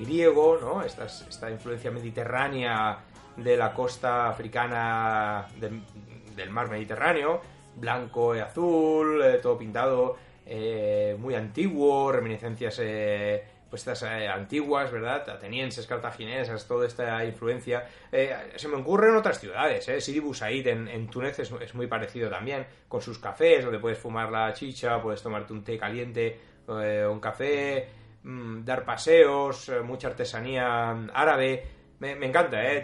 griego, 0.00 0.58
¿no? 0.60 0.82
Esta, 0.82 1.04
esta 1.04 1.50
influencia 1.50 1.90
mediterránea 1.90 2.98
de 3.36 3.56
la 3.56 3.72
costa 3.72 4.28
africana 4.28 5.46
del 5.58 6.50
mar 6.50 6.68
Mediterráneo, 6.68 7.40
blanco 7.76 8.34
y 8.34 8.40
azul, 8.40 9.22
eh, 9.22 9.38
todo 9.42 9.58
pintado, 9.58 10.16
eh, 10.44 11.16
muy 11.18 11.34
antiguo, 11.34 12.10
reminiscencias 12.12 12.78
eh, 12.82 13.44
pues 13.68 13.86
estas 13.86 14.04
antiguas, 14.04 14.92
¿verdad? 14.92 15.28
Atenienses, 15.28 15.86
cartaginesas, 15.88 16.68
toda 16.68 16.86
esta 16.86 17.24
influencia. 17.24 17.84
se 18.10 18.68
me 18.68 18.76
ocurre 18.76 19.08
en 19.08 19.16
otras 19.16 19.40
ciudades, 19.40 19.88
¿eh? 19.88 20.00
Sidi 20.00 20.20
Busaid 20.20 20.68
en, 20.68 20.86
en 20.86 21.08
Túnez 21.08 21.40
es, 21.40 21.74
muy 21.74 21.88
parecido 21.88 22.30
también, 22.30 22.64
con 22.86 23.02
sus 23.02 23.18
cafés, 23.18 23.64
donde 23.64 23.80
puedes 23.80 23.98
fumar 23.98 24.30
la 24.30 24.52
chicha, 24.52 25.02
puedes 25.02 25.20
tomarte 25.20 25.52
un 25.52 25.64
té 25.64 25.76
caliente, 25.76 26.38
un 26.68 27.18
café, 27.18 27.88
mm, 28.22 28.64
dar 28.64 28.84
paseos, 28.84 29.72
mucha 29.82 30.08
artesanía 30.08 30.90
árabe. 31.12 31.75
Me, 31.98 32.12
encanta, 32.26 32.62
¿eh? 32.62 32.82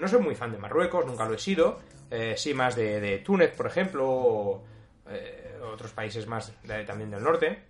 No 0.00 0.08
soy 0.08 0.20
muy 0.20 0.34
fan 0.34 0.50
de 0.50 0.58
Marruecos, 0.58 1.06
nunca 1.06 1.24
lo 1.26 1.34
he 1.34 1.38
sido. 1.38 1.78
Eh, 2.10 2.34
sí, 2.36 2.52
más 2.54 2.74
de, 2.76 3.22
Túnez, 3.24 3.54
por 3.56 3.66
ejemplo, 3.66 4.06
o 4.06 4.64
eh, 5.08 5.58
otros 5.72 5.92
países 5.92 6.26
más 6.26 6.52
también 6.86 7.10
del 7.10 7.22
norte. 7.22 7.62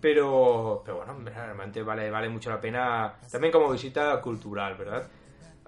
Pero, 0.00 0.82
pero 0.84 0.98
bueno, 0.98 1.18
realmente 1.24 1.82
vale, 1.82 2.10
vale 2.10 2.28
mucho 2.28 2.50
la 2.50 2.60
pena 2.60 3.14
también 3.30 3.52
como 3.52 3.70
visita 3.70 4.20
cultural, 4.20 4.76
¿verdad? 4.76 5.08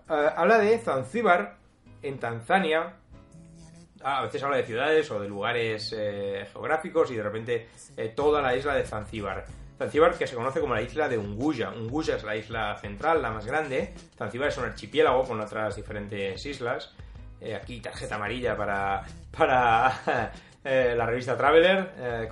Eh, 0.08 0.30
habla 0.36 0.58
de 0.58 0.78
Zanzíbar, 0.78 1.56
en 2.02 2.18
Tanzania. 2.18 2.94
Ah, 4.04 4.18
a 4.18 4.22
veces 4.22 4.42
habla 4.42 4.58
de 4.58 4.64
ciudades 4.64 5.10
o 5.10 5.20
de 5.20 5.28
lugares 5.28 5.94
geográficos 6.52 7.10
y 7.10 7.16
de 7.16 7.22
repente 7.22 7.68
toda 8.14 8.42
la 8.42 8.56
isla 8.56 8.74
de 8.74 8.84
Zanzíbar. 8.84 9.44
Zanzíbar 9.82 10.16
que 10.16 10.28
se 10.28 10.36
conoce 10.36 10.60
como 10.60 10.76
la 10.76 10.82
isla 10.82 11.08
de 11.08 11.18
Unguya. 11.18 11.70
Unguya 11.70 12.14
es 12.14 12.22
la 12.22 12.36
isla 12.36 12.76
central, 12.76 13.20
la 13.20 13.32
más 13.32 13.44
grande. 13.44 13.92
Zanzíbar 14.16 14.48
es 14.48 14.56
un 14.56 14.64
archipiélago 14.64 15.24
con 15.24 15.40
otras 15.40 15.74
diferentes 15.74 16.46
islas. 16.46 16.94
Eh, 17.40 17.56
aquí 17.56 17.80
tarjeta 17.80 18.14
amarilla 18.14 18.56
para, 18.56 19.02
para 19.36 20.30
eh, 20.64 20.94
la 20.96 21.04
revista 21.04 21.36
Traveler, 21.36 21.94
eh, 21.98 22.28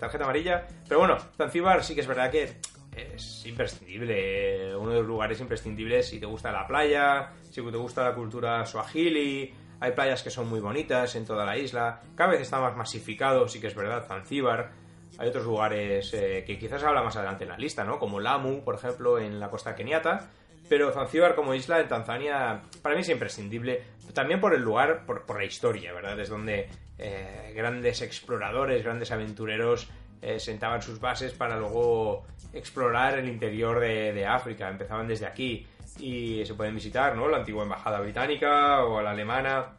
tarjeta 0.00 0.24
amarilla. 0.24 0.66
Pero 0.88 0.98
bueno, 0.98 1.18
Zanzíbar 1.36 1.84
sí 1.84 1.94
que 1.94 2.00
es 2.00 2.08
verdad 2.08 2.32
que 2.32 2.56
es 2.96 3.46
imprescindible, 3.46 4.74
uno 4.74 4.90
de 4.90 4.98
los 4.98 5.06
lugares 5.06 5.40
imprescindibles 5.40 6.08
si 6.08 6.18
te 6.18 6.26
gusta 6.26 6.50
la 6.50 6.66
playa, 6.66 7.30
si 7.48 7.62
te 7.62 7.76
gusta 7.76 8.02
la 8.02 8.14
cultura 8.14 8.66
swahili. 8.66 9.54
Hay 9.78 9.92
playas 9.92 10.24
que 10.24 10.30
son 10.30 10.48
muy 10.48 10.58
bonitas 10.58 11.14
en 11.14 11.24
toda 11.24 11.44
la 11.44 11.56
isla. 11.56 12.00
Cada 12.16 12.32
vez 12.32 12.40
está 12.40 12.60
más 12.60 12.76
masificado, 12.76 13.46
sí 13.46 13.60
que 13.60 13.68
es 13.68 13.74
verdad, 13.76 14.04
Zanzíbar. 14.04 14.81
Hay 15.18 15.28
otros 15.28 15.44
lugares 15.44 16.12
eh, 16.14 16.44
que 16.46 16.58
quizás 16.58 16.82
habla 16.82 17.02
más 17.02 17.16
adelante 17.16 17.44
en 17.44 17.50
la 17.50 17.58
lista, 17.58 17.84
¿no? 17.84 17.98
Como 17.98 18.20
Lamu, 18.20 18.64
por 18.64 18.74
ejemplo, 18.74 19.18
en 19.18 19.38
la 19.38 19.50
costa 19.50 19.74
keniata. 19.74 20.30
Pero 20.68 20.90
Zanzíbar 20.90 21.34
como 21.34 21.54
isla 21.54 21.80
en 21.80 21.88
Tanzania 21.88 22.62
para 22.80 22.94
mí 22.94 23.02
es 23.02 23.08
imprescindible. 23.08 23.82
También 24.14 24.40
por 24.40 24.54
el 24.54 24.62
lugar, 24.62 25.04
por, 25.04 25.36
la 25.36 25.44
historia, 25.44 25.92
¿verdad? 25.92 26.18
Es 26.18 26.28
donde 26.28 26.68
eh, 26.98 27.52
grandes 27.54 28.00
exploradores, 28.00 28.82
grandes 28.82 29.10
aventureros 29.10 29.88
eh, 30.22 30.38
sentaban 30.38 30.80
sus 30.80 31.00
bases 31.00 31.32
para 31.34 31.58
luego 31.58 32.24
explorar 32.52 33.18
el 33.18 33.28
interior 33.28 33.80
de, 33.80 34.24
África. 34.24 34.68
Empezaban 34.68 35.06
desde 35.06 35.26
aquí 35.26 35.66
y 35.98 36.44
se 36.46 36.54
pueden 36.54 36.74
visitar, 36.74 37.16
¿no? 37.16 37.28
La 37.28 37.38
antigua 37.38 37.64
embajada 37.64 38.00
británica 38.00 38.84
o 38.84 39.02
la 39.02 39.10
alemana. 39.10 39.76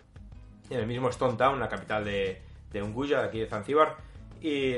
En 0.69 0.79
el 0.79 0.85
mismo 0.85 1.09
Stone 1.09 1.37
Town, 1.37 1.59
la 1.59 1.69
capital 1.69 2.05
de, 2.05 2.41
de 2.71 2.81
Unguya, 2.83 3.23
aquí 3.23 3.39
de 3.39 3.47
Zanzíbar. 3.47 3.97
Y 4.41 4.77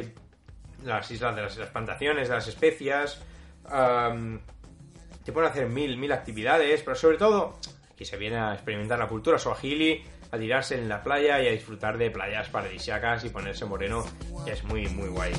las 0.86 1.10
islas 1.12 1.36
de 1.36 1.41
las, 1.41 1.56
plantaciones, 1.69 2.30
de 2.30 2.36
las 2.36 2.48
especias. 2.48 3.21
te 3.63 5.32
pueden 5.32 5.50
hacer 5.50 5.67
mil, 5.67 5.98
mil 5.98 6.12
actividades, 6.12 6.82
pero 6.84 6.95
sobre 6.95 7.17
todo 7.17 7.58
aquí 7.91 8.06
se 8.06 8.17
viene 8.17 8.38
a 8.38 8.54
experimentar 8.54 9.00
la 9.00 9.08
cultura 9.08 9.38
swahili, 9.39 10.04
a 10.32 10.38
tirarse 10.38 10.76
en 10.76 10.89
la 10.89 11.02
playa 11.02 11.41
y 11.41 11.48
a 11.48 11.52
disfrutar 11.52 11.98
de 11.98 12.12
playas 12.12 12.50
paradisíacas 12.50 13.24
y 13.26 13.30
ponerse 13.30 13.65
moreno, 13.65 14.06
que 14.45 14.52
es 14.52 14.63
muy, 14.63 14.88
muy 14.88 15.10
guay. 15.10 15.34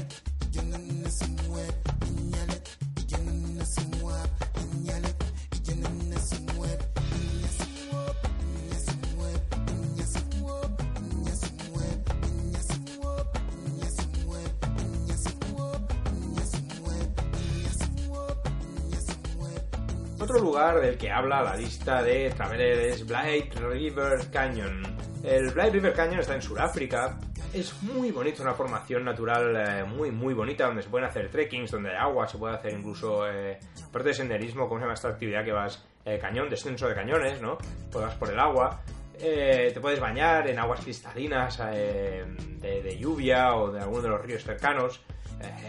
Otro 20.29 20.41
lugar 20.41 20.81
del 20.81 20.99
que 20.99 21.09
habla 21.09 21.41
la 21.41 21.55
lista 21.55 22.03
de 22.03 22.31
Traveler 22.31 22.81
es 22.81 23.07
Blight 23.07 23.55
River 23.61 24.29
Canyon. 24.33 24.83
El 25.23 25.53
Blight 25.53 25.73
River 25.73 25.93
Canyon 25.93 26.19
está 26.19 26.35
en 26.35 26.43
Sudáfrica. 26.43 27.17
Es 27.55 27.81
muy 27.85 28.11
bonito, 28.11 28.43
una 28.43 28.53
formación 28.53 29.05
natural 29.05 29.55
eh, 29.55 29.85
muy, 29.85 30.11
muy 30.11 30.35
bonita, 30.35 30.67
donde 30.67 30.83
se 30.83 30.89
pueden 30.89 31.07
hacer 31.07 31.31
trekkings, 31.31 31.71
donde 31.71 31.91
hay 31.91 31.97
agua, 31.99 32.27
se 32.27 32.39
puede 32.39 32.57
hacer 32.57 32.73
incluso, 32.73 33.25
eh, 33.25 33.61
aparte 33.87 34.09
de 34.09 34.15
senderismo, 34.15 34.67
¿cómo 34.67 34.81
se 34.81 34.87
llama 34.87 34.95
esta 34.95 35.11
actividad 35.11 35.45
que 35.45 35.53
vas? 35.53 35.87
Eh, 36.05 36.19
cañón, 36.19 36.51
descenso 36.51 36.89
de 36.89 36.97
cañones, 36.97 37.41
¿no? 37.41 37.57
Pues 37.93 38.05
vas 38.05 38.17
por 38.17 38.29
el 38.29 38.41
agua. 38.41 38.83
te 39.17 39.81
puedes 39.81 40.01
bañar 40.01 40.51
en 40.51 40.59
aguas 40.59 40.81
cristalinas 40.81 41.57
de, 41.59 42.99
lluvia 42.99 43.55
o 43.55 43.71
de 43.71 43.79
alguno 43.79 44.03
de 44.03 44.09
los 44.09 44.23
ríos 44.23 44.43
cercanos. 44.43 45.01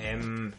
Em, 0.04 0.52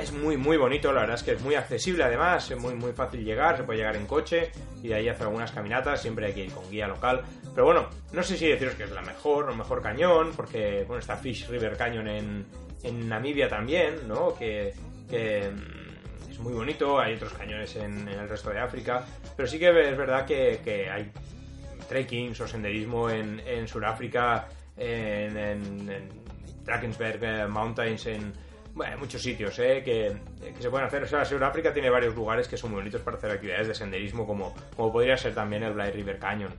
es 0.00 0.12
muy 0.12 0.36
muy 0.36 0.56
bonito, 0.56 0.92
la 0.92 1.00
verdad 1.00 1.16
es 1.16 1.22
que 1.22 1.32
es 1.32 1.40
muy 1.40 1.54
accesible 1.54 2.04
además, 2.04 2.50
es 2.50 2.58
muy 2.58 2.74
muy 2.74 2.92
fácil 2.92 3.24
llegar, 3.24 3.56
se 3.56 3.62
puede 3.62 3.78
llegar 3.78 3.96
en 3.96 4.06
coche 4.06 4.50
y 4.82 4.88
de 4.88 4.94
ahí 4.94 5.08
hacer 5.08 5.26
algunas 5.26 5.50
caminatas, 5.50 6.02
siempre 6.02 6.26
hay 6.26 6.32
que 6.34 6.44
ir 6.44 6.52
con 6.52 6.68
guía 6.70 6.86
local. 6.86 7.22
Pero 7.54 7.64
bueno, 7.64 7.88
no 8.12 8.22
sé 8.22 8.36
si 8.36 8.46
deciros 8.46 8.74
que 8.74 8.84
es 8.84 8.90
la 8.90 9.02
mejor 9.02 9.48
o 9.50 9.54
mejor 9.54 9.82
cañón, 9.82 10.32
porque 10.36 10.84
bueno, 10.86 11.00
está 11.00 11.16
Fish 11.16 11.48
River 11.48 11.76
Canyon 11.76 12.08
en, 12.08 12.46
Namibia 13.08 13.48
también, 13.48 14.06
¿no? 14.06 14.34
Que, 14.34 14.72
mm, 15.10 16.30
es 16.30 16.38
muy 16.38 16.52
bonito, 16.52 17.00
hay 17.00 17.14
otros 17.14 17.32
cañones 17.32 17.74
en, 17.76 18.06
el 18.06 18.28
resto 18.28 18.50
de 18.50 18.60
África, 18.60 19.04
pero 19.36 19.48
sí 19.48 19.58
que 19.58 19.68
es 19.68 19.96
verdad 19.96 20.24
que, 20.26 20.88
hay 20.90 21.10
trekkings 21.88 22.40
o 22.40 22.46
senderismo 22.46 23.10
en, 23.10 23.40
en 23.40 23.66
Sudáfrica, 23.66 24.46
en, 24.76 25.36
en 25.36 26.27
Drakensberg 26.68 27.24
eh, 27.24 27.46
Mountains, 27.48 28.06
en 28.06 28.32
bueno, 28.74 28.98
muchos 28.98 29.20
sitios 29.20 29.58
¿eh? 29.58 29.82
que, 29.84 30.16
se 30.60 30.70
pueden 30.70 30.86
hacer. 30.86 31.02
O 31.02 31.06
sea, 31.06 31.24
Sudáfrica 31.24 31.72
tiene 31.72 31.90
varios 31.90 32.14
lugares 32.14 32.46
que 32.46 32.56
son 32.56 32.70
muy 32.70 32.78
bonitos 32.78 33.00
para 33.00 33.16
hacer 33.16 33.30
actividades 33.30 33.68
de 33.68 33.74
senderismo, 33.74 34.26
como, 34.26 34.54
como 34.76 34.92
podría 34.92 35.16
ser 35.16 35.34
también 35.34 35.64
el 35.64 35.72
Black 35.72 35.94
River 35.94 36.18
Canyon. 36.18 36.54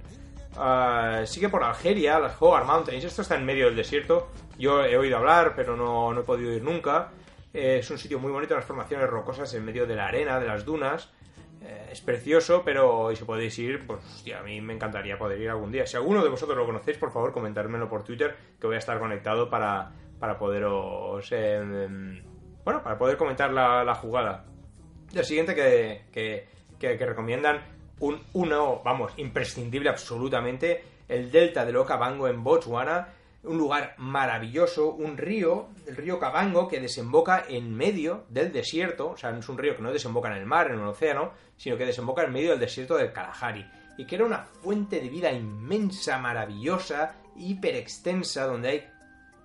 Uh, 0.58 1.26
sigue 1.26 1.48
por 1.48 1.64
Algeria, 1.64 2.20
las 2.20 2.42
Hogar 2.42 2.66
Mountains. 2.66 3.06
Esto 3.06 3.22
está 3.22 3.36
en 3.36 3.46
medio 3.46 3.68
del 3.68 3.76
desierto. 3.76 4.30
Yo 4.58 4.84
he 4.84 4.98
oído 4.98 5.18
hablar, 5.18 5.54
pero 5.56 5.78
no, 5.78 6.14
no 6.14 6.22
he 6.22 6.24
podido 6.24 6.52
ir 6.52 6.64
nunca. 6.64 7.12
Eh, 7.54 7.78
es 7.80 7.90
un 7.90 7.98
sitio 7.98 8.20
muy 8.20 8.32
bonito, 8.32 8.56
las 8.56 8.66
formaciones 8.66 9.10
rocosas 9.10 9.54
en 9.54 9.64
medio 9.64 9.88
de 9.88 9.96
la 9.96 10.08
arena, 10.08 10.40
de 10.40 10.48
las 10.48 10.66
dunas. 10.66 11.10
Eh, 11.62 11.90
es 11.92 12.02
precioso, 12.02 12.64
pero 12.64 13.14
si 13.16 13.24
podéis 13.26 13.58
ir, 13.60 13.86
pues 13.86 14.00
a 14.38 14.44
mí 14.44 14.62
me 14.62 14.74
encantaría 14.74 15.18
poder 15.18 15.40
ir 15.42 15.50
algún 15.50 15.72
día. 15.72 15.86
Si 15.86 15.98
alguno 15.98 16.24
de 16.24 16.30
vosotros 16.30 16.58
lo 16.58 16.66
conocéis, 16.66 16.98
por 16.98 17.12
favor, 17.12 17.34
comentármelo 17.34 17.90
por 17.90 18.04
Twitter, 18.04 18.36
que 18.60 18.68
voy 18.68 18.76
a 18.76 18.80
estar 18.80 19.00
conectado 19.00 19.50
para, 19.50 19.92
para 20.20 20.38
poderos... 20.38 21.30
Em, 21.32 22.24
bueno, 22.64 22.84
para 22.84 22.98
poder 22.98 23.18
comentar 23.18 23.52
la, 23.52 23.96
jugada. 23.96 24.46
El 25.14 25.26
siguiente 25.26 25.56
que, 25.56 26.04
que, 26.12 26.48
que, 26.78 27.06
recomiendan, 27.06 27.62
un, 28.00 28.22
uno, 28.34 28.82
vamos, 28.84 29.14
imprescindible 29.18 29.90
absolutamente, 29.90 30.84
el 31.08 31.32
delta 31.32 31.66
del 31.66 31.78
Okavango 31.78 32.28
en 32.28 32.44
Botswana, 32.44 33.08
un 33.44 33.58
lugar 33.58 33.96
maravilloso, 33.98 34.92
un 34.92 35.18
río, 35.18 35.70
el 35.88 35.96
río 35.96 36.20
Cabango, 36.20 36.68
que 36.68 36.80
desemboca 36.80 37.46
en 37.48 37.74
medio 37.74 38.26
del 38.30 38.52
desierto, 38.52 39.12
o 39.12 39.18
sea, 39.18 39.32
no 39.32 39.40
es 39.40 39.50
un 39.50 39.58
río 39.58 39.76
que 39.76 39.82
no 39.82 39.92
desemboca 39.92 40.30
en 40.30 40.38
el 40.38 40.46
mar, 40.46 40.68
en 40.68 40.80
el 40.80 40.88
océano, 40.88 41.32
sino 41.56 41.78
que 41.78 41.86
desemboca 41.86 42.24
en 42.24 42.34
medio 42.34 42.52
del 42.52 42.60
desierto 42.60 42.98
del 42.98 43.14
Kalahari, 43.14 43.66
y 43.98 44.06
que 44.06 44.16
era 44.16 44.26
una 44.26 44.44
fuente 44.44 45.00
de 45.00 45.10
vida 45.10 45.32
inmensa, 45.32 46.18
maravillosa, 46.18 47.16
hiper 47.38 47.76
extensa, 47.76 48.46
donde 48.46 48.70
hay 48.70 48.88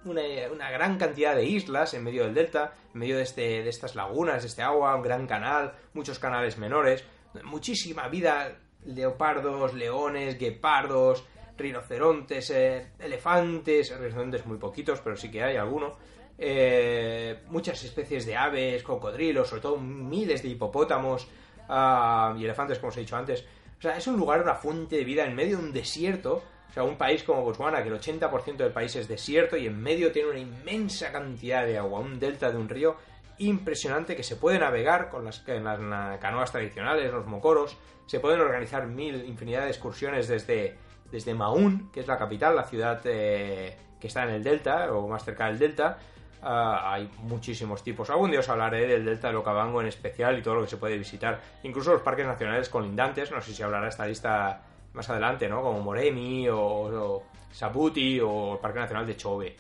una, 0.05 0.71
gran 0.71 0.99
cantidad 0.99 1.35
de 1.35 1.45
islas 1.45 1.95
en 1.95 2.05
medio 2.05 2.25
del 2.25 2.35
delta, 2.35 2.75
en 2.93 3.01
medio 3.01 3.17
de, 3.17 3.23
este, 3.23 3.63
de 3.63 3.69
estas 3.69 3.95
lagunas, 3.95 4.43
de 4.43 4.49
este 4.49 4.63
agua, 4.63 4.97
un 4.97 5.03
gran 5.03 5.27
canal, 5.27 5.75
muchos 5.93 6.19
canales 6.19 6.59
menores, 6.59 7.05
muchísima 7.45 8.09
vida, 8.09 8.59
leopardos, 8.85 9.73
leones, 9.75 10.39
guepardos, 10.39 11.25
rinocerontes, 11.57 12.51
eh, 12.51 12.93
elefantes, 12.99 13.97
rinocerontes 13.97 14.47
muy 14.47 14.59
poquitos, 14.59 15.01
pero 15.01 15.17
sí 15.17 15.31
que 15.31 15.43
hay 15.43 15.57
alguno, 15.57 15.97
eh, 16.37 17.43
muchas 17.49 17.83
especies 17.85 18.27
de 18.27 18.37
aves, 18.37 18.83
cocodrilos, 18.83 19.49
sobre 19.49 19.63
todo 19.63 19.77
miles 19.79 20.43
de 20.43 20.49
hipopótamos 20.49 21.29
ah, 21.69 22.35
y 22.39 22.45
elefantes, 22.45 22.79
como 22.79 22.91
os 22.91 22.97
he 22.97 23.01
dicho 23.01 23.17
antes. 23.17 23.45
O 23.79 23.83
sea, 23.83 23.97
es 23.97 24.07
un 24.07 24.17
lugar, 24.17 24.43
una 24.43 24.55
fuente 24.55 24.97
de 24.97 25.05
vida 25.05 25.25
en 25.25 25.35
medio 25.35 25.59
de 25.59 25.65
un 25.65 25.73
desierto. 25.73 26.43
O 26.71 26.73
sea, 26.75 26.83
un 26.83 26.97
país 26.97 27.23
como 27.23 27.43
Botswana, 27.43 27.83
que 27.83 27.89
el 27.89 28.01
80% 28.01 28.57
del 28.57 28.73
país 28.73 28.97
es 28.97 29.07
desierto 29.07 29.57
y 29.57 29.67
en 29.67 29.81
medio 29.81 30.11
tiene 30.11 30.31
una 30.31 30.41
inmensa 30.41 31.13
cantidad 31.13 31.65
de 31.65 31.79
agua, 31.79 32.01
un 32.01 32.19
delta 32.19 32.51
de 32.51 32.59
un 32.59 32.69
río 32.69 32.97
impresionante 33.39 34.17
que 34.17 34.23
se 34.25 34.37
puede 34.37 34.59
navegar 34.59 35.09
con 35.09 35.25
las, 35.25 35.47
en 35.47 35.65
las 35.65 36.19
canoas 36.19 36.51
tradicionales, 36.51 37.13
los 37.13 37.27
mocoros, 37.27 37.77
se 38.07 38.21
pueden 38.21 38.41
organizar 38.41 38.87
mil, 38.87 39.25
infinidad 39.25 39.65
de 39.65 39.71
excursiones 39.71 40.29
desde, 40.29 40.77
desde 41.15 41.33
Maún, 41.33 41.91
que 41.93 42.01
es 42.01 42.09
la 42.09 42.19
capital, 42.19 42.57
la 42.57 42.65
ciudad 42.65 43.01
eh, 43.05 43.77
que 44.01 44.09
está 44.09 44.25
en 44.25 44.31
el 44.31 44.43
delta, 44.43 44.93
o 44.93 45.07
más 45.07 45.25
cerca 45.25 45.47
del 45.47 45.61
delta, 45.61 45.97
ah, 46.43 46.93
hay 46.93 47.09
muchísimos 47.23 47.85
tipos. 47.85 48.11
Algún 48.11 48.33
día 48.33 48.41
os 48.41 48.49
hablaré 48.49 48.85
del 48.89 49.05
delta 49.05 49.31
de 49.31 49.37
Okavango 49.37 49.81
en 49.81 49.87
especial 49.87 50.37
y 50.37 50.43
todo 50.43 50.57
lo 50.57 50.63
que 50.63 50.71
se 50.71 50.77
puede 50.77 50.99
visitar. 50.99 51.41
Incluso 51.63 51.93
los 51.93 52.03
parques 52.03 52.27
nacionales 52.27 52.69
colindantes, 52.69 53.31
no 53.31 53.41
sé 53.41 53.55
si 53.55 53.63
hablará 53.63 53.87
esta 53.89 54.07
lista 54.07 54.61
más 54.93 55.09
adelante, 55.09 55.49
¿no? 55.49 55.63
Como 55.63 55.81
Moremi 55.83 56.49
o, 56.51 57.23
Sabuti 57.53 58.19
o 58.19 58.55
el 58.55 58.59
Parque 58.59 58.81
Nacional 58.81 59.07
de 59.07 59.17
Chobe. 59.17 59.57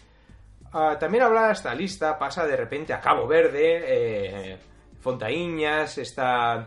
Ah, 0.73 0.97
también 0.99 1.23
habla 1.23 1.53
esta 1.53 1.73
lista, 1.73 2.19
pasa 2.19 2.45
de 2.45 2.57
repente 2.57 2.93
a 2.93 3.01
Cabo 3.01 3.29
Verde, 3.29 3.85
eh, 3.87 4.59
Fontaiñas, 5.01 5.99
estas 5.99 6.67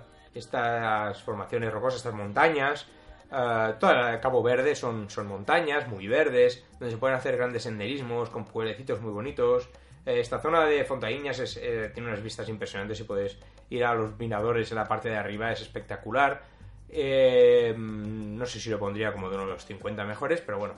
formaciones 1.24 1.74
rocosas, 1.74 1.98
estas 1.98 2.14
montañas, 2.14 2.88
Uh, 3.30 3.78
toda 3.78 4.22
Cabo 4.22 4.42
Verde 4.42 4.74
son, 4.74 5.10
son 5.10 5.28
montañas 5.28 5.88
muy 5.90 6.08
verdes, 6.08 6.66
donde 6.80 6.92
se 6.92 6.98
pueden 6.98 7.18
hacer 7.18 7.36
grandes 7.36 7.64
senderismos 7.64 8.30
con 8.30 8.46
pueblecitos 8.46 9.02
muy 9.02 9.12
bonitos. 9.12 9.70
Eh, 10.06 10.22
esta 10.22 10.40
zona 10.40 10.66
de 10.66 10.86
Fontaíñas 10.86 11.58
eh, 11.58 11.92
tiene 11.94 12.08
unas 12.08 12.24
vistas 12.24 12.48
impresionantes 12.48 13.00
y 13.02 13.04
puedes 13.04 13.38
ir 13.70 13.84
a 13.84 13.94
los 13.94 14.18
miradores 14.18 14.72
en 14.72 14.78
la 14.78 14.86
parte 14.86 15.10
de 15.10 15.18
arriba, 15.18 15.52
es 15.52 15.62
espectacular. 15.62 16.42
No 16.90 18.46
sé 18.46 18.62
si 18.62 18.70
lo 18.70 18.80
pondría 18.80 19.12
como 19.12 19.30
de 19.30 19.36
uno 19.36 19.46
de 19.46 19.54
los 19.54 19.66
50 19.66 20.06
mejores, 20.06 20.40
pero 20.40 20.58
bueno, 20.58 20.76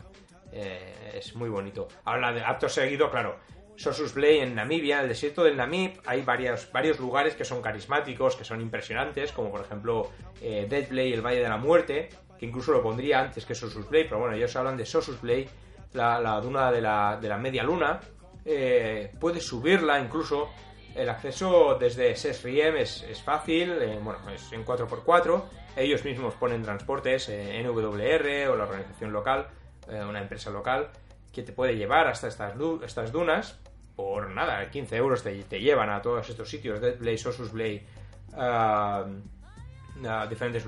es 0.52 1.36
muy 1.36 1.50
bonito. 1.50 1.88
Habla 2.04 2.34
de 2.34 2.42
acto 2.42 2.68
seguido, 2.68 3.12
claro. 3.12 3.38
Sosus 3.76 4.16
Blay 4.16 4.40
en 4.40 4.56
Namibia, 4.56 5.02
el 5.02 5.08
desierto 5.08 5.44
del 5.44 5.56
Namib, 5.56 6.02
hay 6.08 6.24
varios, 6.24 6.72
varios 6.72 7.00
lugares 7.00 7.36
que 7.36 7.46
son 7.46 7.62
carismáticos, 7.62 8.36
que 8.36 8.44
son 8.44 8.60
impresionantes, 8.60 9.32
como 9.32 9.52
por 9.52 9.62
ejemplo 9.62 10.10
Dead 10.42 10.90
Blay, 10.90 11.14
el 11.14 11.22
Valle 11.22 11.42
de 11.44 11.48
la 11.50 11.58
Muerte, 11.58 12.10
que 12.40 12.46
incluso 12.46 12.72
lo 12.72 12.82
pondría 12.82 13.20
antes 13.20 13.46
que 13.46 13.54
Sosus 13.54 13.90
Blade, 13.90 14.06
pero 14.06 14.20
bueno, 14.20 14.36
ellos 14.36 14.56
hablan 14.56 14.78
de 14.78 14.86
Sosus 14.86 15.20
Blade, 15.22 15.50
la, 15.94 16.40
duna 16.42 16.72
de 16.72 16.82
la, 16.82 17.18
de 17.22 17.28
la, 17.28 17.38
media 17.38 17.64
luna. 17.64 18.00
Eh, 18.46 19.12
puedes 19.20 19.46
subirla 19.46 20.00
incluso. 20.00 20.50
El 20.96 21.10
acceso 21.10 21.78
desde 21.80 22.16
SESRIEM 22.16 22.78
es, 22.78 23.04
es 23.04 23.22
fácil, 23.22 23.72
eh, 23.82 24.00
bueno, 24.02 24.20
es 24.34 24.52
en 24.54 24.66
4x4. 24.66 25.44
Ellos 25.76 26.04
mismos 26.06 26.34
ponen 26.36 26.64
transportes, 26.64 27.30
eh, 27.30 27.62
NWR 27.62 28.50
o 28.50 28.56
la 28.56 28.64
organización 28.64 29.12
local, 29.12 29.48
una 29.88 30.22
empresa 30.22 30.50
local, 30.52 30.90
que 31.34 31.44
te 31.44 31.52
puede 31.52 31.76
llevar 31.76 32.08
hasta 32.08 32.28
estas, 32.28 32.54
estas 32.84 33.12
dunas. 33.12 33.60
Por 33.96 34.30
nada, 34.30 34.70
15 34.70 34.96
euros 34.96 35.24
te, 35.24 35.44
te 35.44 35.60
llevan 35.60 35.90
a 35.90 36.02
todos 36.02 36.30
estos 36.30 36.50
sitios, 36.50 36.80
Dead 36.80 36.98
Blade, 36.98 37.18
Sosus 37.18 37.52
Blade, 40.02 40.28
diferentes, 40.28 40.66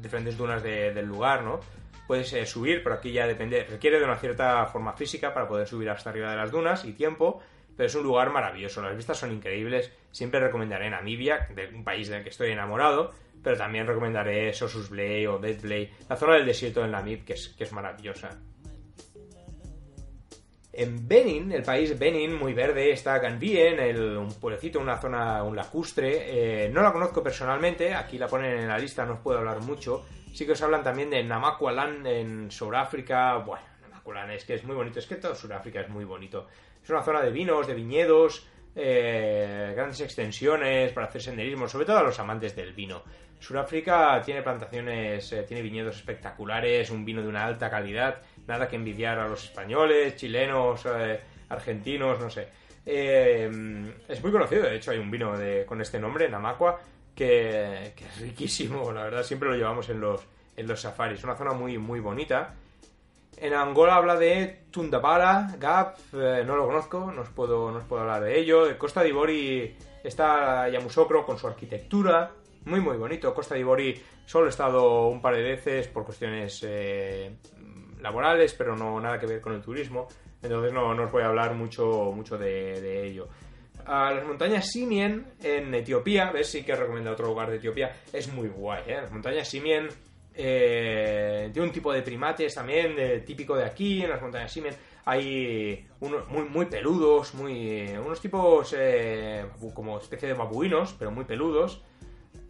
diferentes 0.00 0.36
dunas 0.36 0.62
del 0.62 1.06
lugar, 1.06 1.42
¿no? 1.42 1.60
Puedes 2.06 2.32
eh, 2.34 2.46
subir, 2.46 2.82
pero 2.82 2.96
aquí 2.96 3.12
ya 3.12 3.26
depende, 3.26 3.64
requiere 3.64 3.98
de 3.98 4.04
una 4.04 4.16
cierta 4.16 4.64
forma 4.66 4.92
física 4.92 5.34
para 5.34 5.48
poder 5.48 5.66
subir 5.66 5.90
hasta 5.90 6.10
arriba 6.10 6.30
de 6.30 6.36
las 6.36 6.52
dunas 6.52 6.84
y 6.84 6.92
tiempo, 6.92 7.42
pero 7.76 7.88
es 7.88 7.94
un 7.94 8.04
lugar 8.04 8.30
maravilloso, 8.30 8.80
las 8.80 8.96
vistas 8.96 9.18
son 9.18 9.32
increíbles, 9.32 9.92
siempre 10.12 10.38
recomendaré 10.38 10.88
Namibia, 10.88 11.48
de 11.54 11.66
un 11.74 11.82
país 11.82 12.08
del 12.08 12.22
que 12.22 12.28
estoy 12.28 12.52
enamorado, 12.52 13.12
pero 13.42 13.56
también 13.56 13.86
recomendaré 13.86 14.52
Sosus 14.52 14.88
Blay 14.88 15.26
o 15.26 15.38
Dead 15.38 15.60
Blay, 15.60 15.92
la 16.08 16.16
zona 16.16 16.34
del 16.34 16.46
desierto 16.46 16.82
del 16.82 16.92
Namib, 16.92 17.24
que 17.24 17.34
es, 17.34 17.48
que 17.48 17.64
es 17.64 17.72
maravillosa. 17.72 18.30
En 20.78 21.08
Benin, 21.08 21.52
el 21.52 21.62
país 21.62 21.98
Benin, 21.98 22.34
muy 22.34 22.52
verde, 22.52 22.90
está 22.92 23.18
Ganvien, 23.18 23.80
el, 23.80 24.14
un 24.18 24.28
pueblecito, 24.34 24.78
una 24.78 24.98
zona, 24.98 25.42
un 25.42 25.56
lacustre. 25.56 26.66
Eh, 26.66 26.68
no 26.68 26.82
la 26.82 26.92
conozco 26.92 27.22
personalmente, 27.22 27.94
aquí 27.94 28.18
la 28.18 28.28
ponen 28.28 28.58
en 28.58 28.68
la 28.68 28.76
lista, 28.76 29.06
no 29.06 29.14
os 29.14 29.20
puedo 29.20 29.38
hablar 29.38 29.60
mucho. 29.62 30.04
Sí 30.34 30.44
que 30.44 30.52
os 30.52 30.60
hablan 30.60 30.82
también 30.82 31.08
de 31.08 31.24
Namaqualand 31.24 32.06
en 32.06 32.50
Sudáfrica. 32.50 33.38
Bueno, 33.38 33.64
Namaqualand 33.88 34.32
es 34.32 34.44
que 34.44 34.52
es 34.52 34.64
muy 34.64 34.76
bonito, 34.76 34.98
es 34.98 35.06
que 35.06 35.16
todo 35.16 35.34
Sudáfrica 35.34 35.80
es 35.80 35.88
muy 35.88 36.04
bonito. 36.04 36.46
Es 36.84 36.90
una 36.90 37.02
zona 37.02 37.22
de 37.22 37.30
vinos, 37.30 37.66
de 37.66 37.72
viñedos, 37.72 38.46
eh, 38.74 39.72
grandes 39.74 40.02
extensiones 40.02 40.92
para 40.92 41.06
hacer 41.06 41.22
senderismo, 41.22 41.68
sobre 41.68 41.86
todo 41.86 41.96
a 41.96 42.02
los 42.02 42.20
amantes 42.20 42.54
del 42.54 42.74
vino. 42.74 43.02
Sudáfrica 43.38 44.20
tiene 44.22 44.42
plantaciones, 44.42 45.32
eh, 45.32 45.42
tiene 45.44 45.62
viñedos 45.62 45.96
espectaculares, 45.96 46.90
un 46.90 47.02
vino 47.02 47.22
de 47.22 47.28
una 47.28 47.46
alta 47.46 47.70
calidad 47.70 48.20
nada 48.46 48.68
que 48.68 48.76
envidiar 48.76 49.18
a 49.18 49.28
los 49.28 49.44
españoles, 49.44 50.16
chilenos, 50.16 50.86
eh, 50.86 51.20
argentinos, 51.48 52.20
no 52.20 52.30
sé. 52.30 52.48
Eh, 52.84 53.50
es 54.08 54.22
muy 54.22 54.30
conocido, 54.30 54.62
de 54.62 54.76
hecho 54.76 54.92
hay 54.92 54.98
un 54.98 55.10
vino 55.10 55.36
de, 55.36 55.64
con 55.66 55.80
este 55.80 55.98
nombre, 55.98 56.28
Namaqua, 56.28 56.80
que, 57.14 57.94
es 57.96 58.20
riquísimo, 58.20 58.92
la 58.92 59.04
verdad, 59.04 59.24
siempre 59.24 59.48
lo 59.48 59.56
llevamos 59.56 59.88
en 59.88 60.00
los, 60.00 60.20
en 60.56 60.66
los 60.68 60.80
safaris. 60.80 61.24
Una 61.24 61.34
zona 61.34 61.52
muy, 61.52 61.78
muy 61.78 62.00
bonita. 62.00 62.54
En 63.38 63.52
Angola 63.52 63.96
habla 63.96 64.16
de 64.16 64.64
Tundabala, 64.70 65.56
Gap, 65.58 65.96
eh, 66.14 66.42
no 66.46 66.56
lo 66.56 66.66
conozco, 66.66 67.12
no 67.12 67.22
os, 67.22 67.28
puedo, 67.28 67.70
no 67.70 67.80
puedo 67.80 68.02
hablar 68.02 68.22
de 68.22 68.38
ello. 68.38 68.68
En 68.68 68.76
Costa 68.76 69.02
d'Ivori 69.02 69.76
está 70.02 70.68
Yamusokro 70.68 71.26
con 71.26 71.38
su 71.38 71.46
arquitectura, 71.46 72.30
muy 72.64 72.80
muy 72.80 72.96
bonito. 72.96 73.34
Costa 73.34 73.54
d'Ivori 73.54 74.00
solo 74.24 74.46
he 74.46 74.50
estado 74.50 75.08
un 75.08 75.20
par 75.20 75.34
de 75.34 75.42
veces 75.42 75.88
por 75.88 76.04
cuestiones 76.04 76.64
laborales, 78.06 78.54
pero 78.54 78.76
no 78.76 79.00
nada 79.00 79.18
que 79.18 79.26
ver 79.26 79.40
con 79.40 79.52
el 79.52 79.60
turismo. 79.60 80.06
Entonces 80.42 80.72
no, 80.72 80.90
os 80.90 81.12
voy 81.12 81.22
a 81.22 81.26
hablar 81.26 81.54
mucho, 81.54 82.12
mucho 82.14 82.38
de, 82.38 83.06
ello. 83.06 83.28
Las 83.84 84.24
montañas 84.24 84.70
Simien 84.70 85.26
en 85.42 85.74
Etiopía, 85.74 86.30
ves, 86.30 86.50
sí 86.50 86.62
que 86.62 86.74
recomiendo 86.74 87.10
otro 87.10 87.26
lugar 87.26 87.50
de 87.50 87.56
Etiopía, 87.56 87.94
es 88.12 88.32
muy 88.32 88.48
guay, 88.48 88.82
¿eh? 88.86 88.98
Las 89.02 89.12
montañas 89.12 89.48
Simien 89.48 89.88
eh, 90.34 91.52
un 91.56 91.72
tipo 91.72 91.92
de 91.92 92.02
primates 92.02 92.54
también, 92.54 93.24
típico 93.24 93.56
de 93.56 93.64
aquí, 93.64 94.02
en 94.02 94.10
las 94.10 94.22
montañas 94.22 94.52
Simien, 94.52 94.74
hay 95.04 95.86
unos 96.00 96.28
muy, 96.28 96.44
muy 96.44 96.66
peludos, 96.66 97.34
muy, 97.34 97.88
unos 97.96 98.20
tipos 98.20 98.74
eh, 98.78 99.46
como 99.74 99.98
especie 99.98 100.28
de 100.28 100.34
babuinos, 100.34 100.94
pero 100.98 101.10
muy 101.10 101.24
peludos, 101.24 101.82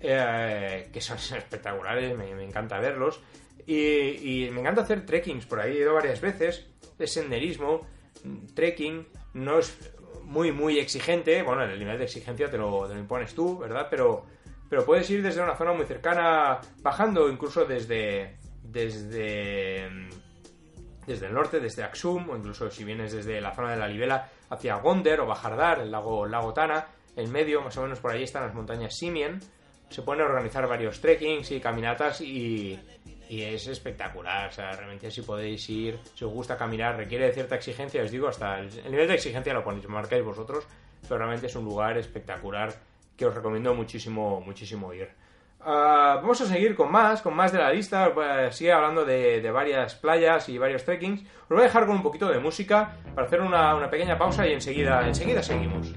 eh, 0.01 0.89
que 0.93 1.01
son 1.01 1.17
espectaculares, 1.39 2.17
me 2.17 2.45
encanta 2.45 2.79
verlos. 2.79 3.21
Y, 3.67 4.49
me 4.53 4.61
encanta 4.61 4.83
hacer 4.83 5.05
trekkings 5.05 5.47
por 5.47 5.61
ahí, 5.61 5.77
he 5.77 5.81
ido 5.81 5.95
varias 5.95 6.21
veces, 6.21 6.67
de 6.97 7.07
senderismo, 7.07 7.87
trekking, 8.55 9.07
no 9.35 9.59
es 9.59 9.93
muy, 10.23 10.53
muy 10.53 10.79
exigente, 10.79 11.43
bueno, 11.43 11.65
el 11.65 11.79
nivel 11.79 11.99
de 11.99 12.05
exigencia 12.05 12.51
te 12.51 12.59
lo, 12.59 12.91
impones 12.97 13.35
tú, 13.35 13.59
¿verdad? 13.59 13.89
Pero, 13.91 14.25
pero 14.69 14.85
puedes 14.85 15.09
ir 15.11 15.23
desde 15.23 15.43
una 15.43 15.57
zona 15.57 15.73
muy 15.73 15.85
cercana, 15.85 16.61
bajando 16.81 17.29
incluso 17.29 17.65
desde, 17.65 18.37
desde 18.63 19.89
desde 21.07 21.27
el 21.27 21.35
norte, 21.35 21.61
desde 21.61 21.85
Aksum, 21.85 22.29
o 22.31 22.37
incluso 22.37 22.71
si 22.71 22.85
vienes 22.85 23.13
desde 23.13 23.41
la 23.41 23.55
zona 23.55 23.71
de 23.71 23.77
la 23.77 23.89
Libela 23.89 24.29
hacia 24.51 24.77
Gonder 24.77 25.21
o 25.21 25.27
Bajardar, 25.27 25.81
el 25.81 25.91
lago, 25.91 26.27
lago 26.27 26.53
Tana, 26.53 26.87
en 27.15 27.31
medio, 27.31 27.63
más 27.63 27.77
o 27.77 27.83
menos 27.83 28.01
por 28.01 28.11
ahí 28.11 28.25
están 28.25 28.45
las 28.45 28.55
montañas 28.55 28.97
Simien. 28.97 29.41
Se 29.89 30.03
pueden 30.03 30.23
organizar 30.23 30.67
varios 30.67 31.01
trekkings 31.01 31.53
y 31.53 31.61
caminatas 31.61 32.21
y, 32.21 32.79
y 33.29 33.43
es 33.43 33.67
espectacular. 33.67 34.49
O 34.49 34.53
sea, 34.53 34.73
realmente 34.73 35.11
si 35.11 35.23
podéis 35.23 35.69
ir, 35.71 35.99
si 36.15 36.25
os 36.25 36.33
gusta 36.33 36.57
caminar, 36.57 36.97
requiere 36.97 37.27
de 37.27 37.33
cierta 37.33 37.57
exigencia, 37.57 38.03
os 38.03 38.11
digo, 38.11 38.29
hasta 38.29 38.59
el, 38.59 38.69
el 38.85 38.91
nivel 38.91 39.09
de 39.09 39.15
exigencia 39.15 39.55
lo 39.55 39.65
ponéis, 39.65 39.89
marcáis 39.89 40.25
vosotros, 40.25 40.65
pero 41.03 41.19
realmente 41.19 41.47
es 41.47 41.57
un 41.57 41.65
lugar 41.65 41.97
espectacular 41.99 42.73
que 43.17 43.27
os 43.27 43.35
recomiendo 43.35 43.75
muchísimo, 43.75 44.41
muchísimo 44.41 44.93
ir. 44.93 45.09
Ah, 45.69 46.21
vamos 46.23 46.41
a 46.41 46.47
seguir 46.47 46.77
con 46.77 46.93
más, 46.93 47.23
con 47.23 47.35
más 47.35 47.51
de 47.51 47.59
la 47.59 47.73
lista. 47.73 48.15
Pues, 48.15 48.55
sigue 48.55 48.73
hablando 48.73 49.05
de, 49.05 49.41
de 49.41 49.51
varias 49.51 49.97
playas 49.97 50.49
y 50.49 50.59
varios 50.59 50.85
trekkings. 50.85 51.23
Os 51.23 51.49
voy 51.49 51.61
a 51.61 51.65
dejar 51.65 51.87
con 51.87 51.97
un 51.97 52.03
poquito 52.03 52.29
de 52.29 52.39
música 52.39 52.97
para 53.15 53.27
hacer 53.27 53.41
una, 53.41 53.75
una 53.75 53.91
pequeña 53.91 54.17
pausa 54.17 54.47
y 54.47 54.53
enseguida, 54.53 55.05
enseguida 55.07 55.43
seguimos. 55.43 55.93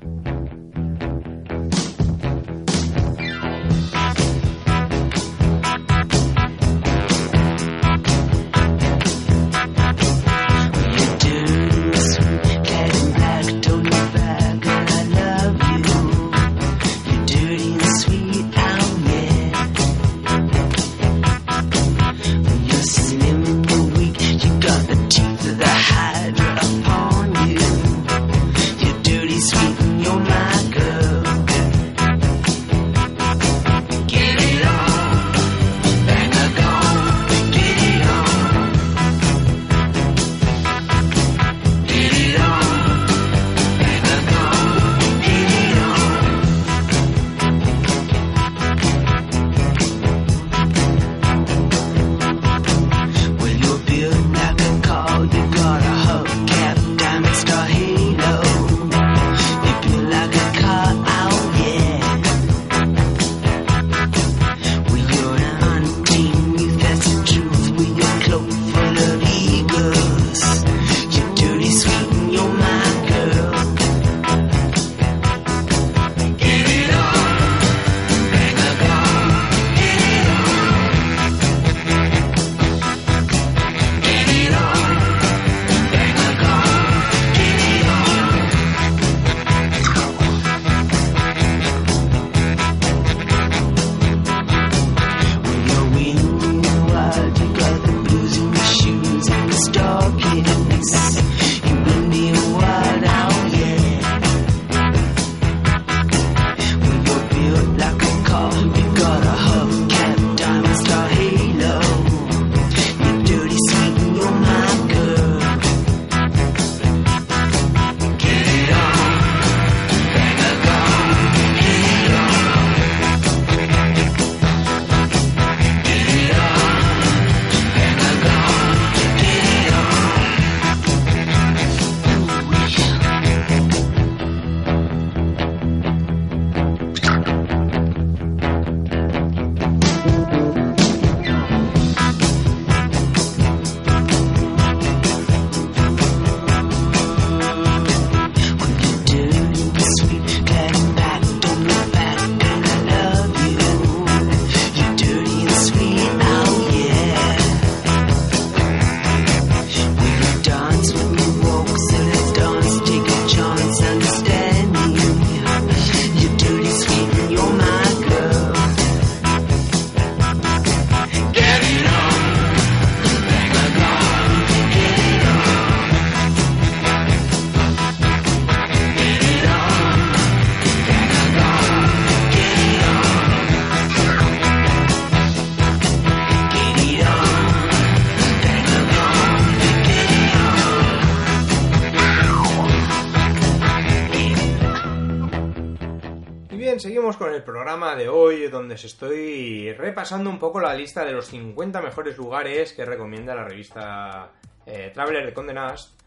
El 197.34 197.44
programa 197.44 197.96
de 197.96 198.10
hoy, 198.10 198.48
donde 198.48 198.76
os 198.76 198.84
estoy 198.84 199.74
repasando 199.74 200.30
un 200.30 200.39
poco 200.39 200.60
la 200.60 200.74
lista 200.74 201.06
de 201.06 201.12
los 201.12 201.28
50 201.28 201.82
mejores 201.82 202.18
lugares 202.18 202.74
que 202.74 202.86
recomienda 202.86 203.36
la 203.36 203.44
revista 203.44 204.32
eh, 204.65 204.92
Traveler 204.94 205.26
de 205.26 205.34
Condé 205.34 205.54
Nast, 205.54 206.00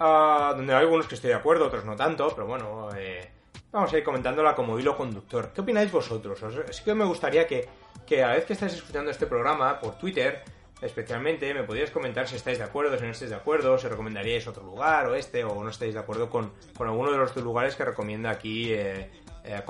uh, 0.00 0.56
donde 0.56 0.74
hay 0.74 0.80
algunos 0.80 1.06
que 1.06 1.14
estoy 1.14 1.30
de 1.30 1.36
acuerdo, 1.36 1.66
otros 1.66 1.84
no 1.84 1.96
tanto, 1.96 2.28
pero 2.34 2.46
bueno, 2.46 2.88
eh, 2.96 3.30
vamos 3.72 3.92
a 3.92 3.98
ir 3.98 4.04
comentándola 4.04 4.54
como 4.54 4.78
hilo 4.78 4.96
conductor. 4.96 5.50
¿Qué 5.54 5.60
opináis 5.60 5.90
vosotros? 5.90 6.42
Os, 6.42 6.54
sí 6.70 6.84
que 6.84 6.94
me 6.94 7.04
gustaría 7.04 7.46
que, 7.46 7.68
que 8.06 8.22
a 8.22 8.28
la 8.28 8.34
vez 8.34 8.44
que 8.44 8.54
estáis 8.54 8.74
escuchando 8.74 9.10
este 9.10 9.26
programa 9.26 9.78
por 9.80 9.98
Twitter, 9.98 10.42
especialmente, 10.80 11.52
me 11.54 11.64
podríais 11.64 11.90
comentar 11.90 12.28
si 12.28 12.36
estáis 12.36 12.58
de 12.58 12.64
acuerdo, 12.64 12.96
si 12.98 13.04
no 13.04 13.10
estáis 13.10 13.30
de 13.30 13.36
acuerdo, 13.36 13.78
si 13.78 13.88
recomendaríais 13.88 14.46
otro 14.46 14.64
lugar 14.64 15.06
o 15.06 15.14
este, 15.14 15.44
o 15.44 15.62
no 15.62 15.70
estáis 15.70 15.94
de 15.94 16.00
acuerdo 16.00 16.28
con, 16.28 16.52
con 16.76 16.88
alguno 16.88 17.10
de 17.10 17.18
los 17.18 17.34
lugares 17.36 17.76
que 17.76 17.84
recomienda 17.84 18.30
aquí 18.30 18.72
eh, 18.72 19.10
eh, 19.44 19.62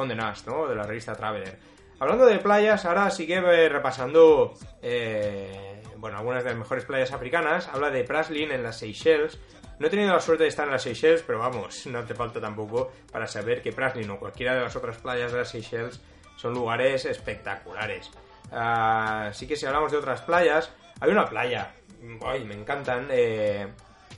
¿no? 0.47 0.69
De 0.69 0.75
la 0.75 0.85
revista 0.85 1.15
Traveler. 1.15 1.59
Hablando 2.01 2.27
de 2.27 2.39
playas, 2.39 2.85
ahora 2.85 3.11
sigue 3.11 3.41
repasando, 3.69 4.55
eh, 4.83 5.83
bueno, 5.97 6.19
algunas 6.19 6.43
de 6.43 6.51
las 6.51 6.59
mejores 6.59 6.85
playas 6.85 7.13
africanas. 7.13 7.69
Habla 7.69 7.91
de 7.91 8.05
Praslin 8.05 8.51
en 8.51 8.63
las 8.63 8.79
Seychelles. 8.79 9.39
No 9.79 9.87
he 9.87 9.91
tenido 9.91 10.13
la 10.13 10.21
suerte 10.21 10.45
de 10.45 10.49
estar 10.49 10.67
en 10.67 10.73
las 10.73 10.83
Seychelles, 10.83 11.23
pero 11.27 11.39
vamos, 11.39 11.87
no 11.87 12.05
te 12.05 12.15
falta 12.15 12.41
tampoco 12.41 12.93
para 13.11 13.27
saber 13.27 13.63
que 13.63 13.73
Praslin 13.73 14.11
o 14.11 14.19
cualquiera 14.19 14.55
de 14.55 14.61
las 14.61 14.77
otras 14.77 14.99
playas 14.99 15.33
de 15.33 15.39
las 15.39 15.49
Seychelles 15.49 16.01
son 16.37 16.55
lugares 16.55 17.05
espectaculares. 17.05 18.11
Así 18.53 19.47
que 19.47 19.57
si 19.57 19.67
hablamos 19.67 19.91
de 19.91 19.99
otras 19.99 20.21
playas, 20.23 20.71
hay 21.01 21.11
una 21.11 21.29
playa, 21.29 21.75
ay, 22.25 22.45
me 22.45 22.55
encantan, 22.55 23.09
eh, 23.11 23.67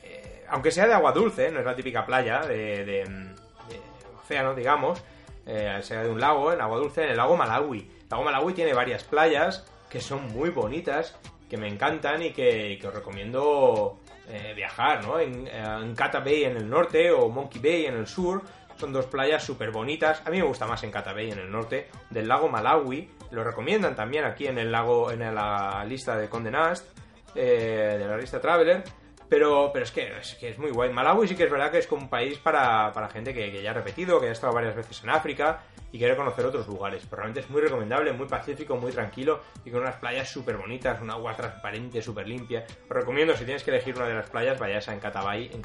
eh, 0.02 0.44
aunque 0.48 0.70
sea 0.70 0.86
de 0.86 0.92
agua 0.92 1.12
dulce, 1.12 1.50
no 1.50 1.60
es 1.60 1.64
la 1.64 1.76
típica 1.76 2.04
playa 2.04 2.40
de, 2.40 2.84
de, 2.84 3.04
de 3.04 3.80
océano, 4.22 4.54
digamos, 4.54 5.02
eh, 5.46 5.78
sea 5.82 6.02
de 6.02 6.10
un 6.10 6.20
lago, 6.20 6.52
en 6.52 6.60
agua 6.60 6.78
dulce, 6.78 7.04
en 7.04 7.10
el 7.10 7.16
lago 7.16 7.36
Malawi. 7.36 7.78
El 7.78 8.08
lago 8.10 8.24
Malawi 8.24 8.52
tiene 8.54 8.74
varias 8.74 9.04
playas 9.04 9.66
que 9.88 10.00
son 10.00 10.28
muy 10.32 10.50
bonitas, 10.50 11.16
que 11.48 11.56
me 11.56 11.68
encantan 11.68 12.22
y 12.22 12.32
que, 12.32 12.76
que 12.80 12.86
os 12.88 12.94
recomiendo 12.94 14.00
eh, 14.28 14.52
viajar, 14.54 15.04
¿no? 15.04 15.20
En, 15.20 15.46
en 15.46 15.94
Kata 15.94 16.20
Bay 16.20 16.44
en 16.44 16.56
el 16.56 16.68
norte 16.68 17.12
o 17.12 17.28
Monkey 17.28 17.60
Bay 17.60 17.86
en 17.86 17.94
el 17.94 18.06
sur. 18.06 18.42
Son 18.76 18.92
dos 18.92 19.06
playas 19.06 19.42
súper 19.42 19.70
bonitas. 19.70 20.22
A 20.26 20.30
mí 20.30 20.38
me 20.38 20.46
gusta 20.46 20.66
más 20.66 20.82
en 20.82 20.90
Kata 20.90 21.12
Bay 21.12 21.30
en 21.30 21.38
el 21.38 21.50
norte. 21.50 21.88
Del 22.10 22.28
lago 22.28 22.48
Malawi. 22.48 23.10
Lo 23.30 23.42
recomiendan 23.42 23.96
también 23.96 24.24
aquí 24.24 24.46
en 24.46 24.58
el 24.58 24.70
lago, 24.70 25.10
en 25.10 25.20
la 25.20 25.84
lista 25.88 26.16
de 26.16 26.28
Condé 26.28 26.50
Nast, 26.50 26.86
eh, 27.34 27.96
de 27.98 28.06
la 28.06 28.16
lista 28.16 28.40
Traveler. 28.40 28.84
Pero, 29.28 29.70
pero 29.72 29.84
es, 29.84 29.90
que, 29.90 30.48
es 30.48 30.58
muy 30.58 30.70
guay. 30.70 30.92
Malawi 30.92 31.26
sí 31.26 31.34
que 31.34 31.44
es 31.44 31.50
verdad 31.50 31.70
que 31.70 31.78
es 31.78 31.86
como 31.86 32.02
un 32.02 32.08
país 32.08 32.38
para, 32.38 32.92
para 32.92 33.08
gente 33.08 33.34
que, 33.34 33.62
ya 33.62 33.70
ha 33.70 33.74
repetido, 33.74 34.20
que 34.20 34.28
ha 34.28 34.32
estado 34.32 34.52
varias 34.52 34.76
veces 34.76 35.02
en 35.02 35.10
África 35.10 35.62
y 35.90 35.98
quiere 35.98 36.16
conocer 36.16 36.46
otros 36.46 36.66
lugares. 36.68 37.02
Pero 37.04 37.16
realmente 37.16 37.40
es 37.40 37.50
muy 37.50 37.60
recomendable, 37.60 38.12
muy 38.12 38.26
pacífico, 38.26 38.76
muy 38.76 38.92
tranquilo 38.92 39.40
y 39.64 39.70
con 39.70 39.80
unas 39.80 39.96
playas 39.96 40.28
súper 40.30 40.56
bonitas, 40.56 41.00
un 41.00 41.10
agua 41.10 41.34
transparente, 41.34 42.00
súper 42.02 42.28
limpia. 42.28 42.64
Os 42.84 42.96
recomiendo, 42.96 43.36
si 43.36 43.44
tienes 43.44 43.64
que 43.64 43.70
elegir 43.70 43.96
una 43.96 44.06
de 44.06 44.14
las 44.14 44.30
playas, 44.30 44.58
vayas 44.58 44.88
a 44.88 44.92
en 44.92 45.00
Catabay, 45.00 45.50
en 45.52 45.62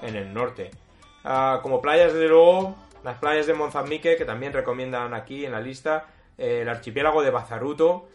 en 0.00 0.16
el 0.16 0.32
norte. 0.32 0.70
Ah, 1.24 1.60
como 1.62 1.82
playas, 1.82 2.14
desde 2.14 2.28
luego, 2.28 2.76
las 3.04 3.18
playas 3.18 3.46
de 3.46 3.54
Mozambique, 3.54 4.16
que 4.16 4.24
también 4.24 4.52
recomiendan 4.52 5.12
aquí 5.14 5.44
en 5.44 5.52
la 5.52 5.60
lista, 5.60 6.06
eh, 6.38 6.60
el 6.62 6.68
archipiélago 6.68 7.22
de 7.22 7.30
Bazaruto, 7.30 8.08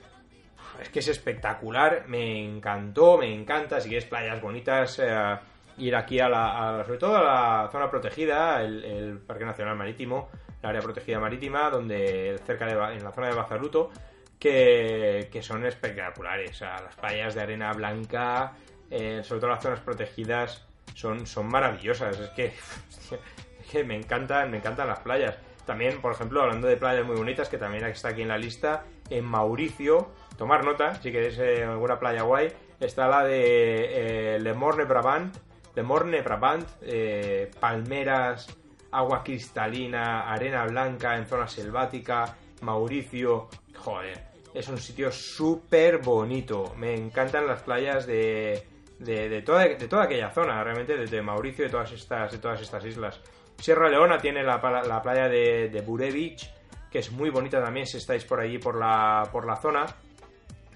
es 0.83 0.89
que 0.89 0.99
es 0.99 1.07
espectacular, 1.07 2.05
me 2.07 2.43
encantó, 2.43 3.17
me 3.17 3.33
encanta, 3.33 3.79
si 3.79 3.89
quieres 3.89 4.05
playas 4.05 4.41
bonitas, 4.41 4.99
eh, 4.99 5.37
ir 5.77 5.95
aquí 5.95 6.19
a 6.19 6.27
la, 6.27 6.79
a, 6.79 6.83
sobre 6.83 6.99
todo 6.99 7.15
a 7.15 7.23
la 7.63 7.69
zona 7.71 7.89
protegida, 7.89 8.61
el, 8.61 9.19
Parque 9.25 9.45
Nacional 9.45 9.77
Marítimo, 9.77 10.29
el 10.61 10.69
área 10.69 10.81
protegida 10.81 11.19
marítima, 11.19 11.69
donde 11.69 12.39
cerca 12.45 12.65
de, 12.65 12.95
en 12.95 13.03
la 13.03 13.11
zona 13.11 13.27
de 13.27 13.33
Bazaruto, 13.33 13.91
que, 14.37 15.29
que 15.31 15.41
son 15.41 15.65
espectaculares, 15.65 16.59
las 16.61 16.95
playas 16.95 17.33
de 17.33 17.41
arena 17.41 17.71
blanca, 17.71 18.53
eh, 18.91 19.21
sobre 19.23 19.39
todo 19.39 19.51
las 19.51 19.63
zonas 19.63 19.79
protegidas, 19.79 20.65
son, 20.93 21.25
son 21.25 21.47
maravillosas, 21.47 22.19
es 22.19 22.29
que, 22.31 22.45
es 23.61 23.71
que 23.71 23.83
me 23.83 23.95
encantan, 23.95 24.51
me 24.51 24.57
encantan 24.57 24.87
las 24.87 24.99
playas. 24.99 25.37
También, 25.65 26.01
por 26.01 26.11
ejemplo, 26.11 26.41
hablando 26.41 26.67
de 26.67 26.75
playas 26.75 27.05
muy 27.05 27.15
bonitas, 27.15 27.47
que 27.47 27.57
también 27.57 27.85
está 27.85 28.09
aquí 28.09 28.21
en 28.21 28.27
la 28.27 28.37
lista, 28.37 28.83
en 29.09 29.23
Mauricio, 29.23 30.11
tomar 30.37 30.63
nota, 30.63 30.95
si 30.95 31.11
queréis 31.11 31.37
eh, 31.39 31.63
alguna 31.63 31.99
playa 31.99 32.23
guay, 32.23 32.51
está 32.79 33.07
la 33.07 33.23
de 33.23 34.35
eh, 34.35 34.39
Le 34.39 34.53
Morne 34.53 34.85
Brabant, 34.85 35.35
Le 35.75 35.83
Morne 35.83 36.21
Brabant, 36.21 36.67
eh, 36.81 37.49
palmeras, 37.59 38.47
agua 38.91 39.23
cristalina, 39.23 40.31
arena 40.31 40.65
blanca 40.65 41.17
en 41.17 41.25
zona 41.25 41.47
selvática, 41.47 42.35
Mauricio, 42.61 43.49
joder, 43.75 44.33
es 44.53 44.67
un 44.69 44.77
sitio 44.77 45.11
súper 45.11 45.97
bonito, 45.97 46.73
me 46.77 46.93
encantan 46.93 47.47
las 47.47 47.63
playas 47.63 48.05
de, 48.05 48.63
de, 48.99 49.41
toda, 49.41 49.63
de 49.63 49.87
toda 49.87 50.03
aquella 50.03 50.29
zona, 50.31 50.63
realmente, 50.63 50.95
desde 50.95 51.21
Mauricio 51.21 51.65
de 51.65 51.71
todas 51.71 51.91
estas, 51.91 52.31
de 52.31 52.37
todas 52.37 52.61
estas 52.61 52.85
islas. 52.85 53.19
Sierra 53.57 53.89
Leona 53.89 54.17
tiene 54.17 54.43
la, 54.43 54.57
la 54.85 55.01
playa 55.01 55.27
de, 55.27 55.69
de 55.69 55.81
Beach, 56.11 56.49
que 56.91 56.99
es 56.99 57.11
muy 57.11 57.29
bonita 57.29 57.61
también 57.63 57.87
si 57.87 57.97
estáis 57.97 58.23
por 58.25 58.39
allí 58.39 58.57
por 58.59 58.77
la, 58.77 59.27
por 59.31 59.45
la 59.45 59.55
zona. 59.55 59.85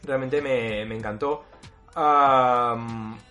Realmente 0.07 0.41
me, 0.41 0.85
me 0.85 0.95
encantó. 0.95 1.43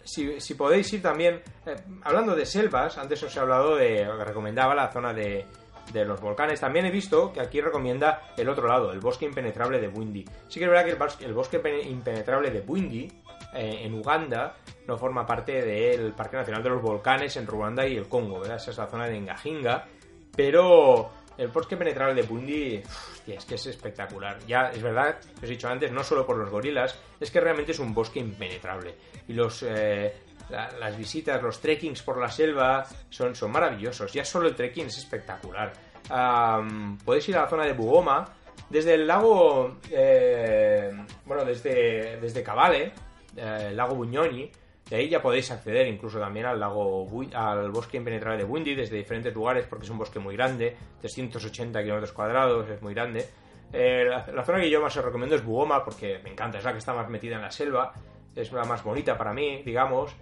Si, 0.04 0.40
si, 0.40 0.54
podéis 0.54 0.92
ir 0.92 1.02
también, 1.02 1.40
eh, 1.64 1.76
hablando 2.02 2.34
de 2.34 2.44
selvas, 2.44 2.98
antes 2.98 3.22
os 3.22 3.36
he 3.36 3.40
hablado 3.40 3.76
de, 3.76 4.04
recomendaba 4.24 4.74
la 4.74 4.90
zona 4.90 5.14
de, 5.14 5.46
de, 5.92 6.04
los 6.04 6.20
volcanes, 6.20 6.60
también 6.60 6.84
he 6.84 6.90
visto 6.90 7.32
que 7.32 7.40
aquí 7.40 7.60
recomienda 7.60 8.22
el 8.36 8.48
otro 8.48 8.66
lado, 8.66 8.90
el 8.90 8.98
bosque 8.98 9.24
impenetrable 9.24 9.80
de 9.80 9.86
Windy. 9.86 10.24
Sí 10.48 10.58
que 10.58 10.64
es 10.64 10.70
verdad 10.70 10.84
que 10.84 10.90
el, 10.90 11.28
el 11.28 11.34
bosque 11.34 11.62
impenetrable 11.88 12.50
de 12.50 12.60
Windy, 12.60 13.08
eh, 13.54 13.82
en 13.84 13.94
Uganda, 13.94 14.56
no 14.86 14.98
forma 14.98 15.24
parte 15.24 15.62
del 15.62 16.12
Parque 16.12 16.36
Nacional 16.36 16.62
de 16.62 16.70
los 16.70 16.82
Volcanes 16.82 17.36
en 17.36 17.46
Ruanda 17.46 17.86
y 17.86 17.96
el 17.96 18.08
Congo, 18.08 18.40
¿verdad? 18.40 18.56
Esa 18.56 18.72
es 18.72 18.78
la 18.78 18.86
zona 18.86 19.06
de 19.06 19.20
Ngajinga, 19.20 19.86
pero 20.34 21.10
el 21.38 21.48
bosque 21.48 21.76
penetrable 21.76 22.14
de 22.14 22.26
Bundy, 22.26 22.82
es 23.26 23.44
que 23.44 23.54
es 23.56 23.66
espectacular. 23.66 24.38
Ya, 24.46 24.70
es 24.70 24.82
verdad, 24.82 25.18
os 25.36 25.42
he 25.42 25.46
dicho 25.46 25.68
antes, 25.68 25.92
no 25.92 26.02
solo 26.02 26.26
por 26.26 26.36
los 26.36 26.50
gorilas, 26.50 26.98
es 27.20 27.30
que 27.30 27.40
realmente 27.40 27.72
es 27.72 27.78
un 27.78 27.92
bosque 27.92 28.20
impenetrable. 28.20 28.94
Y 29.28 29.32
los, 29.32 29.62
eh, 29.62 30.14
la, 30.48 30.70
las 30.72 30.96
visitas, 30.96 31.42
los 31.42 31.60
trekkings 31.60 32.02
por 32.02 32.18
la 32.18 32.30
selva 32.30 32.86
son, 33.10 33.34
son 33.34 33.50
maravillosos. 33.50 34.12
Ya 34.12 34.24
solo 34.24 34.48
el 34.48 34.54
trekking 34.54 34.86
es 34.86 34.98
espectacular. 34.98 35.72
Um, 36.08 36.98
podéis 36.98 37.28
ir 37.28 37.36
a 37.36 37.42
la 37.42 37.48
zona 37.48 37.64
de 37.64 37.72
Bugoma, 37.72 38.24
desde 38.70 38.94
el 38.94 39.06
lago, 39.06 39.78
eh, 39.90 40.90
bueno, 41.24 41.44
desde, 41.44 42.18
desde 42.20 42.42
Cabale, 42.42 42.92
eh, 43.36 43.66
el 43.68 43.76
lago 43.76 43.94
Buñoni, 43.94 44.50
de 44.88 44.96
ahí 44.96 45.08
ya 45.08 45.20
podéis 45.20 45.50
acceder 45.50 45.88
incluso 45.88 46.20
también 46.20 46.46
al 46.46 46.60
lago 46.60 47.08
al 47.34 47.70
bosque 47.70 47.96
impenetrable 47.96 48.38
de 48.38 48.44
Windy 48.44 48.74
desde 48.74 48.96
diferentes 48.96 49.34
lugares 49.34 49.66
porque 49.66 49.84
es 49.84 49.90
un 49.90 49.98
bosque 49.98 50.20
muy 50.20 50.36
grande, 50.36 50.76
380 51.00 51.82
kilómetros 51.82 52.12
cuadrados, 52.12 52.68
es 52.68 52.80
muy 52.82 52.94
grande. 52.94 53.26
Eh, 53.72 54.04
la, 54.08 54.44
zona 54.44 54.60
que 54.60 54.70
yo 54.70 54.80
más 54.80 54.96
os 54.96 55.04
recomiendo 55.04 55.34
es 55.34 55.44
Bugoma 55.44 55.84
porque 55.84 56.20
me 56.22 56.30
encanta, 56.30 56.58
es 56.58 56.64
la 56.64 56.72
que 56.72 56.78
está 56.78 56.94
más 56.94 57.08
metida 57.08 57.34
en 57.36 57.42
la 57.42 57.50
selva, 57.50 57.92
es 58.34 58.52
la 58.52 58.64
más 58.64 58.84
bonita 58.84 59.18
para 59.18 59.32
mí, 59.32 59.62
digamos. 59.64 60.14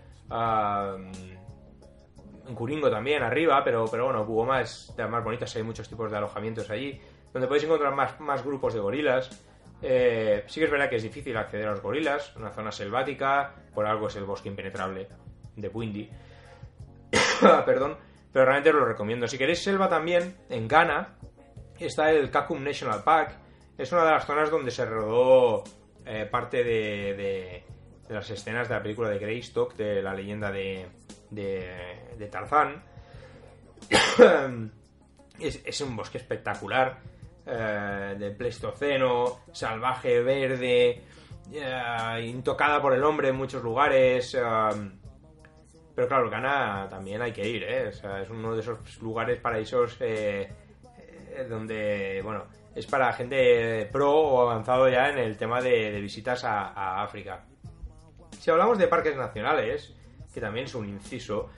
En 2.46 2.54
Curingo 2.54 2.90
también, 2.90 3.22
arriba, 3.22 3.62
pero, 3.62 3.84
pero 3.90 4.06
bueno, 4.06 4.24
Bugoma 4.24 4.62
es 4.62 4.94
de 4.96 5.02
las 5.02 5.10
más 5.10 5.22
bonitas, 5.22 5.54
hay 5.56 5.62
muchos 5.62 5.88
tipos 5.88 6.10
de 6.10 6.16
alojamientos 6.16 6.70
allí, 6.70 6.98
donde 7.32 7.46
podéis 7.46 7.64
encontrar 7.64 7.94
más, 7.94 8.18
más 8.18 8.42
grupos 8.42 8.72
de 8.72 8.80
gorilas. 8.80 9.30
Eh, 9.82 10.44
sí 10.46 10.60
que 10.60 10.66
es 10.66 10.70
verdad 10.70 10.88
que 10.88 10.96
es 10.96 11.02
difícil 11.02 11.36
acceder 11.36 11.68
a 11.68 11.72
los 11.72 11.82
gorilas, 11.82 12.34
una 12.36 12.50
zona 12.50 12.72
selvática, 12.72 13.54
por 13.74 13.86
algo 13.86 14.08
es 14.08 14.16
el 14.16 14.24
bosque 14.24 14.48
impenetrable 14.48 15.08
de 15.56 15.68
Windy. 15.68 16.10
Perdón, 17.66 17.96
pero 18.32 18.46
realmente 18.46 18.70
os 18.70 18.76
lo 18.76 18.84
recomiendo. 18.84 19.28
Si 19.28 19.38
queréis 19.38 19.62
selva 19.62 19.88
también, 19.88 20.36
en 20.48 20.66
Ghana 20.68 21.16
está 21.78 22.10
el 22.10 22.30
Kakum 22.30 22.62
National 22.62 23.02
Park. 23.04 23.32
Es 23.76 23.92
una 23.92 24.04
de 24.04 24.10
las 24.12 24.26
zonas 24.26 24.50
donde 24.50 24.70
se 24.70 24.84
rodó 24.84 25.64
eh, 26.04 26.26
parte 26.30 26.64
de, 26.64 27.14
de, 27.14 27.64
de, 28.08 28.14
las 28.14 28.30
escenas 28.30 28.68
de 28.68 28.74
la 28.74 28.82
película 28.82 29.10
de 29.10 29.18
Greystock, 29.18 29.74
de 29.74 30.02
la 30.02 30.14
leyenda 30.14 30.50
de, 30.50 30.86
de, 31.30 32.14
de 32.16 32.26
Tarzán. 32.28 32.82
es, 35.40 35.60
es 35.64 35.80
un 35.80 35.96
bosque 35.96 36.18
espectacular 36.18 36.98
eh, 37.46 38.14
del 38.18 38.36
Pleistoceno, 38.36 39.40
salvaje, 39.52 40.22
verde, 40.22 41.02
eh, 41.52 42.26
intocada 42.26 42.80
por 42.80 42.94
el 42.94 43.04
hombre 43.04 43.28
en 43.28 43.36
muchos 43.36 43.62
lugares. 43.62 44.34
Eh, 44.34 44.40
pero 45.94 46.08
claro, 46.08 46.30
Ghana 46.30 46.88
también 46.88 47.22
hay 47.22 47.32
que 47.32 47.46
ir, 47.46 47.62
¿eh? 47.62 47.88
es 47.88 48.30
uno 48.30 48.54
de 48.54 48.60
esos 48.60 49.00
lugares, 49.00 49.38
paraísos 49.40 49.96
donde, 51.48 52.20
bueno, 52.22 52.46
es 52.74 52.86
para 52.86 53.12
gente 53.12 53.88
pro 53.92 54.10
o 54.10 54.40
avanzado 54.40 54.88
ya 54.88 55.10
en 55.10 55.18
el 55.18 55.36
tema 55.36 55.60
de, 55.60 55.92
de 55.92 56.00
visitas 56.00 56.42
a, 56.44 57.02
África. 57.02 57.44
Si 58.40 58.50
hablamos 58.50 58.78
de 58.78 58.88
parques 58.88 59.16
nacionales, 59.16 59.94
que 60.32 60.40
también 60.40 60.66
es 60.66 60.74
un 60.74 60.88
inciso, 60.88 61.50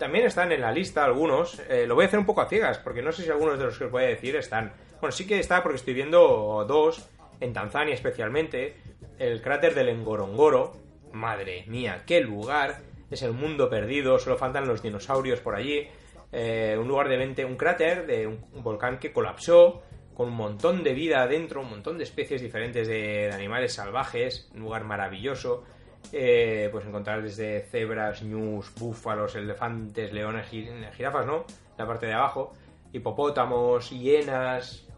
también 0.00 0.26
están 0.26 0.50
en 0.50 0.62
la 0.62 0.72
lista 0.72 1.04
algunos. 1.04 1.62
Lo 1.86 1.94
voy 1.94 2.04
a 2.04 2.08
hacer 2.08 2.18
un 2.18 2.26
poco 2.26 2.40
a 2.40 2.48
ciegas, 2.48 2.78
porque 2.78 3.02
no 3.02 3.12
sé 3.12 3.22
si 3.22 3.30
algunos 3.30 3.56
de 3.56 3.66
los 3.66 3.78
que 3.78 3.84
os 3.84 3.90
voy 3.90 4.02
a 4.02 4.08
decir 4.08 4.34
están. 4.34 4.72
Bueno, 5.00 5.12
sí 5.12 5.26
que 5.26 5.38
está 5.38 5.62
porque 5.62 5.76
estoy 5.76 5.94
viendo 5.94 6.64
dos, 6.68 7.08
en 7.40 7.54
Tanzania 7.54 7.94
especialmente, 7.94 8.76
el 9.18 9.40
cráter 9.40 9.74
del 9.74 9.96
Ngorongoro. 9.96 10.76
Madre 11.12 11.64
mía, 11.68 12.02
qué 12.06 12.20
lugar. 12.20 12.82
Es 13.10 13.22
el 13.22 13.32
mundo 13.32 13.70
perdido, 13.70 14.18
solo 14.18 14.36
faltan 14.36 14.68
los 14.68 14.82
dinosaurios 14.82 15.40
por 15.40 15.54
allí. 15.54 15.88
Eh, 16.32 16.76
un 16.78 16.86
lugar 16.86 17.08
de 17.08 17.16
20, 17.16 17.44
un 17.46 17.56
cráter 17.56 18.06
de 18.06 18.26
un, 18.26 18.44
volcán 18.62 18.98
que 18.98 19.12
colapsó, 19.12 19.82
con 20.14 20.28
un 20.28 20.34
montón 20.34 20.84
de 20.84 20.92
vida 20.92 21.22
adentro, 21.22 21.62
un 21.62 21.70
montón 21.70 21.96
de 21.96 22.04
especies 22.04 22.42
diferentes 22.42 22.86
de, 22.86 23.28
de 23.28 23.32
animales 23.32 23.72
salvajes, 23.72 24.50
un 24.54 24.60
lugar 24.60 24.84
maravilloso. 24.84 25.64
Eh, 26.12 26.68
pues 26.72 26.84
encontrar 26.84 27.22
desde 27.22 27.60
cebras, 27.62 28.22
ñus, 28.22 28.74
búfalos, 28.74 29.34
elefantes, 29.34 30.12
leones, 30.12 30.46
jirafas, 30.48 31.26
¿no? 31.26 31.44
La 31.78 31.86
parte 31.86 32.06
de 32.06 32.14
abajo, 32.14 32.52
hipopótamos, 32.92 33.90
hienas, 33.90 34.89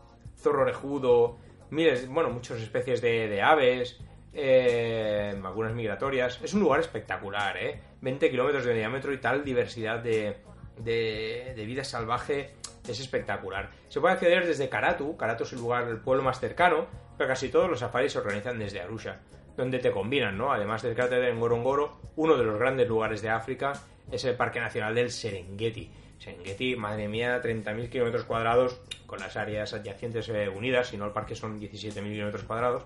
zorro 0.42 0.62
orejudo, 0.62 1.38
miles, 1.70 2.08
bueno, 2.08 2.30
muchas 2.30 2.60
especies 2.60 3.00
de, 3.00 3.40
aves, 3.42 3.98
eh, 4.34 5.34
algunas 5.42 5.74
migratorias. 5.74 6.40
Es 6.42 6.54
un 6.54 6.60
lugar 6.60 6.80
espectacular, 6.80 7.56
¿eh? 7.56 7.80
20 8.00 8.30
kilómetros 8.30 8.64
de 8.64 8.74
diámetro 8.74 9.12
y 9.12 9.18
tal 9.18 9.44
diversidad 9.44 10.00
de, 10.00 10.38
de, 10.78 11.52
de, 11.56 11.66
vida 11.66 11.84
salvaje 11.84 12.54
es 12.86 13.00
espectacular. 13.00 13.70
Se 13.88 14.00
puede 14.00 14.14
acceder 14.14 14.46
desde 14.46 14.68
Karatu, 14.68 15.16
Karatu 15.16 15.44
es 15.44 15.52
el 15.52 15.60
lugar, 15.60 15.88
el 15.88 16.00
pueblo 16.00 16.22
más 16.22 16.40
cercano, 16.40 16.86
pero 17.16 17.28
casi 17.28 17.48
todos 17.48 17.70
los 17.70 17.78
safaris 17.78 18.12
se 18.12 18.18
organizan 18.18 18.58
desde 18.58 18.80
Arusha, 18.80 19.20
donde 19.56 19.78
te 19.78 19.90
combinan, 19.90 20.36
¿no? 20.36 20.52
Además 20.52 20.82
del 20.82 20.94
cráter 20.94 21.20
de 21.20 21.32
Ngorongoro, 21.32 22.00
uno 22.16 22.36
de 22.36 22.44
los 22.44 22.58
grandes 22.58 22.88
lugares 22.88 23.22
de 23.22 23.30
África 23.30 23.72
es 24.10 24.24
el 24.24 24.34
Parque 24.34 24.60
Nacional 24.60 24.94
del 24.94 25.10
Serengeti. 25.10 25.90
Serengeti, 26.22 26.76
madre 26.76 27.08
mía, 27.08 27.42
30.000 27.42 27.88
kilómetros 27.88 28.24
cuadrados, 28.24 28.80
con 29.06 29.18
las 29.18 29.36
áreas 29.36 29.72
adyacentes 29.74 30.28
eh, 30.28 30.48
unidas, 30.48 30.88
si 30.88 30.96
no 30.96 31.06
el 31.06 31.10
parque 31.10 31.34
son 31.34 31.60
17.000 31.60 31.94
kilómetros 31.94 32.44
cuadrados. 32.44 32.84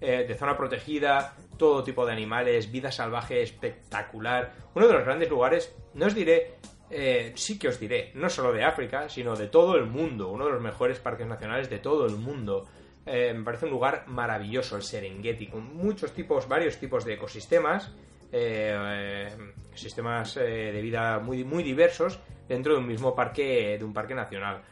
eh, 0.00 0.24
de 0.28 0.34
zona 0.36 0.56
protegida, 0.56 1.34
todo 1.56 1.82
tipo 1.82 2.06
de 2.06 2.12
animales, 2.12 2.70
vida 2.70 2.92
salvaje 2.92 3.42
espectacular. 3.42 4.52
Uno 4.76 4.86
de 4.86 4.92
los 4.92 5.04
grandes 5.04 5.28
lugares, 5.28 5.74
no 5.94 6.06
os 6.06 6.14
diré, 6.14 6.54
eh, 6.88 7.32
sí 7.34 7.58
que 7.58 7.66
os 7.66 7.80
diré, 7.80 8.12
no 8.14 8.30
solo 8.30 8.52
de 8.52 8.62
África, 8.62 9.08
sino 9.08 9.34
de 9.34 9.48
todo 9.48 9.74
el 9.74 9.86
mundo, 9.86 10.28
uno 10.28 10.46
de 10.46 10.52
los 10.52 10.62
mejores 10.62 11.00
parques 11.00 11.26
nacionales 11.26 11.68
de 11.68 11.80
todo 11.80 12.06
el 12.06 12.14
mundo. 12.14 12.68
Me 13.06 13.42
parece 13.42 13.64
un 13.64 13.72
lugar 13.72 14.04
maravilloso 14.06 14.76
el 14.76 14.82
Serengeti, 14.82 15.46
con 15.46 15.74
muchos 15.74 16.12
tipos, 16.12 16.46
varios 16.46 16.76
tipos 16.76 17.06
de 17.06 17.14
ecosistemas, 17.14 17.90
sistemas 19.74 20.34
de 20.34 20.80
vida 20.82 21.18
muy, 21.18 21.42
muy 21.42 21.62
diversos 21.62 22.20
dentro 22.48 22.72
de 22.72 22.78
un 22.78 22.86
mismo 22.86 23.14
parque, 23.14 23.76
de 23.78 23.84
un 23.84 23.92
parque 23.92 24.14
nacional. 24.14 24.62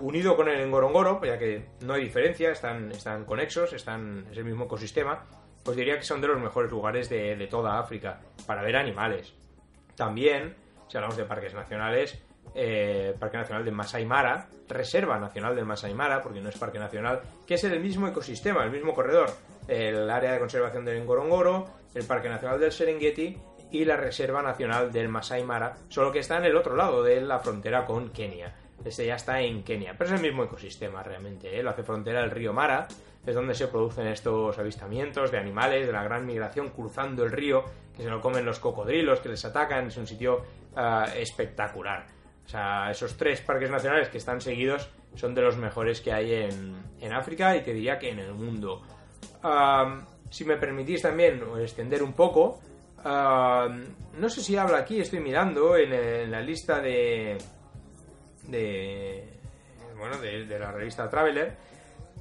unido 0.00 0.36
con 0.36 0.48
el 0.48 0.66
Ngorongoro, 0.68 1.20
ya 1.24 1.38
que 1.38 1.66
no 1.80 1.94
hay 1.94 2.04
diferencia, 2.04 2.50
están, 2.50 2.92
están 2.92 3.24
conexos, 3.24 3.72
están, 3.72 4.26
es 4.30 4.38
el 4.38 4.44
mismo 4.44 4.64
ecosistema, 4.64 5.24
pues 5.64 5.76
diría 5.76 5.96
que 5.96 6.04
son 6.04 6.20
de 6.20 6.28
los 6.28 6.40
mejores 6.40 6.70
lugares 6.70 7.08
de, 7.08 7.46
toda 7.50 7.78
África 7.78 8.20
para 8.46 8.62
ver 8.62 8.76
animales. 8.76 9.34
También, 9.94 10.54
si 10.88 10.96
hablamos 10.96 11.16
de 11.16 11.24
parques 11.24 11.54
nacionales, 11.54 12.18
eh, 12.54 13.14
Parque 13.18 13.36
Nacional 13.36 13.64
de 13.64 13.70
Masai 13.70 14.04
Mara, 14.04 14.48
Reserva 14.68 15.18
Nacional 15.18 15.54
del 15.54 15.66
Masai 15.66 15.94
Mara, 15.94 16.22
porque 16.22 16.40
no 16.40 16.48
es 16.48 16.58
Parque 16.58 16.78
Nacional, 16.78 17.20
que 17.46 17.54
es 17.54 17.64
el 17.64 17.78
mismo 17.80 18.08
ecosistema, 18.08 18.64
el 18.64 18.70
mismo 18.70 18.94
corredor, 18.94 19.30
el 19.68 20.10
área 20.10 20.32
de 20.32 20.38
conservación 20.38 20.84
del 20.84 21.04
Ngorongoro, 21.04 21.68
el 21.94 22.04
Parque 22.04 22.28
Nacional 22.28 22.58
del 22.58 22.72
Serengeti 22.72 23.36
y 23.70 23.84
la 23.84 23.96
Reserva 23.96 24.42
Nacional 24.42 24.92
del 24.92 25.08
Masai 25.08 25.44
Mara, 25.44 25.76
solo 25.88 26.12
que 26.12 26.18
está 26.18 26.38
en 26.38 26.44
el 26.44 26.56
otro 26.56 26.76
lado 26.76 27.02
de 27.02 27.20
la 27.20 27.38
frontera 27.38 27.84
con 27.86 28.10
Kenia. 28.10 28.54
Este 28.84 29.06
ya 29.06 29.16
está 29.16 29.40
en 29.40 29.62
Kenia, 29.62 29.94
pero 29.96 30.10
es 30.10 30.16
el 30.16 30.22
mismo 30.22 30.44
ecosistema 30.44 31.02
realmente, 31.02 31.58
¿eh? 31.58 31.62
lo 31.62 31.70
hace 31.70 31.82
frontera 31.82 32.24
el 32.24 32.30
río 32.30 32.52
Mara, 32.52 32.88
es 33.26 33.34
donde 33.34 33.54
se 33.54 33.68
producen 33.68 34.06
estos 34.06 34.58
avistamientos 34.58 35.30
de 35.30 35.38
animales, 35.38 35.86
de 35.86 35.92
la 35.92 36.02
gran 36.02 36.24
migración 36.24 36.70
cruzando 36.70 37.24
el 37.24 37.30
río, 37.30 37.64
que 37.94 38.02
se 38.02 38.08
lo 38.08 38.20
comen 38.20 38.44
los 38.44 38.58
cocodrilos, 38.58 39.20
que 39.20 39.28
les 39.28 39.44
atacan, 39.44 39.88
es 39.88 39.96
un 39.98 40.06
sitio 40.06 40.42
ah, 40.74 41.06
espectacular. 41.14 42.06
O 42.46 42.48
sea, 42.48 42.90
esos 42.90 43.16
tres 43.16 43.42
parques 43.42 43.70
nacionales 43.70 44.08
que 44.08 44.18
están 44.18 44.40
seguidos 44.40 44.88
son 45.14 45.34
de 45.34 45.42
los 45.42 45.56
mejores 45.56 46.00
que 46.00 46.12
hay 46.12 46.32
en, 46.32 47.12
África 47.12 47.56
y 47.56 47.62
te 47.62 47.72
diría 47.72 47.98
que 47.98 48.10
en 48.10 48.18
el 48.18 48.32
mundo. 48.34 48.82
si 50.30 50.44
me 50.44 50.56
permitís 50.56 51.02
también 51.02 51.42
extender 51.60 52.02
un 52.02 52.12
poco, 52.12 52.60
no 53.04 54.28
sé 54.28 54.42
si 54.42 54.56
habla 54.56 54.78
aquí, 54.78 55.00
estoy 55.00 55.20
mirando 55.20 55.76
en, 55.76 56.30
la 56.30 56.40
lista 56.40 56.80
de, 56.80 57.38
de 58.48 59.40
bueno, 59.98 60.18
de, 60.18 60.58
la 60.58 60.72
revista 60.72 61.08
Traveler, 61.08 61.56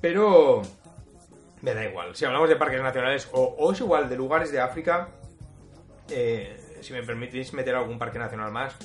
pero 0.01 0.61
me 1.61 1.73
da 1.73 1.85
igual. 1.85 2.15
Si 2.15 2.25
hablamos 2.25 2.49
de 2.49 2.55
parques 2.55 2.81
nacionales 2.81 3.29
o, 3.33 3.71
es 3.71 3.79
igual 3.79 4.09
de 4.09 4.15
lugares 4.15 4.51
de 4.51 4.59
África, 4.59 5.09
eh, 6.09 6.77
si 6.81 6.93
me 6.93 7.03
permitís 7.03 7.53
meter 7.53 7.75
algún 7.75 7.97
parque 7.97 8.19
nacional 8.19 8.51
más, 8.51 8.75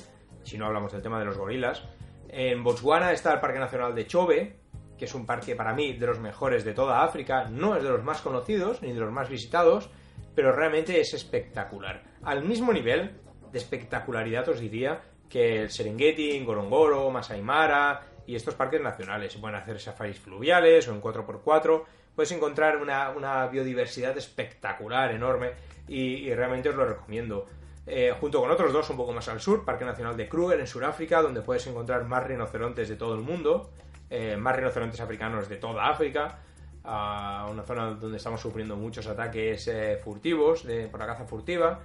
si 0.43 0.57
no 0.57 0.65
hablamos 0.65 0.91
del 0.91 1.01
tema 1.01 1.19
de 1.19 1.25
los 1.25 1.37
gorilas. 1.37 1.83
En 2.29 2.63
Botswana 2.63 3.13
está 3.13 3.33
el 3.33 3.39
Parque 3.39 3.59
Nacional 3.59 3.95
de 3.95 4.07
Chobe, 4.07 4.55
que 4.97 5.05
es 5.05 5.15
un 5.15 5.25
parque 5.25 5.55
para 5.55 5.73
mí 5.73 5.93
de 5.93 6.07
los 6.07 6.19
mejores 6.19 6.63
de 6.63 6.73
toda 6.73 7.03
África. 7.03 7.45
No 7.49 7.75
es 7.75 7.83
de 7.83 7.89
los 7.89 8.03
más 8.03 8.21
conocidos 8.21 8.81
ni 8.81 8.91
de 8.93 8.99
los 8.99 9.11
más 9.11 9.29
visitados, 9.29 9.89
pero 10.35 10.51
realmente 10.51 10.99
es 10.99 11.13
espectacular. 11.13 12.03
Al 12.23 12.43
mismo 12.43 12.73
nivel 12.73 13.11
de 13.51 13.57
espectacularidad 13.57 14.49
os 14.49 14.59
diría 14.59 15.01
que 15.29 15.63
el 15.63 15.71
Serengeti, 15.71 16.39
Ngorongoro, 16.39 17.09
Masai 17.09 17.41
Mara 17.41 18.01
y 18.27 18.35
estos 18.35 18.55
parques 18.55 18.81
nacionales. 18.81 19.35
Pueden 19.37 19.55
hacer 19.55 19.79
safaris 19.79 20.19
fluviales 20.19 20.87
o 20.87 20.93
en 20.93 21.01
4x4 21.01 21.83
puedes 22.15 22.31
encontrar 22.31 22.77
una, 22.77 23.47
biodiversidad 23.47 24.17
espectacular, 24.17 25.11
enorme, 25.11 25.51
y, 25.87 26.33
realmente 26.33 26.69
os 26.69 26.75
lo 26.75 26.85
recomiendo. 26.85 27.47
Eh, 27.85 28.13
junto 28.19 28.39
con 28.39 28.49
otros 28.49 28.73
dos 28.73 28.89
un 28.89 28.97
poco 28.97 29.11
más 29.11 29.27
al 29.27 29.39
sur, 29.39 29.63
Parque 29.63 29.85
Nacional 29.85 30.17
de 30.17 30.27
Kruger 30.27 30.59
en 30.59 30.65
Sudáfrica, 30.65 31.21
donde 31.21 31.41
puedes 31.41 31.67
encontrar 31.67 32.03
más 32.05 32.25
rinocerontes 32.25 32.89
de 32.89 32.95
todo 32.95 33.13
el 33.13 33.21
mundo, 33.21 33.69
eh, 34.09 34.35
más 34.37 34.55
rinocerontes 34.55 34.99
africanos 34.99 35.47
de 35.49 35.57
toda 35.57 35.87
África, 35.87 36.39
a 36.85 37.47
una 37.51 37.63
zona 37.63 37.91
donde 37.91 38.17
estamos 38.17 38.41
sufriendo 38.41 38.75
muchos 38.75 39.07
ataques 39.07 39.67
eh, 39.67 39.99
furtivos 40.03 40.65
por 40.91 40.99
la 40.99 41.07
caza 41.07 41.25
furtiva. 41.25 41.79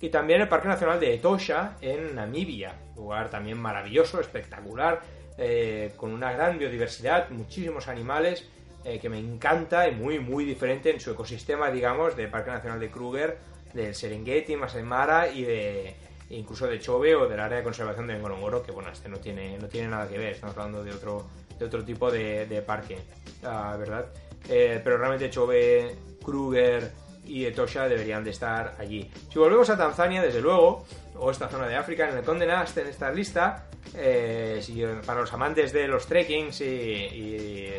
y 0.00 0.08
también 0.08 0.40
el 0.40 0.48
Parque 0.48 0.68
Nacional 0.68 0.98
de 0.98 1.14
Etosha 1.14 1.76
en 1.80 2.14
Namibia, 2.14 2.74
lugar 2.96 3.30
también 3.30 3.58
maravilloso, 3.58 4.20
espectacular, 4.20 5.00
eh, 5.38 5.92
con 5.96 6.12
una 6.12 6.32
gran 6.32 6.58
biodiversidad, 6.58 7.30
muchísimos 7.30 7.88
animales, 7.88 8.48
eh, 8.84 8.98
que 8.98 9.08
me 9.08 9.18
encanta 9.18 9.88
y 9.88 9.94
muy, 9.94 10.18
muy 10.18 10.44
diferente 10.44 10.90
en 10.90 11.00
su 11.00 11.10
ecosistema, 11.10 11.70
digamos, 11.70 12.16
del 12.16 12.28
Parque 12.28 12.50
Nacional 12.50 12.80
de 12.80 12.90
Kruger, 12.90 13.38
del 13.72 13.94
Serengeti, 13.94 14.56
Masai 14.56 14.82
Mara 14.82 15.28
y 15.28 15.44
de 15.44 15.94
incluso 16.32 16.66
de 16.66 16.80
Chobe 16.80 17.14
o 17.14 17.28
del 17.28 17.40
área 17.40 17.58
de 17.58 17.64
conservación 17.64 18.06
de 18.06 18.18
Ngorongoro, 18.18 18.62
que 18.62 18.72
bueno, 18.72 18.90
este 18.90 19.08
no 19.08 19.18
tiene, 19.18 19.58
no 19.58 19.68
tiene 19.68 19.88
nada 19.88 20.08
que 20.08 20.18
ver, 20.18 20.32
estamos 20.32 20.56
hablando 20.56 20.82
de 20.82 20.92
otro, 20.92 21.26
de 21.58 21.64
otro 21.64 21.84
tipo 21.84 22.10
de, 22.10 22.62
parque, 22.66 22.98
¿verdad? 23.42 24.06
Eh, 24.48 24.80
pero 24.82 24.98
realmente 24.98 25.30
Chobe, 25.30 25.96
Kruger 26.24 26.90
y 27.24 27.44
Etosha 27.44 27.88
deberían 27.88 28.24
de 28.24 28.30
estar 28.30 28.76
allí. 28.78 29.10
Si 29.30 29.38
volvemos 29.38 29.68
a 29.70 29.76
Tanzania, 29.76 30.22
desde 30.22 30.40
luego, 30.40 30.84
o 31.14 31.30
esta 31.30 31.48
zona 31.48 31.68
de 31.68 31.76
África, 31.76 32.08
en 32.08 32.18
el 32.18 32.24
Conde 32.24 32.46
Nast, 32.46 32.76
en 32.78 32.88
esta 32.88 33.10
lista, 33.10 33.68
eh, 33.94 34.62
para 35.04 35.20
los 35.20 35.32
amantes 35.32 35.72
de 35.72 35.86
los 35.86 36.06
trekkings 36.06 36.60
y, 36.62 37.70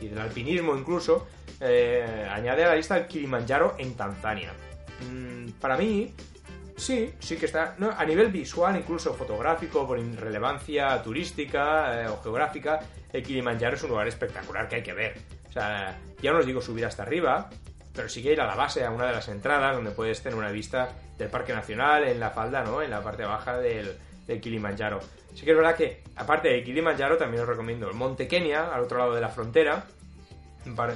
del 0.00 0.18
alpinismo 0.18 0.76
incluso, 0.76 1.26
eh, 1.60 2.26
añade 2.30 2.64
a 2.64 2.68
la 2.68 2.76
lista 2.76 2.96
el 2.96 3.06
Kilimanjaro 3.06 3.74
en 3.78 3.94
Tanzania. 3.94 4.52
Mm, 5.10 5.50
para 5.60 5.76
mí, 5.76 6.14
sí, 6.76 7.12
sí 7.18 7.36
que 7.36 7.46
está, 7.46 7.74
a 7.96 8.04
nivel 8.04 8.30
visual, 8.30 8.76
incluso 8.76 9.14
fotográfico, 9.14 9.86
por 9.86 9.98
relevancia 9.98 11.02
turística 11.02 12.02
eh, 12.02 12.08
o 12.08 12.20
geográfica, 12.22 12.80
el 13.12 13.22
Kilimanjaro 13.22 13.76
es 13.76 13.82
un 13.82 13.90
lugar 13.90 14.08
espectacular 14.08 14.68
que 14.68 14.76
hay 14.76 14.82
que 14.82 14.92
ver. 14.92 15.18
O 15.48 15.52
sea, 15.52 15.98
ya 16.20 16.32
no 16.32 16.38
os 16.38 16.46
digo 16.46 16.60
subir 16.60 16.84
hasta 16.84 17.02
arriba, 17.02 17.48
pero 17.94 18.08
sí 18.08 18.22
que 18.22 18.32
ir 18.32 18.40
a 18.40 18.46
la 18.46 18.54
base, 18.54 18.84
a 18.84 18.90
una 18.90 19.06
de 19.06 19.12
las 19.12 19.28
entradas, 19.28 19.74
donde 19.74 19.90
puedes 19.90 20.22
tener 20.22 20.38
una 20.38 20.50
vista 20.50 20.90
del 21.16 21.28
Parque 21.28 21.54
Nacional 21.54 22.04
en 22.04 22.20
la 22.20 22.30
falda, 22.30 22.62
¿no? 22.62 22.82
En 22.82 22.90
la 22.90 23.02
parte 23.02 23.24
baja 23.24 23.58
del, 23.58 23.96
del 24.26 24.40
Kilimanjaro. 24.40 25.00
Sí 25.34 25.44
que 25.44 25.50
es 25.50 25.56
verdad 25.56 25.76
que, 25.76 26.02
aparte 26.16 26.48
de 26.48 26.62
Kilimanjaro, 26.62 27.16
también 27.16 27.42
os 27.42 27.48
recomiendo 27.48 27.88
el 27.88 27.94
Monte 27.94 28.28
Kenia, 28.28 28.74
al 28.74 28.82
otro 28.82 28.98
lado 28.98 29.14
de 29.14 29.20
la 29.20 29.28
frontera, 29.28 29.86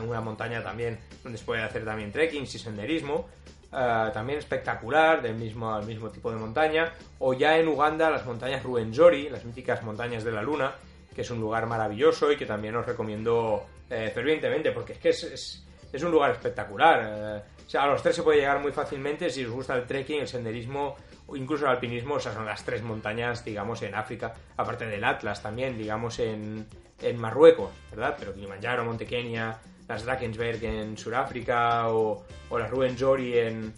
una 0.07 0.20
montaña 0.20 0.62
también 0.62 0.99
donde 1.22 1.39
se 1.39 1.45
puede 1.45 1.62
hacer 1.62 1.85
también 1.85 2.12
trekking 2.12 2.43
y 2.43 2.47
senderismo, 2.47 3.28
eh, 3.72 4.10
también 4.12 4.38
espectacular, 4.38 5.22
del 5.22 5.36
mismo, 5.36 5.80
mismo 5.82 6.10
tipo 6.10 6.30
de 6.30 6.36
montaña, 6.36 6.92
o 7.20 7.34
ya 7.34 7.56
en 7.56 7.68
Uganda 7.68 8.10
las 8.10 8.26
montañas 8.26 8.62
Ruwenzori, 8.62 9.28
las 9.28 9.44
míticas 9.44 9.82
montañas 9.82 10.24
de 10.24 10.32
la 10.32 10.42
luna, 10.42 10.74
que 11.14 11.22
es 11.22 11.30
un 11.30 11.40
lugar 11.40 11.66
maravilloso 11.66 12.32
y 12.32 12.36
que 12.36 12.46
también 12.46 12.74
os 12.76 12.86
recomiendo 12.86 13.66
eh, 13.88 14.10
fervientemente, 14.12 14.72
porque 14.72 14.94
es 14.94 14.98
que 14.98 15.08
es, 15.10 15.64
es, 15.92 16.02
un 16.02 16.10
lugar 16.10 16.32
espectacular. 16.32 17.00
Eh, 17.04 17.42
o 17.66 17.70
sea, 17.70 17.84
a 17.84 17.86
los 17.86 18.02
tres 18.02 18.16
se 18.16 18.22
puede 18.22 18.38
llegar 18.38 18.60
muy 18.60 18.72
fácilmente 18.72 19.30
si 19.30 19.44
os 19.44 19.52
gusta 19.52 19.76
el 19.76 19.86
trekking, 19.86 20.20
el 20.20 20.28
senderismo 20.28 20.96
o 21.26 21.36
incluso 21.36 21.64
el 21.64 21.70
alpinismo. 21.70 22.16
Esas 22.16 22.34
son 22.34 22.46
las 22.46 22.64
tres 22.64 22.82
montañas, 22.82 23.44
digamos, 23.44 23.82
en 23.82 23.94
África, 23.94 24.34
aparte 24.56 24.86
del 24.86 25.04
Atlas 25.04 25.42
también, 25.42 25.78
digamos, 25.78 26.18
en, 26.18 26.66
en 27.00 27.20
Marruecos, 27.20 27.70
¿verdad? 27.90 28.16
Pero 28.18 28.34
Kilimanjaro, 28.34 28.84
Monte 28.84 29.06
Kenia, 29.06 29.58
las 29.91 30.05
Drakensberg 30.05 30.62
en 30.62 30.97
Sudáfrica 30.97 31.88
o, 31.88 32.24
o 32.49 32.59
las 32.59 32.70
Ruwenzori 32.70 33.36
en, 33.36 33.74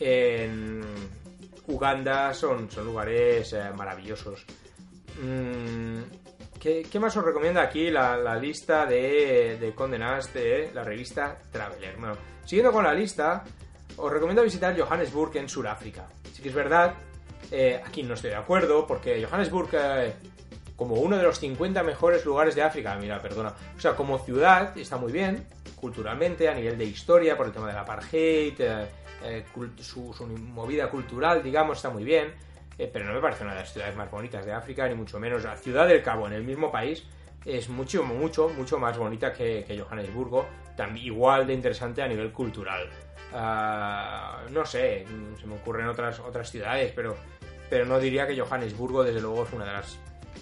en 0.00 0.82
Uganda 1.68 2.34
son, 2.34 2.68
son 2.68 2.84
lugares 2.86 3.52
eh, 3.52 3.70
maravillosos. 3.76 4.44
Mm, 5.22 6.00
¿qué, 6.58 6.98
más 6.98 7.16
os 7.16 7.24
recomienda 7.24 7.62
aquí 7.62 7.90
la, 7.90 8.36
lista 8.36 8.86
de, 8.86 9.56
de 9.60 9.72
condenadas 9.72 10.34
de 10.34 10.72
la 10.74 10.82
revista 10.82 11.38
Traveler? 11.52 11.96
Bueno, 11.96 12.16
Siguiendo 12.44 12.72
con 12.72 12.82
la 12.82 12.92
lista, 12.92 13.44
os 13.96 14.12
recomiendo 14.12 14.42
visitar 14.42 14.76
Johannesburg 14.76 15.36
en 15.36 15.48
Sudáfrica. 15.48 16.08
Sí 16.32 16.42
que 16.42 16.48
es 16.48 16.54
verdad, 16.54 16.94
eh, 17.52 17.80
aquí 17.86 18.02
no 18.02 18.14
estoy 18.14 18.30
de 18.30 18.36
acuerdo, 18.36 18.84
porque 18.84 19.24
Johannesburg, 19.24 19.68
eh, 19.74 20.12
como 20.82 20.96
uno 20.96 21.16
de 21.16 21.22
los 21.22 21.38
50 21.38 21.80
mejores 21.84 22.24
lugares 22.24 22.56
de 22.56 22.62
África, 22.62 22.96
mira, 22.96 23.22
perdona, 23.22 23.54
o 23.76 23.80
sea, 23.80 23.94
como 23.94 24.18
ciudad 24.18 24.76
está 24.76 24.96
muy 24.96 25.12
bien, 25.12 25.46
culturalmente, 25.76 26.48
a 26.48 26.54
nivel 26.54 26.76
de 26.76 26.86
historia, 26.86 27.36
por 27.36 27.46
el 27.46 27.52
tema 27.52 27.68
del 27.68 27.78
apartheid, 27.78 28.54
eh, 28.60 29.44
su, 29.80 30.12
su, 30.12 30.26
movida 30.26 30.90
cultural, 30.90 31.40
digamos, 31.40 31.78
está 31.78 31.90
muy 31.90 32.02
bien, 32.02 32.32
pero 32.76 33.04
no 33.04 33.14
me 33.14 33.20
parece 33.20 33.44
una 33.44 33.52
de 33.52 33.60
las 33.60 33.72
ciudades 33.72 33.94
más 33.94 34.10
bonitas 34.10 34.44
de 34.44 34.52
África, 34.52 34.88
ni 34.88 34.96
mucho 34.96 35.20
menos. 35.20 35.44
La 35.44 35.56
ciudad 35.56 35.86
del 35.86 36.02
Cabo, 36.02 36.26
en 36.26 36.32
el 36.32 36.42
mismo 36.42 36.72
país, 36.72 37.04
es 37.44 37.68
mucho, 37.68 38.02
mucho, 38.02 38.48
mucho 38.48 38.76
más 38.80 38.98
bonita 38.98 39.32
que, 39.32 39.64
Johannesburgo, 39.78 40.46
también 40.76 41.06
igual 41.06 41.46
de 41.46 41.54
interesante 41.54 42.02
a 42.02 42.08
nivel 42.08 42.32
cultural. 42.32 42.88
Ah, 43.32 44.40
no 44.50 44.66
sé, 44.66 45.06
se 45.40 45.46
me 45.46 45.54
ocurren 45.54 45.86
otras, 45.86 46.18
otras 46.18 46.50
ciudades, 46.50 46.92
pero, 46.92 47.16
pero 47.70 47.84
no 47.84 48.00
diría 48.00 48.26
que 48.26 48.36
Johannesburgo, 48.36 49.04
desde 49.04 49.20
luego, 49.20 49.44
es 49.44 49.52
una 49.52 49.64
de 49.64 49.72
las 49.74 49.96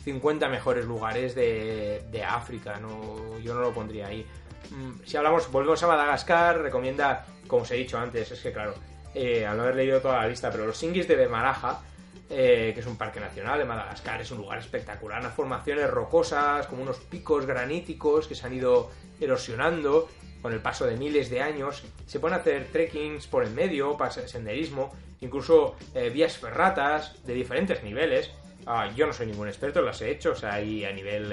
50 0.04 0.48
mejores 0.48 0.84
lugares 0.84 1.34
de, 1.34 2.24
África, 2.26 2.78
no, 2.78 3.38
yo 3.38 3.54
no 3.54 3.60
lo 3.60 3.72
pondría 3.72 4.08
ahí. 4.08 4.26
mm, 4.70 5.04
si 5.04 5.16
hablamos, 5.16 5.50
volvemos 5.50 5.82
a 5.82 5.86
Madagascar, 5.86 6.60
recomienda, 6.60 7.26
como 7.46 7.62
os 7.62 7.70
he 7.70 7.76
dicho 7.76 7.98
antes, 7.98 8.30
es 8.30 8.40
que 8.40 8.52
claro, 8.52 8.74
eh, 9.14 9.44
al 9.46 9.56
no 9.56 9.64
haber 9.64 9.76
leído 9.76 10.00
toda 10.00 10.18
la 10.18 10.28
lista, 10.28 10.50
pero 10.50 10.66
los 10.66 10.76
Singis 10.76 11.08
de 11.08 11.16
Bemaraja, 11.16 11.80
eh, 12.28 12.70
que 12.72 12.80
es 12.80 12.86
un 12.86 12.96
parque 12.96 13.18
nacional 13.18 13.58
de 13.58 13.64
Madagascar, 13.64 14.20
es 14.20 14.30
un 14.30 14.38
lugar 14.38 14.58
espectacular, 14.58 15.20
unas 15.20 15.34
formaciones 15.34 15.90
rocosas, 15.90 16.66
como 16.68 16.82
unos 16.82 16.98
picos 16.98 17.44
graníticos 17.44 18.28
que 18.28 18.36
se 18.36 18.46
han 18.46 18.54
ido 18.54 18.90
erosionando 19.20 20.08
con 20.40 20.52
el 20.52 20.60
paso 20.60 20.86
de 20.86 20.96
miles 20.96 21.28
de 21.28 21.42
años. 21.42 21.82
Se 22.06 22.20
pueden 22.20 22.38
hacer 22.38 22.68
trekkings 22.72 23.26
por 23.26 23.42
el 23.42 23.50
medio, 23.50 23.96
senderismo, 24.26 24.92
incluso 25.20 25.74
eh, 25.94 26.10
vías 26.10 26.38
ferratas 26.38 27.24
de 27.26 27.34
diferentes 27.34 27.82
niveles. 27.82 28.30
Ah, 28.72 28.88
yo 28.94 29.04
no 29.04 29.12
soy 29.12 29.26
ningún 29.26 29.48
experto, 29.48 29.82
las 29.82 30.00
he 30.00 30.12
hecho, 30.12 30.30
o 30.30 30.36
sea, 30.36 30.54
ahí 30.54 30.84
a 30.84 30.92
nivel, 30.92 31.32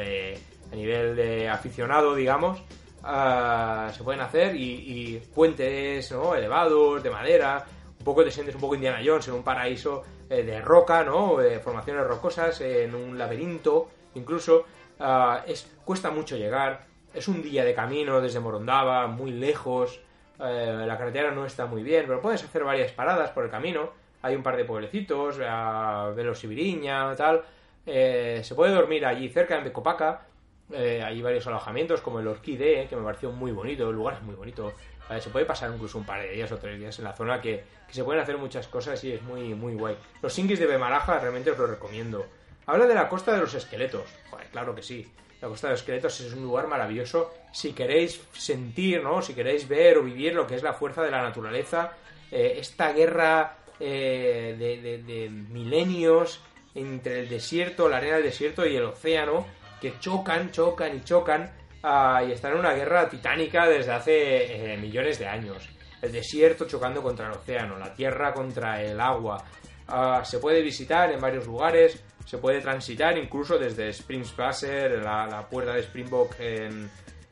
a 0.72 0.76
nivel 0.76 1.16
de 1.16 1.48
aficionado, 1.48 2.16
digamos, 2.16 2.64
ah, 3.04 3.92
se 3.96 4.04
pueden 4.04 4.22
hacer 4.22 4.56
y, 4.56 5.22
puentes 5.36 6.12
¿no? 6.12 6.34
elevados, 6.34 7.04
de 7.04 7.12
madera, 7.12 7.64
un 8.00 8.04
poco 8.04 8.24
te 8.24 8.32
sientes 8.32 8.56
un 8.56 8.62
poco 8.62 8.74
Indiana 8.74 9.04
Jones 9.06 9.28
en 9.28 9.36
un 9.36 9.44
paraíso 9.44 10.04
eh, 10.28 10.42
de 10.42 10.60
roca, 10.62 11.04
¿no? 11.04 11.38
De 11.38 11.60
formaciones 11.60 12.08
rocosas, 12.08 12.60
en 12.62 12.96
un 12.96 13.16
laberinto, 13.20 13.88
incluso. 14.16 14.66
Ah, 15.00 15.44
es, 15.46 15.72
cuesta 15.86 16.10
mucho 16.10 16.38
llegar, 16.38 16.88
es 17.14 17.28
un 17.28 17.44
día 17.44 17.64
de 17.64 17.76
camino 17.76 18.20
desde 18.20 18.40
Morondava, 18.40 19.06
muy 19.06 19.30
lejos, 19.30 20.00
eh, 20.40 20.86
la 20.88 20.98
carretera 20.98 21.30
no 21.30 21.46
está 21.46 21.68
muy 21.68 21.84
bien, 21.84 22.06
pero 22.08 22.20
puedes 22.20 22.44
hacer 22.44 22.64
varias 22.64 22.94
paradas 22.94 23.30
por 23.30 23.44
el 23.44 23.52
camino, 23.52 23.92
hay 24.22 24.36
un 24.36 24.44
par 24.44 24.58
de 24.58 24.66
pueblecitos, 24.66 25.38
uh, 25.38 26.14
Velosibiriña, 26.16 27.16
tal, 27.16 27.44
eh, 27.86 28.42
se 28.44 28.56
puede 28.56 28.74
dormir 28.74 29.06
allí 29.06 29.30
cerca, 29.30 29.58
en 29.58 29.64
Becopaca, 29.64 30.26
hay 30.74 31.22
varios 31.22 31.48
alojamientos 31.48 32.02
como 32.02 32.20
el 32.20 32.28
Orquídea, 32.28 32.88
que 32.90 32.96
me 32.98 33.04
pareció 33.04 33.32
muy 33.32 33.52
bonito, 33.52 33.90
el 33.90 33.96
lugar 33.96 34.16
es 34.16 34.22
muy 34.24 34.36
bonito, 34.36 34.74
se 35.20 35.30
puede 35.30 35.46
pasar 35.46 35.72
incluso 35.74 35.98
un 35.98 36.06
par 36.06 36.22
de 36.22 36.30
días 36.30 36.52
o 36.52 36.58
tres 36.58 36.78
días 36.78 36.98
en 37.00 37.06
la 37.06 37.14
zona 37.14 37.40
que, 37.42 37.64
se 37.90 38.04
pueden 38.04 38.22
hacer 38.22 38.38
muchas 38.38 38.68
cosas 38.68 39.02
y 39.06 39.14
es 39.14 39.22
muy, 39.22 39.54
muy 39.54 39.74
guay. 39.74 39.96
Los 40.22 40.34
singis 40.34 40.60
de 40.60 40.66
Bemaraja 40.66 41.20
realmente 41.20 41.52
os 41.52 41.58
lo 41.58 41.68
recomiendo. 41.68 42.26
Habla 42.66 42.86
de 42.86 42.94
la 42.94 43.08
costa 43.08 43.32
de 43.34 43.40
los 43.40 43.54
esqueletos. 43.54 44.04
Joder, 44.30 44.48
claro 44.48 44.76
que 44.76 44.84
sí. 44.84 45.10
La 45.42 45.48
costa 45.48 45.68
de 45.68 45.74
los 45.74 45.80
esqueletos 45.80 46.20
es 46.20 46.34
un 46.34 46.44
lugar 46.44 46.68
maravilloso 46.68 47.34
si 47.54 47.72
queréis 47.72 48.22
sentir, 48.34 49.02
¿no? 49.02 49.22
Si 49.22 49.34
queréis 49.34 49.70
ver 49.70 49.98
o 49.98 50.04
vivir 50.04 50.36
lo 50.36 50.46
que 50.46 50.56
es 50.56 50.64
la 50.64 50.74
fuerza 50.74 51.02
de 51.02 51.12
la 51.12 51.22
naturaleza, 51.22 51.94
eh, 52.30 52.58
esta 52.60 52.92
guerra 52.92 53.57
eh, 53.80 54.56
de, 55.06 55.30
milenios 55.30 56.42
entre 56.76 57.22
el 57.22 57.30
desierto, 57.30 57.90
la 57.90 57.98
arena 57.98 58.16
del 58.16 58.26
desierto 58.26 58.66
y 58.66 58.76
el 58.76 58.86
océano, 58.86 59.46
que 59.82 60.00
chocan, 60.00 60.52
chocan 60.52 60.98
y 60.98 61.02
chocan 61.04 61.52
y 62.28 62.32
están 62.32 62.54
en 62.54 62.60
una 62.60 62.74
guerra 62.74 63.08
titánica 63.10 63.68
desde 63.68 63.92
hace 63.94 64.74
eh, 64.74 64.78
millones 64.78 65.20
de 65.20 65.28
años. 65.28 65.70
El 66.02 66.12
desierto 66.12 66.66
chocando 66.66 67.02
contra 67.02 67.28
el 67.28 67.34
océano, 67.34 67.78
la 67.78 67.94
tierra 67.94 68.34
contra 68.34 68.82
el 68.82 69.00
agua. 69.00 69.44
Ah, 69.88 70.22
se 70.26 70.40
puede 70.40 70.62
visitar 70.62 71.12
en 71.12 71.22
varios 71.22 71.48
lugares, 71.48 72.04
se 72.26 72.38
puede 72.38 72.60
transitar 72.62 73.18
incluso 73.18 73.58
desde 73.58 73.90
Springspasser, 73.94 75.02
la, 75.02 75.28
la 75.28 75.48
puerta 75.48 75.74
de 75.74 75.84
Springbok, 75.84 76.36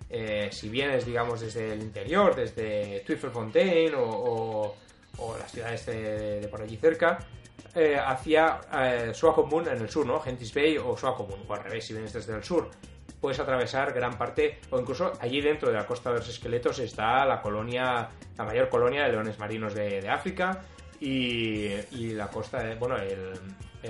eh, 0.10 0.50
si 0.52 0.70
vienes, 0.70 1.06
digamos, 1.06 1.41
desde 1.41 1.74
el 1.74 1.82
interior, 1.82 2.36
desde 2.36 3.02
Twiffelfontein 3.06 3.96
o, 3.96 4.04
o, 4.04 4.76
las 5.39 5.51
ciudades 5.51 5.86
de, 5.86 6.47
por 6.49 6.61
allí 6.61 6.78
cerca, 6.78 7.20
eh, 7.74 7.97
hacia 7.97 8.61
eh, 8.74 9.11
Swakopmund 9.13 9.68
en 9.68 9.82
el 9.82 9.89
sur, 9.89 10.05
¿no? 10.05 10.20
Gentis 10.20 10.53
Bay 10.53 10.78
o 10.78 10.95
Swakopmund, 10.95 11.43
o 11.49 11.53
al 11.53 11.63
revés, 11.63 11.86
si 11.86 11.93
vienes 11.93 12.13
desde 12.13 12.36
el 12.36 12.43
sur 12.43 12.70
puedes 13.26 13.39
atravesar 13.39 13.91
gran 13.91 14.20
parte, 14.20 14.59
o 14.70 14.80
incluso 14.80 15.13
allí 15.20 15.41
dentro 15.41 15.70
de 15.70 15.76
la 15.76 15.88
costa 15.88 16.11
de 16.11 16.20
los 16.20 16.30
esqueletos 16.30 16.78
está 16.78 17.26
la 17.26 17.41
colonia, 17.41 18.07
la 18.38 18.43
mayor 18.43 18.70
colonia 18.70 19.03
de 19.03 19.13
leones 19.13 19.39
marinos 19.39 19.74
de, 19.74 20.07
África 20.07 20.61
y, 20.99 22.13
la 22.13 22.28
costa, 22.28 22.61
de, 22.61 22.76
bueno, 22.76 22.97
el, 22.97 23.34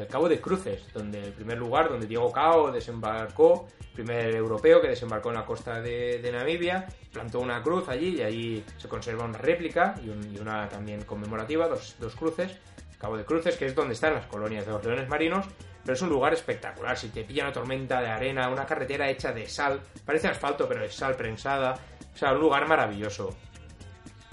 Cabo 0.09 0.27
de 0.29 0.39
Cruces, 0.41 0.91
donde 0.93 1.23
el 1.23 1.33
primer 1.33 1.57
lugar 1.57 1.89
donde 1.89 2.07
Diego 2.07 2.31
Cao 2.31 2.71
desembarcó, 2.71 3.67
primer 3.93 4.35
europeo 4.35 4.81
que 4.81 4.89
desembarcó 4.89 5.29
en 5.29 5.35
la 5.35 5.45
costa 5.45 5.81
de, 5.81 6.29
Namibia, 6.31 6.87
plantó 7.11 7.39
una 7.39 7.61
cruz 7.61 7.87
allí 7.89 8.17
y 8.17 8.21
allí 8.21 8.63
se 8.77 8.87
conserva 8.87 9.25
una 9.25 9.37
réplica 9.37 9.95
y, 10.03 10.37
una 10.39 10.67
también 10.67 11.03
conmemorativa, 11.03 11.67
dos, 11.67 11.95
dos 11.99 12.15
cruces, 12.15 12.57
Cabo 12.97 13.17
de 13.17 13.25
Cruces, 13.25 13.55
que 13.57 13.65
es 13.65 13.75
donde 13.75 13.93
están 13.93 14.13
las 14.13 14.25
colonias 14.25 14.65
de 14.65 14.71
los 14.71 14.83
leones 14.83 15.07
marinos, 15.07 15.45
pero 15.83 15.93
es 15.93 16.01
un 16.01 16.09
lugar 16.09 16.33
espectacular. 16.33 16.97
Si 16.97 17.09
te 17.09 17.23
pilla 17.23 17.43
una 17.43 17.53
tormenta 17.53 18.01
de 18.01 18.07
arena, 18.07 18.49
una 18.49 18.65
carretera 18.65 19.09
hecha 19.09 19.31
de 19.31 19.47
sal, 19.47 19.81
parece 20.03 20.27
asfalto, 20.27 20.67
pero 20.67 20.83
es 20.83 20.95
sal 20.95 21.15
prensada. 21.15 21.75
O 22.13 22.17
sea, 22.17 22.33
un 22.33 22.39
lugar 22.39 22.67
maravilloso. 22.67 23.35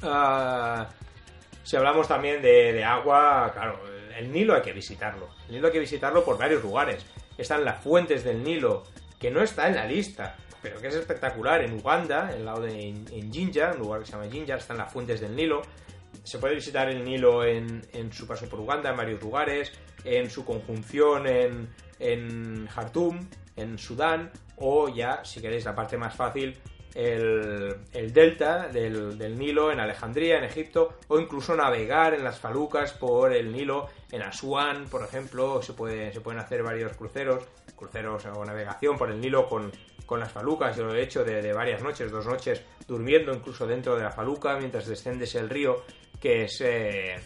Ah, 0.03 0.89
si 1.63 1.77
hablamos 1.77 2.09
también 2.09 2.41
de, 2.41 2.83
agua, 2.83 3.51
claro, 3.53 3.81
el 4.17 4.33
Nilo 4.33 4.55
hay 4.55 4.63
que 4.63 4.73
visitarlo. 4.73 5.29
Hay 5.55 5.73
que 5.73 5.79
visitarlo 5.79 6.25
por 6.25 6.39
varios 6.39 6.63
lugares. 6.63 7.05
Están 7.37 7.65
las 7.65 7.83
fuentes 7.83 8.25
del 8.25 8.43
Nilo, 8.43 8.85
que 9.19 9.31
no 9.31 9.43
está 9.43 9.69
en 9.69 9.77
la 9.77 9.87
lista, 9.87 10.37
pero 10.61 10.81
que 10.81 10.89
es 10.89 10.95
espectacular. 10.95 11.63
En 11.63 11.75
Uganda, 11.75 12.31
en 12.31 12.39
el 12.39 12.45
lado 12.45 12.63
de 12.63 12.89
en, 12.89 13.33
Jinja, 13.33 13.73
un 13.75 13.81
lugar 13.81 14.01
que 14.01 14.07
se 14.07 14.13
llama 14.13 14.31
Jinja, 14.31 14.57
están 14.57 14.79
las 14.79 14.93
fuentes 14.93 15.21
del 15.21 15.35
Nilo. 15.35 15.63
Se 16.25 16.39
puede 16.39 16.55
visitar 16.55 16.89
el 16.89 17.05
Nilo 17.05 17.45
en, 17.45 17.87
en 17.93 18.13
su 18.13 18.27
paso 18.27 18.49
por 18.49 18.61
Uganda, 18.61 18.91
en 18.91 18.97
varios 18.97 19.21
lugares 19.23 19.73
en 20.05 20.31
su 20.31 20.45
conjunción 20.45 21.27
en, 21.27 21.69
en 21.99 22.67
Khartoum, 22.67 23.29
en 23.57 23.79
Sudán, 23.79 24.31
o 24.57 24.89
ya, 24.89 25.25
si 25.25 25.41
queréis, 25.41 25.65
la 25.65 25.75
parte 25.75 25.97
más 25.97 26.15
fácil, 26.15 26.57
el, 26.95 28.13
delta 28.13 28.69
del, 28.69 29.39
Nilo 29.39 29.73
en 29.73 29.81
Alejandría, 29.81 30.39
en 30.39 30.45
Egipto, 30.45 30.99
o 31.09 31.19
incluso 31.19 31.55
navegar 31.57 32.15
en 32.15 32.25
las 32.25 32.39
falucas 32.39 32.93
por 32.93 33.33
el 33.33 33.53
Nilo 33.53 33.89
en 34.11 34.23
Asuán, 34.23 34.87
por 34.89 35.03
ejemplo, 35.03 35.63
se, 35.63 35.73
se 36.13 36.21
pueden 36.21 36.41
hacer 36.41 36.63
varios 36.63 36.97
cruceros, 36.97 37.45
cruceros 37.77 38.27
o 38.27 38.45
navegación 38.45 38.97
por 38.97 39.11
el 39.11 39.21
Nilo 39.21 39.49
con, 39.49 39.73
las 40.13 40.31
falucas, 40.31 40.77
yo 40.77 40.85
lo 40.85 40.95
he 40.95 41.03
hecho 41.03 41.25
de, 41.25 41.55
varias 41.55 41.83
noches, 41.83 42.13
dos 42.13 42.27
noches, 42.27 42.63
durmiendo 42.87 43.33
incluso 43.33 43.67
dentro 43.67 43.97
de 43.97 44.03
la 44.03 44.11
faluca 44.11 44.59
mientras 44.59 44.87
descendes 44.87 45.35
el 45.37 45.49
río, 45.49 45.85
que 46.21 46.45
es... 46.45 46.61
Eh, 46.61 47.17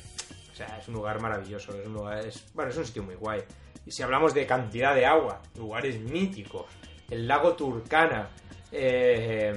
o 0.53 0.55
sea, 0.55 0.79
es 0.79 0.87
un 0.87 0.95
lugar 0.95 1.21
maravilloso, 1.21 1.77
es 1.77 1.85
un 1.85 1.95
lugar, 1.95 2.25
bueno, 2.55 2.71
es 2.71 2.77
un 2.77 2.87
sitio 2.87 3.03
muy 3.03 3.17
guay. 3.17 3.43
Y 3.85 3.91
si 3.91 4.05
hablamos 4.05 4.35
de 4.35 4.47
cantidad 4.47 4.95
de 4.95 5.05
agua, 5.05 5.43
lugares 5.57 6.01
míticos, 6.01 6.67
el 7.11 7.27
lago 7.27 7.57
Turkana 7.57 8.31
eh, 8.77 9.55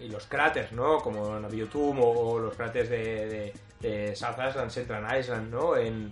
y 0.00 0.08
los 0.08 0.26
cráteres, 0.26 0.72
¿no? 0.72 0.98
Como 0.98 1.38
Naviyotum 1.38 1.98
o, 2.00 2.38
los 2.38 2.54
cráteres 2.54 2.88
de, 2.88 3.52
de, 3.80 4.16
South 4.16 4.36
Island, 4.48 4.70
Central 4.70 5.18
Island, 5.18 5.50
¿no? 5.50 5.76
En, 5.76 6.10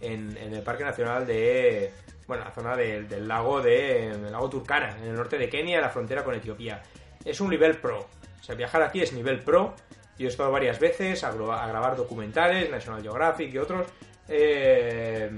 el 0.00 0.62
Parque 0.62 0.82
Nacional 0.82 1.26
de, 1.26 1.92
bueno, 2.26 2.44
la 2.44 2.50
zona 2.52 2.74
del 2.76 3.28
lago 3.28 3.60
de 3.60 4.08
el 4.08 4.32
lago 4.32 4.48
Turkana, 4.48 4.96
en 4.98 5.08
el 5.08 5.14
norte 5.14 5.36
de 5.36 5.48
Kenia, 5.48 5.80
la 5.80 5.90
frontera 5.90 6.24
con 6.24 6.34
Etiopía. 6.34 6.82
Es 7.24 7.40
un 7.40 7.50
nivel 7.50 7.76
pro. 7.76 7.98
O 8.40 8.42
sea, 8.42 8.54
viajar 8.54 8.82
aquí 8.82 9.02
es 9.02 9.12
nivel 9.12 9.40
pro 9.40 9.74
yo 10.20 10.26
he 10.26 10.28
estado 10.28 10.52
varias 10.52 10.78
veces 10.78 11.24
a, 11.24 11.32
grabar 11.32 11.96
documentales, 11.96 12.70
National 12.70 13.00
Geographic 13.00 13.54
y 13.54 13.56
otros. 13.56 13.86
Eh, 14.28 15.30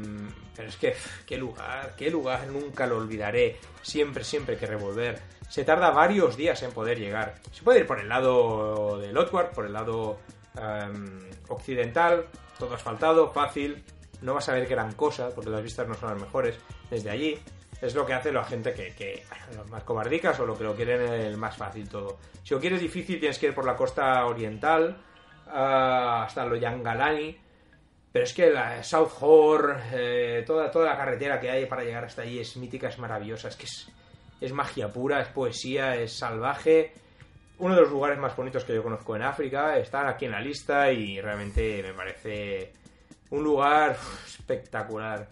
pero 0.57 0.69
es 0.69 0.77
que, 0.77 0.97
qué 1.25 1.37
lugar, 1.37 1.95
qué 1.97 2.11
lugar, 2.11 2.49
nunca 2.49 2.85
lo 2.89 2.97
olvidaré. 2.97 3.59
Siempre, 3.81 4.25
siempre 4.25 4.57
que 4.57 4.67
revolver. 4.67 5.21
Se 5.53 5.65
tarda 5.65 5.91
varios 5.91 6.35
días 6.35 6.63
en 6.63 6.73
poder 6.73 6.99
llegar. 6.99 7.35
Se 7.51 7.63
puede 7.63 7.81
ir 7.81 7.87
por 7.87 8.01
el 8.01 8.09
lado 8.09 8.99
del 8.99 9.19
Otward, 9.19 9.51
por 9.51 9.67
el 9.67 9.75
lado 9.75 10.17
em, 10.57 11.29
occidental, 11.49 12.25
todo 12.59 12.75
asfaltado, 12.75 13.31
fácil. 13.33 13.85
No 14.23 14.33
vas 14.33 14.49
a 14.49 14.55
ver 14.55 14.67
gran 14.67 14.93
cosa, 14.93 15.29
porque 15.29 15.51
las 15.51 15.63
vistas 15.63 15.87
no 15.87 15.93
son 15.93 16.09
las 16.09 16.23
mejores 16.23 16.59
desde 16.89 17.11
allí 17.11 17.39
es 17.83 17.95
lo 17.95 18.07
que 18.07 18.15
hace 18.15 18.33
la 18.33 18.45
gente 18.45 18.73
que, 18.73 18.95
que 18.95 19.25
los 19.57 19.69
más 19.69 19.85
cobardicas 19.85 20.41
o 20.41 20.47
lo 20.47 20.57
que 20.57 20.65
lo 20.65 20.75
quieren 20.75 21.03
el 21.03 21.37
más 21.37 21.55
fácil 21.55 21.87
todo. 21.87 22.17
Si 22.43 22.55
lo 22.55 22.61
quieres 22.61 22.81
difícil 22.81 23.21
tienes 23.21 23.39
que 23.39 23.49
ir 23.49 23.55
por 23.55 23.67
la 23.67 23.77
costa 23.77 24.25
oriental 24.25 24.97
uh, 25.49 26.23
hasta 26.25 26.47
lo 26.47 26.57
Yangalani, 26.57 27.37
pero 28.11 28.25
es 28.25 28.33
que 28.33 28.49
la 28.49 28.83
South 28.83 29.13
Horror, 29.21 29.83
eh, 29.93 30.45
toda, 30.47 30.71
toda 30.71 30.87
la 30.87 30.97
carretera 30.97 31.39
que 31.39 31.51
hay 31.51 31.67
para 31.67 31.85
llegar 31.85 32.05
hasta 32.05 32.23
allí 32.23 32.39
es 32.39 32.57
mítica, 32.57 32.89
es 32.89 32.99
maravillosa, 32.99 33.49
es 33.49 33.57
que 33.57 33.67
es, 33.67 33.93
es 34.43 34.53
magia 34.53 34.93
pura, 34.93 35.23
es 35.23 35.29
poesía, 35.29 35.95
es 35.97 36.13
salvaje. 36.13 36.93
Uno 37.59 37.77
de 37.77 37.83
los 37.83 37.91
lugares 37.91 38.19
más 38.19 38.35
bonitos 38.35 38.65
que 38.65 38.75
yo 38.75 38.83
conozco 38.83 39.15
en 39.15 39.23
África, 39.23 39.79
están 39.79 40.09
aquí 40.09 40.25
en 40.25 40.33
la 40.33 40.41
lista 40.41 40.91
y 40.91 41.21
realmente 41.21 41.81
me 41.83 41.95
parece 41.95 42.73
un 43.31 43.45
lugar 43.45 43.97
espectacular. 44.27 45.29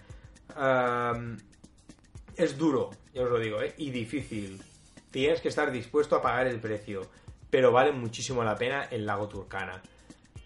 Es 2.36 2.56
duro, 2.56 2.90
ya 3.12 3.22
os 3.22 3.30
lo 3.30 3.38
digo, 3.40 3.60
¿eh? 3.60 3.74
y 3.78 3.90
difícil. 3.90 4.62
Tienes 5.10 5.40
que 5.40 5.48
estar 5.48 5.72
dispuesto 5.72 6.14
a 6.14 6.22
pagar 6.22 6.46
el 6.46 6.60
precio, 6.60 7.02
pero 7.50 7.72
vale 7.72 7.90
muchísimo 7.90 8.44
la 8.44 8.54
pena 8.54 8.84
el 8.92 9.04
lago 9.04 9.28
Turkana. 9.28 9.82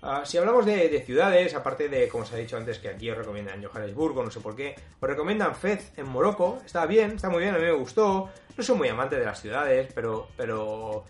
Ah, 0.01 0.23
si 0.25 0.39
hablamos 0.39 0.65
de, 0.65 1.03
ciudades, 1.05 1.55
aparte 1.55 1.89
de, 1.89 2.09
como 2.09 2.25
os 2.25 2.33
he 2.33 2.39
dicho 2.39 2.57
antes, 2.57 2.79
que 2.79 2.89
aquí 2.89 3.11
os 3.11 3.17
recomiendan 3.17 3.63
Johannesburgo, 3.63 4.23
no 4.23 4.31
sé 4.31 4.41
por 4.41 4.57
qué, 4.57 4.75
os 5.01 5.09
recomiendan 5.09 5.55
Fez 5.55 5.93
en 5.99 6.09
Morocco, 6.09 6.61
está 6.65 6.87
bien, 6.87 7.13
está 7.13 7.29
muy 7.29 7.43
bien, 7.43 7.55
a 7.55 7.59
mí 7.59 7.65
me 7.65 7.73
gustó. 7.73 8.31
No 8.57 8.63
soy 8.63 8.77
muy 8.77 8.89
amante 8.89 9.17
de 9.17 9.25
las 9.25 9.41
ciudades, 9.41 9.93
pero, 9.95 10.29
pero 10.37 11.05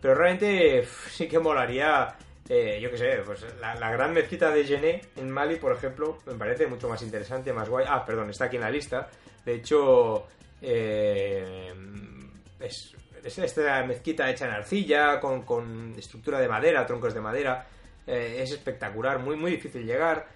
pero 0.00 0.14
realmente 0.14 0.86
sí 1.10 1.28
que 1.28 1.38
molaría, 1.38 2.16
eh, 2.48 2.78
yo 2.80 2.90
qué 2.90 2.96
sé, 2.96 3.22
pues 3.24 3.44
la, 3.60 3.90
gran 3.90 4.12
mezquita 4.12 4.50
de 4.50 4.64
Gené 4.64 5.02
en 5.16 5.30
Mali, 5.30 5.56
por 5.56 5.72
ejemplo, 5.72 6.18
me 6.26 6.34
parece 6.34 6.66
mucho 6.66 6.88
más 6.88 7.02
interesante, 7.02 7.52
más 7.52 7.68
guay. 7.68 7.84
Ah, 7.88 8.04
perdón, 8.04 8.30
está 8.30 8.46
aquí 8.46 8.56
en 8.56 8.62
la 8.62 8.70
lista. 8.70 9.08
De 9.44 9.56
hecho, 9.56 10.26
eh, 10.62 11.72
es, 12.58 12.94
esta 13.22 13.84
mezquita 13.84 14.30
hecha 14.30 14.46
en 14.46 14.52
arcilla, 14.52 15.20
con, 15.20 15.94
estructura 15.98 16.40
de 16.40 16.48
madera, 16.48 16.86
troncos 16.86 17.12
de 17.12 17.20
madera. 17.20 17.66
es 18.06 18.50
espectacular, 18.50 19.18
muy, 19.18 19.36
muy 19.36 19.52
difícil 19.52 19.84
llegar. 19.84 20.26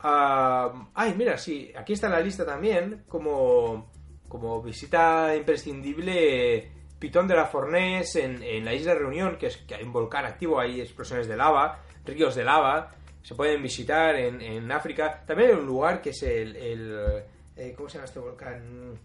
Ah, 0.00 0.88
ay, 0.94 1.14
mira, 1.16 1.38
sí, 1.38 1.72
aquí 1.76 1.92
está 1.92 2.08
en 2.08 2.14
la 2.14 2.20
lista 2.20 2.44
también, 2.44 3.04
como, 3.06 3.91
como 4.32 4.62
visita 4.62 5.36
imprescindible 5.36 6.66
Pitón 6.98 7.28
de 7.28 7.36
la 7.36 7.44
Fornés 7.44 8.16
en, 8.16 8.64
la 8.64 8.72
isla 8.72 8.94
de 8.94 9.00
Reunión, 9.00 9.36
que 9.36 9.48
es 9.48 9.58
que 9.58 9.74
hay 9.74 9.84
un 9.84 9.92
volcán 9.92 10.24
activo, 10.24 10.58
hay 10.58 10.80
explosiones 10.80 11.28
de 11.28 11.36
lava, 11.36 11.80
ríos 12.06 12.34
de 12.34 12.42
lava, 12.42 12.92
se 13.22 13.34
pueden 13.34 13.62
visitar 13.62 14.16
en, 14.16 14.72
África. 14.72 15.22
También 15.26 15.50
hay 15.50 15.56
un 15.56 15.66
lugar 15.66 16.00
que 16.00 16.10
es 16.10 16.22
el... 16.22 16.56
Eh, 17.56 17.74
¿Cómo 17.76 17.90
se 17.90 17.98
llama 17.98 18.06
este 18.06 18.20
volcán? 18.20 18.98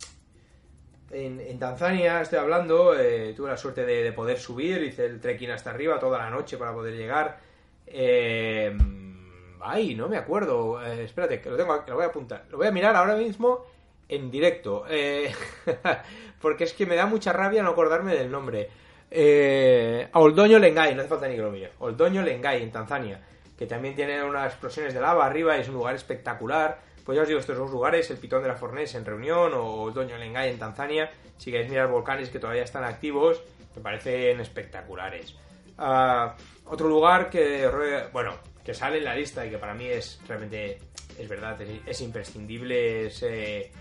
En, 1.12 1.60
Tanzania 1.60 2.22
estoy 2.22 2.40
hablando, 2.40 2.98
eh, 2.98 3.34
tuve 3.36 3.50
la 3.50 3.58
suerte 3.58 3.86
de, 3.86 4.14
poder 4.14 4.40
subir, 4.40 4.82
hice 4.82 5.08
el 5.08 5.20
trekking 5.20 5.52
hasta 5.52 5.72
arriba 5.72 6.00
toda 6.00 6.20
la 6.20 6.30
noche 6.30 6.56
para 6.56 6.72
poder 6.72 6.96
llegar. 6.96 7.38
Eh, 7.86 8.78
ay, 9.60 9.94
no 9.94 10.08
me 10.08 10.16
acuerdo. 10.16 10.82
espérate, 10.82 11.42
que 11.42 11.50
lo 11.50 11.58
tengo, 11.58 11.84
que 11.84 11.92
lo 11.92 11.98
voy 11.98 12.06
a 12.06 12.08
apuntar. 12.08 12.46
Lo 12.50 12.56
voy 12.56 12.68
a 12.68 12.72
mirar 12.72 12.96
ahora 12.96 13.18
mismo 13.18 13.66
en 14.10 14.32
directo. 14.32 14.86
Eh, 14.90 15.32
porque 16.42 16.66
es 16.66 16.74
que 16.74 16.86
me 16.86 16.96
da 16.96 17.06
mucha 17.06 17.34
rabia 17.34 17.64
no 17.64 17.70
acordarme 17.70 18.16
del 18.16 18.32
nombre. 18.32 18.70
Eh, 19.10 20.08
a 20.12 20.20
Oldoño 20.20 20.60
Lengai, 20.60 20.94
no 20.94 21.02
hace 21.02 21.10
falta 21.10 21.28
ni 21.28 21.36
que 21.36 21.42
lo 21.42 21.52
mire. 21.52 21.72
Oldoño 21.80 22.22
Lengai, 22.22 22.62
en 22.62 22.72
Tanzania, 22.72 23.22
que 23.58 23.66
también 23.66 23.96
tiene 23.96 24.24
unas 24.24 24.52
explosiones 24.52 24.94
de 24.94 25.02
lava 25.02 25.26
arriba 25.26 25.58
es 25.58 25.68
un 25.68 25.76
lugar 25.76 25.96
espectacular. 25.96 26.80
Pues 27.06 27.16
ya 27.16 27.22
os 27.22 27.28
digo, 27.28 27.40
estos 27.40 27.58
dos 27.58 27.72
lugares, 27.72 28.10
el 28.12 28.18
Pitón 28.18 28.42
de 28.42 28.50
la 28.50 28.56
Fornés 28.56 28.94
en 28.96 29.06
Reunión 29.06 29.54
o 29.54 29.84
Oldoño 29.84 30.18
Lengai 30.18 30.50
en 30.50 30.60
Tanzania, 30.60 31.10
si 31.38 31.52
queréis 31.52 31.70
mirar 31.70 31.88
volcanes 31.88 32.30
que 32.30 32.40
todavía 32.40 32.64
están 32.64 32.84
activos, 32.84 33.42
me 33.76 33.82
parecen 33.82 34.42
espectaculares. 34.42 35.36
Ah, 35.78 36.36
otro 36.66 36.90
lugar 36.90 37.30
que, 37.30 37.70
bueno, 38.12 38.34
que 38.64 38.74
sale 38.74 38.98
en 38.98 39.06
la 39.06 39.16
lista 39.16 39.46
y 39.46 39.50
que 39.50 39.58
para 39.58 39.74
mí 39.74 39.86
es 39.86 40.20
realmente, 40.28 40.80
es 41.18 41.30
verdad, 41.30 41.58
es, 41.62 42.02
imprescindible, 42.02 43.08
es... 43.08 43.24
Eh, 43.24 43.72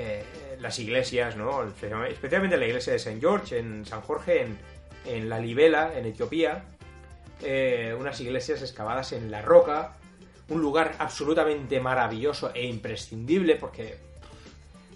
eh, 0.00 0.22
las 0.60 0.78
iglesias, 0.78 1.36
¿no? 1.36 1.64
Especialmente 1.64 2.56
la 2.56 2.66
iglesia 2.66 2.92
de 2.92 2.98
St. 2.98 3.18
George, 3.20 3.58
en 3.58 3.84
San 3.84 4.00
Jorge, 4.00 4.46
en, 5.04 5.28
La 5.28 5.40
Libela, 5.40 5.98
en 5.98 6.06
Etiopía. 6.06 6.64
Eh, 7.42 7.94
unas 7.98 8.20
iglesias 8.20 8.62
excavadas 8.62 9.12
en 9.12 9.30
la 9.30 9.42
roca. 9.42 9.96
Un 10.50 10.60
lugar 10.60 10.94
absolutamente 10.98 11.80
maravilloso 11.80 12.52
e 12.54 12.64
imprescindible 12.64 13.56
porque 13.56 13.98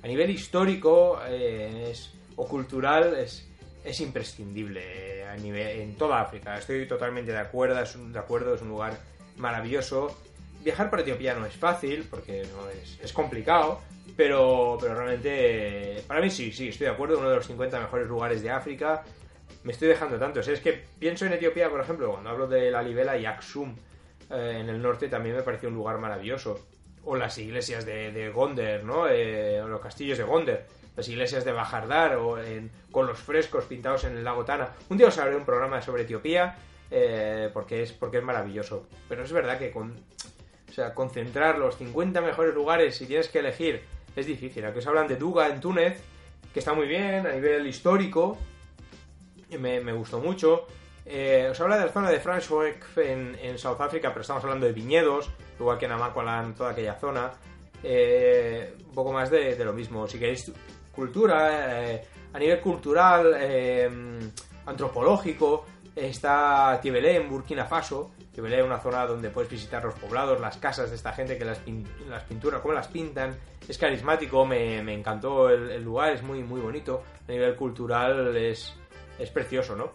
a 0.03 0.07
nivel 0.07 0.30
histórico 0.30 1.20
eh, 1.26 1.92
o 2.36 2.46
cultural 2.46 3.16
es, 3.16 3.48
es 3.84 4.00
imprescindible 4.00 5.26
a 5.26 5.36
nivel, 5.36 5.80
en 5.80 5.96
toda 5.96 6.20
África. 6.20 6.57
Estoy 6.57 6.86
totalmente 6.86 7.32
de 7.32 7.38
acuerdo, 7.38 7.80
es 7.80 7.96
de 8.12 8.18
acuerdo, 8.18 8.55
es 8.55 8.62
un 8.62 8.68
lugar 8.68 8.98
maravilloso. 9.36 10.16
Viajar 10.63 10.91
por 10.91 11.01
Etiopía 11.01 11.35
no 11.35 11.47
es 11.47 11.55
fácil 11.55 12.07
porque 12.09 12.47
no 12.55 12.69
es, 12.69 12.99
es 13.03 13.13
complicado, 13.13 13.81
pero, 14.17 14.79
pero 14.81 14.95
realmente, 14.95 16.03
para 16.07 16.21
mí 16.21 16.31
sí, 16.31 16.53
sí, 16.53 16.69
estoy 16.69 16.87
de 16.87 16.93
acuerdo, 16.93 17.19
uno 17.19 17.31
de 17.31 17.37
los 17.37 17.47
50 17.47 17.81
mejores 17.81 18.07
lugares 18.09 18.43
de 18.43 18.51
África. 18.51 19.03
Me 19.65 19.73
estoy 19.73 19.89
dejando 19.89 20.19
tanto. 20.19 20.41
es 20.41 20.61
que 20.61 20.85
pienso 20.99 21.25
en 21.27 21.33
Etiopía, 21.33 21.71
por 21.71 21.81
ejemplo, 21.81 22.11
cuando 22.11 22.31
hablo 22.31 22.47
de 22.47 22.71
la 22.71 22.83
Libela 22.83 23.17
y 23.17 23.27
Aksum 23.27 23.75
eh, 24.31 24.59
en 24.61 24.69
el 24.69 24.81
norte 24.81 25.09
también 25.09 25.37
me 25.37 25.43
pareció 25.43 25.69
un 25.69 25.77
lugar 25.77 25.99
maravilloso. 25.99 26.67
O 27.05 27.17
las 27.17 27.37
iglesias 27.39 27.85
de, 27.85 28.13
de 28.13 28.31
Gonder, 28.31 28.85
¿no? 28.85 29.09
Eh, 29.09 29.61
o 29.61 29.69
los 29.69 29.81
castillos 29.81 30.19
de 30.19 30.25
Gonder. 30.25 30.67
Las 30.97 31.09
iglesias 31.09 31.45
de 31.45 31.53
Bajardar 31.53 32.17
o 32.17 32.37
con 32.91 33.07
los 33.07 33.19
frescos 33.19 33.65
pintados 33.65 34.05
en 34.05 34.17
el 34.17 34.25
lago 34.25 34.45
Tana. 34.45 34.71
Un 34.91 34.99
día 34.99 35.09
os 35.09 35.19
haré 35.19 35.35
un 35.35 35.45
programa 35.45 35.81
sobre 35.81 36.03
Etiopía 36.03 36.57
eh, 36.91 37.49
porque, 37.53 37.83
es, 37.83 37.93
porque 37.93 38.19
es 38.19 38.23
maravilloso. 38.23 38.87
Pero 39.09 39.25
es 39.25 39.33
verdad 39.33 39.59
que 39.59 39.71
con, 39.71 39.95
o 40.73 40.75
sea, 40.75 40.95
concentrar 40.95 41.59
los 41.59 41.77
50 41.77 42.23
mejores 42.23 42.55
lugares 42.55 42.97
si 42.97 43.07
tienes 43.07 43.29
que 43.29 43.41
elegir 43.41 43.83
es 44.16 44.25
difícil. 44.25 44.64
Aquí 44.64 44.79
os 44.79 44.87
hablan 44.87 45.07
de 45.07 45.16
Duga 45.16 45.49
en 45.49 45.61
Túnez, 45.61 46.01
que 46.51 46.61
está 46.61 46.73
muy 46.73 46.87
bien 46.87 47.27
a 47.27 47.33
nivel 47.33 47.66
histórico, 47.66 48.39
me, 49.51 49.93
gustó 49.93 50.18
mucho. 50.18 50.66
Eh, 51.05 51.49
os 51.51 51.61
habla 51.61 51.77
de 51.77 51.85
la 51.85 51.93
zona 51.93 52.11
de 52.11 52.18
Franschhoek 52.20 52.97
en, 52.97 53.37
en 53.43 53.59
South 53.59 53.81
Africa, 53.81 54.09
pero 54.09 54.23
estamos 54.23 54.43
hablando 54.45 54.64
de 54.64 54.73
viñedos, 54.73 55.31
igual 55.61 55.77
que 55.77 55.85
en 55.85 55.93
Amaqualand, 55.93 56.57
toda 56.57 56.70
aquella 56.70 56.95
zona. 56.95 57.33
Eh, 57.83 58.75
un 58.87 58.95
poco 58.95 59.12
más 59.12 59.31
de, 59.31 59.62
lo 59.62 59.75
mismo. 59.75 60.09
Si 60.09 60.18
queréis 60.18 60.51
cultura, 60.91 61.93
eh, 61.93 62.03
a 62.33 62.39
nivel 62.39 62.61
cultural, 62.61 63.37
antropológico, 64.64 65.66
está 65.95 66.78
Tibelé 66.80 67.16
en 67.16 67.28
Burkina 67.28 67.64
Faso, 67.66 68.12
que 68.34 68.40
es 68.40 68.64
una 68.64 68.78
zona 68.78 69.07
donde 69.07 69.30
puedes 69.30 69.51
visitar 69.51 69.84
los 69.84 69.95
poblados, 69.95 70.40
las 70.40 70.57
casas 70.57 70.90
de 70.90 70.97
esta 70.97 71.12
gente, 71.12 71.36
que 71.36 71.45
las, 71.45 71.61
las 72.09 72.24
pinturas, 72.24 72.61
cómo 72.61 72.74
las 72.74 72.88
pintan. 72.88 73.36
Es 73.68 73.78
carismático, 73.78 74.45
me, 74.47 74.78
encantó 74.93 75.51
el, 75.51 75.82
lugar, 75.82 76.12
es 76.12 76.22
muy, 76.22 76.43
muy 76.43 76.61
bonito. 76.61 77.03
A 77.28 77.32
nivel 77.32 77.55
cultural 77.55 78.36
es, 78.36 78.74
es 79.18 79.30
precioso, 79.30 79.76
¿no? 79.76 79.93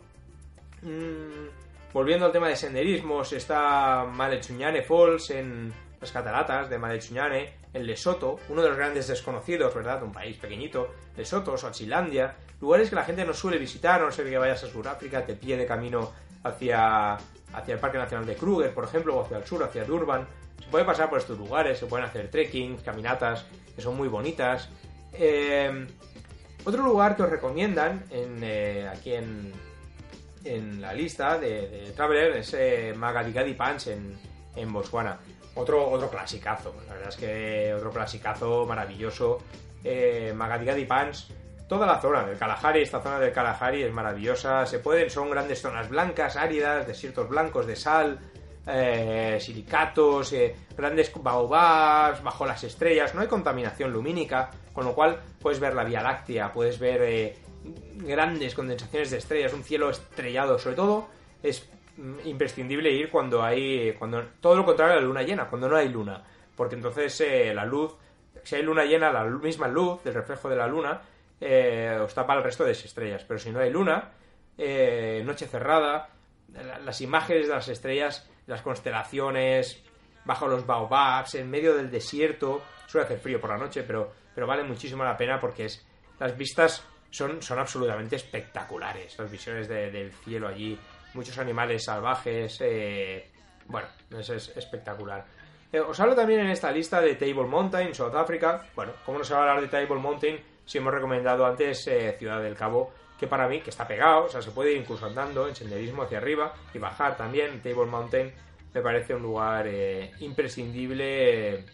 Mm, 0.84 1.48
volviendo 1.92 2.28
al 2.28 2.32
tema 2.32 2.48
de 2.48 2.56
senderismos, 2.56 3.34
está 3.34 4.06
Malechuñane 4.06 4.84
Falls 4.84 5.32
en 5.32 5.74
las 6.00 6.12
cataratas 6.12 6.70
de 6.70 6.78
Malechuñane, 6.78 7.54
en 7.74 7.86
Lesoto, 7.86 8.40
uno 8.50 8.62
de 8.62 8.70
los 8.70 8.78
grandes 8.78 9.08
desconocidos, 9.08 9.74
¿verdad? 9.74 10.04
Un 10.04 10.12
país 10.12 10.38
pequeñito, 10.38 10.94
Lesoto, 11.16 11.58
Suazilandia, 11.58 12.36
lugares 12.62 12.90
que 12.90 12.96
la 12.96 13.04
gente 13.04 13.26
no 13.26 13.34
suele 13.34 13.58
visitar, 13.58 14.02
no 14.02 14.12
sé 14.12 14.24
que 14.24 14.38
vayas 14.38 14.64
a 14.64 14.68
Sudáfrica, 14.68 15.26
te 15.26 15.36
pie 15.36 15.58
de 15.58 15.66
camino 15.66 16.12
hacia 16.44 17.18
hacia 17.54 17.74
el 17.74 17.80
Parque 17.80 17.98
Nacional 17.98 18.26
de 18.26 18.36
Kruger, 18.36 18.74
por 18.74 18.84
ejemplo, 18.84 19.18
o 19.18 19.24
hacia 19.24 19.38
el 19.38 19.46
sur, 19.46 19.64
hacia 19.64 19.84
Durban. 19.84 20.28
Se 20.60 20.70
puede 20.70 20.86
pasar 20.86 21.10
por 21.10 21.20
estos 21.20 21.38
lugares, 21.38 21.80
se 21.80 21.86
pueden 21.86 22.06
hacer 22.06 22.30
trekking, 22.30 22.78
caminatas, 22.78 23.46
que 23.76 23.82
son 23.82 23.96
muy 23.96 24.08
bonitas. 24.08 24.70
Eh, 25.14 25.88
otro 26.66 26.84
lugar 26.84 27.16
que 27.16 27.24
os 27.24 27.30
recomiendan 27.30 28.04
en, 28.10 28.40
eh, 28.44 28.88
aquí 28.92 29.14
en, 29.14 29.54
en, 30.44 30.82
la 30.82 30.94
lista 30.94 31.38
de, 31.38 31.94
Traveler 31.96 32.38
es 32.38 32.54
eh, 32.54 32.94
Pants 33.58 33.88
en, 33.88 34.18
en 34.56 34.74
Botswana. 34.74 35.18
Otro, 35.58 35.90
otro 35.90 36.10
clasicazo, 36.10 36.74
la 36.88 36.94
verdad 36.94 37.10
es 37.10 37.16
que 37.18 37.74
otro 37.74 37.92
clasicazo 37.92 38.66
maravilloso. 38.66 39.40
Eh, 39.84 40.34
Magadigadi 40.36 40.86
Pants 40.86 41.32
toda 41.68 41.86
la 41.86 42.00
zona 42.00 42.26
del 42.26 42.38
Kalahari, 42.38 42.82
esta 42.82 43.02
zona 43.02 43.20
del 43.20 43.34
Kalahari 43.34 43.84
es 43.84 43.92
maravillosa, 43.92 44.66
se 44.66 44.80
pueden, 44.80 45.10
son 45.10 45.30
grandes 45.30 45.62
zonas 45.62 45.90
blancas, 45.90 46.38
áridas, 46.38 46.88
desiertos 46.88 47.28
blancos 47.28 47.68
de 47.68 47.76
sal, 47.76 48.20
eh, 48.66 49.38
silicatos, 49.40 50.32
eh, 50.34 50.56
grandes 50.76 51.12
baobabs, 51.14 52.24
bajo 52.24 52.46
las 52.46 52.64
estrellas, 52.64 53.14
no 53.14 53.22
hay 53.22 53.28
contaminación 53.28 53.92
lumínica, 53.92 54.50
con 54.74 54.86
lo 54.86 54.94
cual 54.94 55.20
puedes 55.42 55.60
ver 55.60 55.74
la 55.74 55.84
Vía 55.84 56.02
Láctea, 56.02 56.54
puedes 56.54 56.80
ver 56.80 57.02
eh, 57.02 57.38
grandes 57.96 58.56
condensaciones 58.56 59.12
de 59.12 59.18
estrellas, 59.18 59.54
un 59.54 59.64
cielo 59.64 59.90
estrellado, 59.90 60.58
sobre 60.58 60.76
todo. 60.76 61.08
Es 61.44 61.70
imprescindible 62.26 62.92
ir 62.92 63.10
cuando 63.10 63.44
hay, 63.44 63.94
cuando 63.94 64.24
todo 64.40 64.56
lo 64.56 64.66
contrario 64.66 64.94
a 64.94 65.02
la 65.02 65.08
luna 65.08 65.24
llena, 65.24 65.50
cuando 65.50 65.68
no 65.68 65.76
hay 65.76 65.90
luna, 65.90 66.24
porque 66.56 66.76
entonces 66.76 67.24
la 67.54 67.66
luz, 67.66 67.96
si 68.44 68.56
hay 68.56 68.64
luna 68.64 68.86
llena, 68.86 69.12
la 69.12 69.24
misma 69.26 69.68
luz 69.68 70.04
del 70.04 70.14
reflejo 70.14 70.50
de 70.50 70.56
la 70.56 70.68
luna, 70.68 71.02
eh, 71.40 71.98
os 72.02 72.14
tapa 72.14 72.36
el 72.36 72.44
resto 72.44 72.64
de 72.64 72.72
estrellas. 72.72 73.24
Pero 73.28 73.40
si 73.40 73.52
no 73.52 73.60
hay 73.60 73.70
luna, 73.70 74.12
eh, 74.58 75.22
noche 75.26 75.48
cerrada, 75.48 76.10
las 76.84 77.02
imágenes 77.02 77.48
de 77.48 77.54
las 77.54 77.68
estrellas, 77.68 78.30
las 78.48 78.62
constelaciones, 78.62 79.84
bajo 80.26 80.48
los 80.48 80.66
baobabs, 80.66 81.36
en 81.36 81.50
medio 81.50 81.76
del 81.76 81.92
desierto, 81.92 82.62
suele 82.88 83.06
hacer 83.06 83.20
frío 83.20 83.40
por 83.40 83.50
la 83.50 83.58
noche, 83.58 83.84
pero, 83.84 84.12
pero 84.34 84.48
vale 84.48 84.64
muchísimo 84.64 85.04
la 85.04 85.18
pena 85.18 85.40
porque 85.40 85.66
es, 85.66 85.86
las 86.20 86.38
vistas 86.38 86.84
son, 87.10 87.42
son 87.42 87.60
absolutamente 87.60 88.16
espectaculares. 88.16 89.18
Las 89.18 89.32
visiones 89.32 89.68
del 89.68 90.12
cielo 90.12 90.48
allí, 90.48 90.78
muchos 91.18 91.38
animales 91.38 91.84
salvajes, 91.84 92.60
eh, 92.62 93.30
bueno, 93.66 93.88
es, 94.18 94.30
es 94.30 94.56
espectacular. 94.56 95.26
os 95.88 96.00
hablo 96.00 96.16
también 96.16 96.40
en 96.40 96.48
esta 96.52 96.72
lista 96.72 97.02
de 97.02 97.16
Table 97.16 97.48
Mountain, 97.48 97.94
South 97.94 98.16
Africa. 98.16 98.66
Bueno, 98.76 98.94
¿cómo 99.06 99.18
no 99.18 99.24
se 99.26 99.34
va 99.34 99.40
a 99.40 99.42
hablar 99.44 99.62
de 99.62 99.68
Table 99.68 100.00
Mountain? 100.00 100.40
si 100.68 100.78
hemos 100.78 100.94
recomendado 100.94 101.46
antes 101.46 101.88
eh, 101.88 102.16
Ciudad 102.20 102.42
del 102.42 102.56
Cabo, 102.56 102.92
que 103.18 103.26
para 103.26 103.48
mí, 103.48 103.62
que 103.62 103.72
está 103.72 103.88
pegado, 103.88 104.26
o 104.26 104.30
sea, 104.30 104.42
se 104.42 104.52
puede 104.52 104.74
ir 104.74 104.78
incluso 104.78 105.06
andando 105.06 105.48
en 105.48 105.56
senderismo 105.56 106.04
hacia 106.04 106.20
arriba 106.20 106.54
y 106.74 106.78
bajar 106.78 107.16
también. 107.16 107.62
Table 107.62 107.86
Mountain 107.86 108.32
me 108.74 108.82
parece 108.82 109.16
un 109.16 109.24
lugar 109.24 109.66
eh, 109.68 110.12
imprescindible 110.20 111.56
eh, 111.56 111.66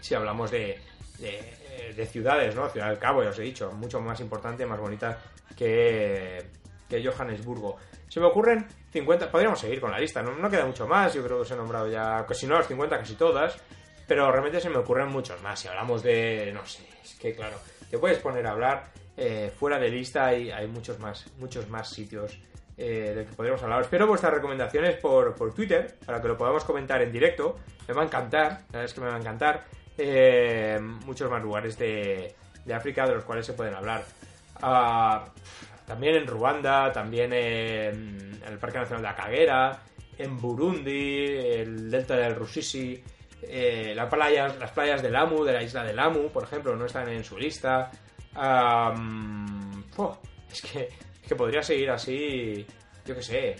si 0.00 0.14
hablamos 0.14 0.52
de, 0.52 0.78
de, 1.18 2.06
ciudades, 2.06 2.54
¿no? 2.54 2.68
Ciudad 2.68 2.88
del 2.88 2.98
Cabo, 2.98 3.22
ya 3.22 3.30
os 3.30 3.38
he 3.40 3.42
dicho, 3.42 3.72
mucho 3.72 4.00
más 4.00 4.20
importante, 4.20 4.64
más 4.64 4.78
bonita 4.78 5.18
que, 5.56 6.46
que 6.92 7.06
Johannesburgo. 7.06 7.76
Se 8.08 8.20
me 8.20 8.26
ocurren 8.26 8.66
50, 8.90 9.30
podríamos 9.30 9.58
seguir 9.58 9.80
con 9.80 9.90
la 9.90 9.98
lista, 9.98 10.22
no, 10.22 10.36
no 10.36 10.50
queda 10.50 10.66
mucho 10.66 10.86
más, 10.86 11.14
yo 11.14 11.24
creo 11.24 11.38
que 11.38 11.42
os 11.42 11.50
he 11.50 11.56
nombrado 11.56 11.88
ya, 11.90 12.26
si 12.32 12.46
no 12.46 12.56
las 12.56 12.68
50, 12.68 12.98
casi 12.98 13.14
todas, 13.14 13.56
pero 14.06 14.30
realmente 14.30 14.60
se 14.60 14.68
me 14.68 14.76
ocurren 14.76 15.08
muchos 15.08 15.40
más. 15.42 15.60
Si 15.60 15.68
hablamos 15.68 16.02
de, 16.02 16.50
no 16.52 16.66
sé, 16.66 16.86
es 17.02 17.14
que 17.14 17.34
claro, 17.34 17.56
te 17.90 17.98
puedes 17.98 18.18
poner 18.18 18.46
a 18.46 18.50
hablar 18.50 18.84
eh, 19.16 19.50
fuera 19.58 19.78
de 19.78 19.88
lista 19.88 20.34
y 20.34 20.50
hay 20.50 20.66
muchos 20.66 20.98
más, 20.98 21.26
muchos 21.38 21.68
más 21.68 21.88
sitios 21.88 22.38
eh, 22.76 23.12
de 23.16 23.24
que 23.24 23.32
podríamos 23.32 23.62
hablar. 23.62 23.82
Espero 23.82 24.06
vuestras 24.06 24.34
recomendaciones 24.34 24.96
por, 24.96 25.34
por, 25.34 25.54
Twitter 25.54 25.96
para 26.04 26.20
que 26.20 26.28
lo 26.28 26.36
podamos 26.36 26.64
comentar 26.64 27.00
en 27.00 27.10
directo. 27.10 27.58
Me 27.88 27.94
va 27.94 28.02
a 28.02 28.04
encantar, 28.04 28.44
la 28.44 28.80
verdad 28.80 28.84
es 28.84 28.94
que 28.94 29.00
me 29.00 29.06
va 29.06 29.16
a 29.16 29.18
encantar. 29.18 29.64
Eh, 29.96 30.78
muchos 31.06 31.30
más 31.30 31.42
lugares 31.42 31.78
de, 31.78 32.34
de, 32.64 32.74
África 32.74 33.06
de 33.06 33.14
los 33.14 33.24
cuales 33.24 33.46
se 33.46 33.52
pueden 33.52 33.74
hablar. 33.74 34.04
Ah, 34.62 35.26
también 35.86 36.16
en 36.16 36.26
Ruanda, 36.26 36.92
también 36.92 37.32
en, 37.32 38.40
el 38.46 38.58
Parque 38.58 38.78
Nacional 38.78 39.02
de 39.02 39.08
Akagera, 39.08 39.82
en 40.18 40.38
Burundi, 40.40 41.26
el 41.26 41.90
delta 41.90 42.16
del 42.16 42.34
Rusisi, 42.34 43.02
eh, 43.42 43.92
las, 43.94 44.08
playas, 44.08 44.58
las 44.58 44.70
playas 44.70 45.02
de 45.02 45.10
Lamu, 45.10 45.44
de 45.44 45.52
la 45.52 45.62
isla 45.62 45.84
de 45.84 45.92
Lamu, 45.92 46.28
por 46.30 46.44
ejemplo, 46.44 46.76
no 46.76 46.86
están 46.86 47.08
en 47.08 47.24
su 47.24 47.38
lista. 47.38 47.90
es, 50.50 50.62
que, 50.62 50.88
que 51.26 51.36
podría 51.36 51.62
seguir 51.62 51.90
así, 51.90 52.66
yo 53.04 53.14
qué 53.14 53.22
sé, 53.22 53.56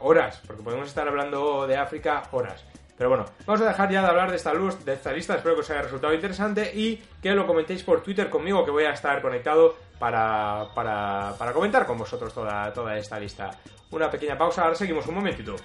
horas, 0.00 0.42
porque 0.46 0.62
podemos 0.62 0.88
estar 0.88 1.06
hablando 1.08 1.66
de 1.66 1.76
África 1.76 2.22
horas. 2.32 2.64
Pero 2.96 3.10
bueno, 3.10 3.26
vamos 3.46 3.62
a 3.62 3.68
dejar 3.68 3.90
ya 3.92 4.02
de 4.02 4.08
hablar 4.08 4.30
de 4.30 4.36
esta, 4.36 4.52
luz, 4.52 4.84
de 4.84 4.94
esta 4.94 5.12
lista, 5.12 5.36
espero 5.36 5.54
que 5.54 5.60
os 5.60 5.70
haya 5.70 5.82
resultado 5.82 6.12
interesante 6.12 6.72
y 6.74 6.96
que 7.22 7.30
lo 7.30 7.46
comentéis 7.46 7.84
por 7.84 8.02
Twitter 8.02 8.28
conmigo, 8.28 8.64
que 8.64 8.72
voy 8.72 8.84
a 8.84 8.90
estar 8.90 9.22
conectado 9.22 9.76
para, 9.98 10.68
para, 10.74 11.34
para 11.38 11.52
comentar 11.52 11.86
con 11.86 11.98
vosotros 11.98 12.32
toda, 12.32 12.72
toda 12.72 12.96
esta 12.96 13.18
lista. 13.18 13.50
Una 13.90 14.10
pequeña 14.10 14.36
pausa, 14.36 14.62
ahora 14.62 14.74
seguimos 14.74 15.06
un 15.06 15.14
momentito. 15.16 15.56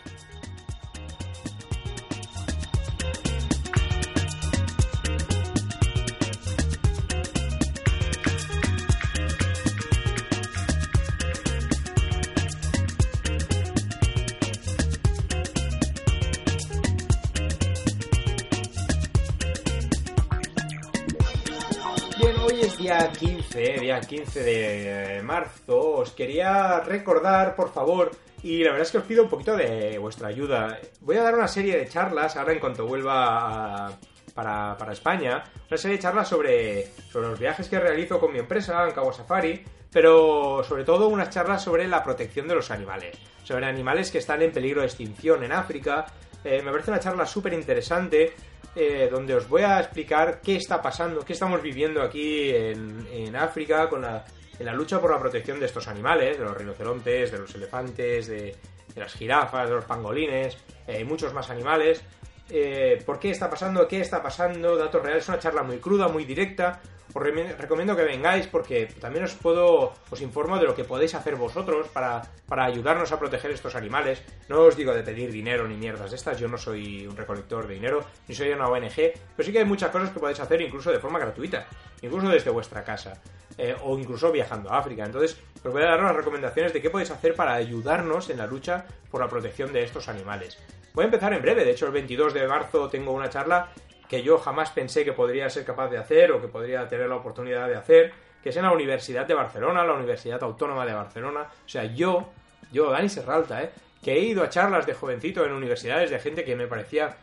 15, 24.02 24.44
día 24.44 25.20
15 25.20 25.20
de 25.20 25.22
de 25.22 25.74
os 25.74 26.12
quería 26.12 26.80
recordar, 26.82 27.56
por 27.56 27.72
favor, 27.72 28.12
y 28.42 28.64
la 28.64 28.72
verdad 28.72 28.86
es 28.86 28.92
que 28.92 28.98
os 28.98 29.04
pido 29.06 29.24
un 29.24 29.30
poquito 29.30 29.56
de 29.56 29.98
vuestra 29.98 30.28
ayuda. 30.28 30.80
Voy 31.02 31.18
a 31.18 31.24
dar 31.24 31.36
una 31.36 31.48
serie 31.48 31.78
de 31.78 31.88
charlas 31.88 32.36
ahora 32.36 32.54
en 32.54 32.60
cuanto 32.60 32.86
vuelva 32.86 33.98
para, 34.34 34.78
para, 34.78 34.94
España, 34.94 35.44
una 35.70 35.78
serie 35.78 35.98
de 35.98 36.04
charlas 36.04 36.28
sobre, 36.28 36.88
sobre 37.12 37.28
los 37.30 37.40
viajes 37.40 37.70
que 37.70 37.80
realizo 37.80 38.20
con 38.20 38.34
mi 38.34 38.40
empresa, 38.40 38.84
Ankawa 38.84 39.14
Safari, 39.14 39.64
pero 39.92 40.64
sobre 40.64 40.84
todo 40.84 41.08
unas 41.08 41.30
charlas 41.30 41.64
sobre 41.64 41.88
la 41.88 42.04
protección 42.04 42.48
de 42.48 42.56
los 42.56 42.72
animales, 42.72 43.18
sobre 43.44 43.66
animales 43.66 44.12
que 44.12 44.18
están 44.18 44.42
en 44.42 44.52
peligro 44.52 44.82
de 44.82 44.88
extinción 44.88 45.44
en 45.44 45.52
África. 45.52 46.06
Eh, 46.44 46.62
me 46.62 46.72
parece 46.72 46.92
una 46.92 47.00
charla 47.00 47.26
súper 47.26 47.54
interesante 47.54 48.34
eh, 48.76 49.08
donde 49.12 49.36
os 49.36 49.48
voy 49.48 49.62
a 49.62 49.80
explicar 49.80 50.42
qué 50.42 50.56
está 50.56 50.82
pasando, 50.82 51.24
qué 51.24 51.34
estamos 51.34 51.62
viviendo 51.62 52.02
aquí 52.02 52.50
en, 52.50 53.36
África 53.36 53.88
con 53.88 54.02
la, 54.02 54.26
en 54.58 54.66
la 54.66 54.74
lucha 54.74 55.00
por 55.00 55.12
la 55.12 55.20
protección 55.20 55.60
de 55.60 55.68
estos 55.68 55.88
animales, 55.88 56.38
de 56.38 56.44
los 56.44 56.58
rinocerontes, 56.58 57.32
de 57.32 57.38
los 57.38 57.54
elefantes, 57.54 58.28
de, 58.28 58.56
las 58.96 59.14
jirafas, 59.14 59.70
de 59.70 59.76
los 59.76 59.86
pangolines, 59.86 60.58
eh, 60.88 61.04
muchos 61.04 61.34
más 61.34 61.50
animales. 61.50 62.04
Eh, 62.50 63.02
¿Por 63.06 63.20
qué 63.20 63.32
está 63.32 63.50
pasando? 63.50 63.88
¿Qué 63.88 64.02
está 64.02 64.22
pasando? 64.22 64.76
Datos 64.76 65.02
reales. 65.02 65.24
Es 65.24 65.30
una 65.30 65.40
charla 65.40 65.64
muy 65.64 65.78
cruda, 65.78 66.08
muy 66.08 66.26
directa, 66.26 66.82
os 67.14 67.24
recomiendo 67.24 67.96
que 67.96 68.04
vengáis 68.04 68.48
porque 68.48 68.88
también 69.00 69.26
os 69.26 69.34
puedo, 69.34 69.94
os 70.10 70.22
informo 70.22 70.58
de 70.58 70.66
lo 70.66 70.76
que 70.76 70.84
podéis 70.84 71.14
hacer 71.14 71.36
vosotros 71.36 71.88
para, 71.90 72.24
para 72.48 72.66
ayudarnos 72.66 73.12
a 73.12 73.20
proteger 73.20 73.52
estos 73.52 73.76
animales. 73.76 74.22
No 74.50 74.62
os 74.62 74.76
digo 74.76 74.94
de 74.94 75.04
pedir 75.04 75.32
dinero 75.32 75.68
ni 75.68 75.76
mierdas 75.76 76.12
estas, 76.12 76.40
yo 76.40 76.48
no 76.48 76.58
soy 76.58 77.06
un 77.06 77.16
recolector 77.16 77.68
de 77.68 77.76
dinero, 77.76 78.04
ni 78.28 78.36
soy 78.36 78.50
una 78.50 78.68
ONG, 78.68 79.14
pero 79.36 79.46
sí 79.46 79.52
que 79.52 79.60
hay 79.60 79.66
muchas 79.66 79.92
cosas 79.92 80.10
que 80.10 80.20
podéis 80.20 80.40
hacer 80.40 80.62
incluso 80.62 80.92
de 80.92 81.00
forma 81.00 81.20
gratuita, 81.20 81.68
incluso 82.02 82.30
desde 82.30 82.50
vuestra 82.50 82.84
casa. 82.84 83.22
Eh, 83.58 83.76
o 83.84 83.98
incluso 84.00 84.32
viajando 84.32 84.72
a 84.72 84.80
África. 84.80 85.06
Entonces, 85.06 85.38
os 85.64 85.72
voy 85.72 85.84
a 85.84 85.86
dar 85.86 86.00
unas 86.00 86.16
recomendaciones 86.16 86.74
de 86.74 86.82
qué 86.82 86.90
podéis 86.90 87.12
hacer 87.12 87.36
para 87.36 87.54
ayudarnos 87.54 88.30
en 88.32 88.40
la 88.40 88.48
lucha 88.48 88.86
por 89.12 89.22
la 89.22 89.30
protección 89.30 89.72
de 89.72 89.84
estos 89.84 90.10
animales. 90.10 90.58
Voy 90.94 91.04
a 91.04 91.06
empezar 91.06 91.34
en 91.34 91.42
breve, 91.42 91.64
de 91.64 91.72
hecho 91.72 91.86
el 91.86 91.92
22 91.92 92.34
de 92.34 92.48
marzo 92.48 92.90
tengo 92.90 93.12
una 93.12 93.30
charla 93.30 93.70
que 94.14 94.22
yo 94.22 94.38
jamás 94.38 94.70
pensé 94.70 95.04
que 95.04 95.14
podría 95.14 95.50
ser 95.50 95.66
capaz 95.66 95.90
de 95.90 95.98
hacer 95.98 96.32
o 96.32 96.40
que 96.40 96.48
podría 96.48 96.88
tener 96.88 97.10
la 97.10 97.16
oportunidad 97.16 97.68
de 97.68 97.76
hacer, 97.76 98.14
que 98.44 98.50
es 98.50 98.56
en 98.58 98.62
la 98.62 98.72
Universidad 98.72 99.26
de 99.26 99.34
Barcelona, 99.34 99.84
la 99.84 99.96
Universidad 99.96 100.44
Autónoma 100.44 100.86
de 100.86 100.94
Barcelona. 100.94 101.50
O 101.66 101.68
sea, 101.68 101.86
yo, 101.86 102.30
yo, 102.72 102.92
Dani 102.92 103.10
Serralta, 103.10 103.64
¿eh? 103.64 103.72
que 104.04 104.14
he 104.14 104.20
ido 104.20 104.44
a 104.44 104.50
charlas 104.50 104.86
de 104.86 104.94
jovencito 104.94 105.44
en 105.44 105.52
universidades 105.52 106.12
de 106.12 106.20
gente 106.20 106.44
que 106.44 106.56
me 106.56 106.68
parecía 106.68 107.18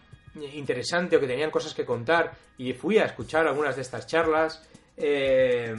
interesante 0.54 1.16
o 1.16 1.20
que 1.20 1.28
tenían 1.28 1.52
cosas 1.52 1.74
que 1.74 1.84
contar 1.84 2.32
y 2.58 2.72
fui 2.72 2.98
a 2.98 3.04
escuchar 3.04 3.46
algunas 3.46 3.76
de 3.76 3.82
estas 3.82 4.08
charlas. 4.08 4.68
Eh, 4.96 5.72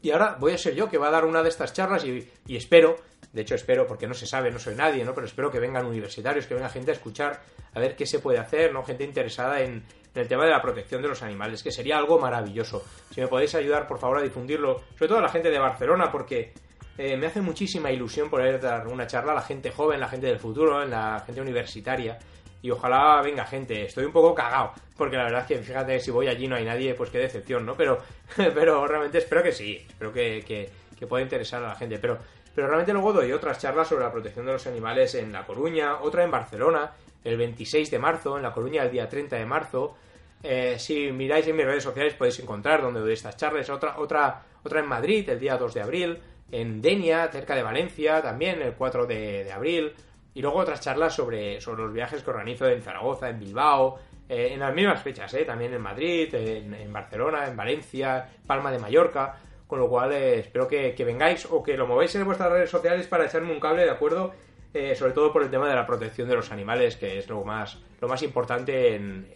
y 0.00 0.10
ahora 0.12 0.38
voy 0.40 0.54
a 0.54 0.56
ser 0.56 0.74
yo 0.74 0.88
que 0.88 0.96
va 0.96 1.08
a 1.08 1.10
dar 1.10 1.26
una 1.26 1.42
de 1.42 1.50
estas 1.50 1.74
charlas 1.74 2.06
y, 2.06 2.26
y 2.46 2.56
espero 2.56 2.96
de 3.32 3.42
hecho, 3.42 3.54
espero, 3.54 3.86
porque 3.86 4.08
no 4.08 4.14
se 4.14 4.26
sabe, 4.26 4.50
no 4.50 4.58
soy 4.58 4.74
nadie, 4.74 5.04
¿no? 5.04 5.14
Pero 5.14 5.26
espero 5.26 5.50
que 5.50 5.60
vengan 5.60 5.86
universitarios, 5.86 6.46
que 6.46 6.54
venga 6.54 6.68
gente 6.68 6.90
a 6.90 6.94
escuchar, 6.94 7.40
a 7.72 7.78
ver 7.78 7.94
qué 7.94 8.04
se 8.04 8.18
puede 8.18 8.38
hacer, 8.38 8.72
¿no? 8.72 8.82
Gente 8.82 9.04
interesada 9.04 9.60
en, 9.60 9.84
el 10.14 10.26
tema 10.26 10.44
de 10.44 10.50
la 10.50 10.60
protección 10.60 11.00
de 11.00 11.08
los 11.08 11.22
animales, 11.22 11.62
que 11.62 11.70
sería 11.70 11.96
algo 11.96 12.18
maravilloso. 12.18 12.84
Si 13.14 13.20
me 13.20 13.28
podéis 13.28 13.54
ayudar, 13.54 13.86
por 13.86 14.00
favor, 14.00 14.18
a 14.18 14.22
difundirlo, 14.22 14.80
sobre 14.94 15.08
todo 15.08 15.18
a 15.18 15.22
la 15.22 15.28
gente 15.28 15.48
de 15.48 15.58
Barcelona, 15.60 16.10
porque 16.10 16.52
eh, 16.98 17.16
me 17.16 17.28
hace 17.28 17.40
muchísima 17.40 17.92
ilusión 17.92 18.28
poder 18.28 18.60
dar 18.60 18.88
una 18.88 19.06
charla 19.06 19.30
a 19.30 19.36
la 19.36 19.42
gente 19.42 19.70
joven, 19.70 20.00
la 20.00 20.08
gente 20.08 20.26
del 20.26 20.40
futuro, 20.40 20.82
en 20.82 20.90
la 20.90 21.22
gente 21.24 21.40
universitaria. 21.40 22.18
Y 22.62 22.70
ojalá 22.72 23.22
venga 23.22 23.46
gente. 23.46 23.84
Estoy 23.84 24.04
un 24.06 24.12
poco 24.12 24.34
cagado, 24.34 24.72
porque 24.96 25.16
la 25.16 25.24
verdad 25.24 25.42
es 25.42 25.46
que 25.46 25.62
fíjate, 25.62 26.00
si 26.00 26.10
voy 26.10 26.26
allí 26.26 26.48
no 26.48 26.56
hay 26.56 26.64
nadie, 26.64 26.94
pues 26.94 27.10
qué 27.10 27.18
decepción, 27.18 27.64
¿no? 27.64 27.76
Pero, 27.76 27.98
pero 28.36 28.86
realmente 28.88 29.18
espero 29.18 29.42
que 29.42 29.52
sí, 29.52 29.76
espero 29.88 30.12
que, 30.12 30.68
que 30.98 31.06
pueda 31.06 31.22
interesar 31.22 31.62
a 31.62 31.68
la 31.68 31.74
gente. 31.76 31.98
Pero 31.98 32.18
pero 32.54 32.66
realmente 32.66 32.92
luego 32.92 33.12
doy 33.12 33.32
otras 33.32 33.58
charlas 33.58 33.88
sobre 33.88 34.04
la 34.04 34.12
protección 34.12 34.46
de 34.46 34.52
los 34.52 34.66
animales 34.66 35.14
en 35.14 35.32
La 35.32 35.46
Coruña, 35.46 36.00
otra 36.00 36.24
en 36.24 36.30
Barcelona, 36.30 36.92
el 37.22 37.36
26 37.36 37.90
de 37.90 37.98
marzo, 37.98 38.36
en 38.36 38.42
La 38.42 38.52
Coruña 38.52 38.82
el 38.82 38.90
día 38.90 39.08
30 39.08 39.36
de 39.36 39.46
marzo. 39.46 39.94
Eh, 40.42 40.76
si 40.78 41.12
miráis 41.12 41.46
en 41.46 41.56
mis 41.56 41.66
redes 41.66 41.84
sociales 41.84 42.14
podéis 42.14 42.40
encontrar 42.40 42.82
donde 42.82 43.00
doy 43.00 43.12
estas 43.12 43.36
charlas. 43.36 43.68
Otra, 43.70 43.98
otra, 43.98 44.42
otra 44.62 44.80
en 44.80 44.86
Madrid 44.86 45.28
el 45.28 45.38
día 45.38 45.56
2 45.56 45.74
de 45.74 45.82
abril, 45.82 46.18
en 46.50 46.80
Denia, 46.82 47.28
cerca 47.28 47.54
de 47.54 47.62
Valencia, 47.62 48.20
también 48.22 48.60
el 48.62 48.72
4 48.72 49.06
de, 49.06 49.52
abril. 49.52 49.92
Y 50.34 50.42
luego 50.42 50.58
otras 50.58 50.80
charlas 50.80 51.14
sobre, 51.14 51.60
sobre 51.60 51.82
los 51.82 51.92
viajes 51.92 52.22
que 52.22 52.30
organizo 52.30 52.66
en 52.68 52.82
Zaragoza, 52.82 53.28
en 53.28 53.38
Bilbao, 53.38 53.98
eh, 54.28 54.50
en 54.52 54.60
las 54.60 54.74
mismas 54.74 55.02
fechas, 55.02 55.32
eh, 55.34 55.44
también 55.44 55.74
en 55.74 55.82
Madrid, 55.82 56.34
en, 56.34 56.72
en 56.72 56.92
Barcelona, 56.92 57.46
en 57.48 57.56
Valencia, 57.56 58.28
Palma 58.46 58.70
de 58.70 58.78
Mallorca 58.78 59.36
con 59.70 59.78
lo 59.78 59.88
cual 59.88 60.10
eh, 60.10 60.40
espero 60.40 60.66
que, 60.66 60.92
vengáis 61.04 61.46
o 61.48 61.62
que 61.62 61.76
lo 61.76 61.86
mováis 61.86 62.12
en 62.16 62.24
vuestras 62.24 62.50
redes 62.50 62.68
sociales 62.68 63.06
para 63.06 63.26
echarme 63.26 63.52
un 63.52 63.60
cable, 63.60 63.84
¿de 63.84 63.90
acuerdo? 63.90 64.32
Eh, 64.74 64.96
sobre 64.96 65.12
todo 65.12 65.32
por 65.32 65.44
el 65.44 65.50
tema 65.50 65.68
de 65.68 65.76
la 65.76 65.86
protección 65.86 66.28
de 66.28 66.34
los 66.34 66.50
animales, 66.50 66.96
que 66.96 67.18
es 67.18 67.28
lo 67.28 67.44
más, 67.44 67.78
lo 68.00 68.08
más 68.08 68.20
importante 68.24 68.96
en, 68.96 69.28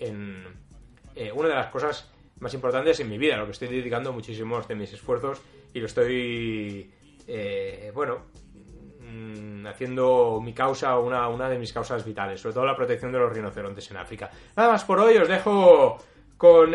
eh, 1.15 1.31
una 1.33 1.49
de 1.51 1.55
las 1.55 1.69
cosas 1.69 2.11
más 2.41 2.53
importantes 2.53 2.99
en 2.99 3.11
mi 3.11 3.17
vida, 3.17 3.37
lo 3.37 3.45
que 3.45 3.53
estoy 3.53 3.69
dedicando 3.69 4.13
muchísimos 4.13 4.67
de 4.67 4.75
mis 4.75 4.93
esfuerzos 4.93 5.41
y 5.73 5.79
lo 5.79 5.87
estoy, 5.87 6.93
bueno, 7.95 8.25
mm, 9.03 9.67
haciendo 9.69 10.41
mi 10.43 10.53
causa, 10.53 10.99
una, 10.99 11.29
una 11.29 11.49
de 11.49 11.61
mis 11.61 11.73
causas 11.73 12.05
vitales, 12.05 12.41
sobre 12.41 12.55
todo 12.55 12.67
la 12.67 12.75
protección 12.75 13.13
de 13.13 13.21
los 13.21 13.33
rinocerontes 13.33 13.89
en 13.89 13.99
África. 13.99 14.33
Nada 14.57 14.73
más 14.73 14.85
por 14.85 14.99
hoy, 14.99 15.17
os 15.17 15.29
dejo 15.29 15.97
con, 16.37 16.75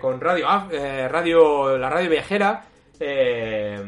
con 0.00 0.18
radio, 0.18 0.46
radio, 1.10 1.76
la 1.76 1.90
radio 1.90 2.08
viajera, 2.08 2.69
eh, 3.00 3.78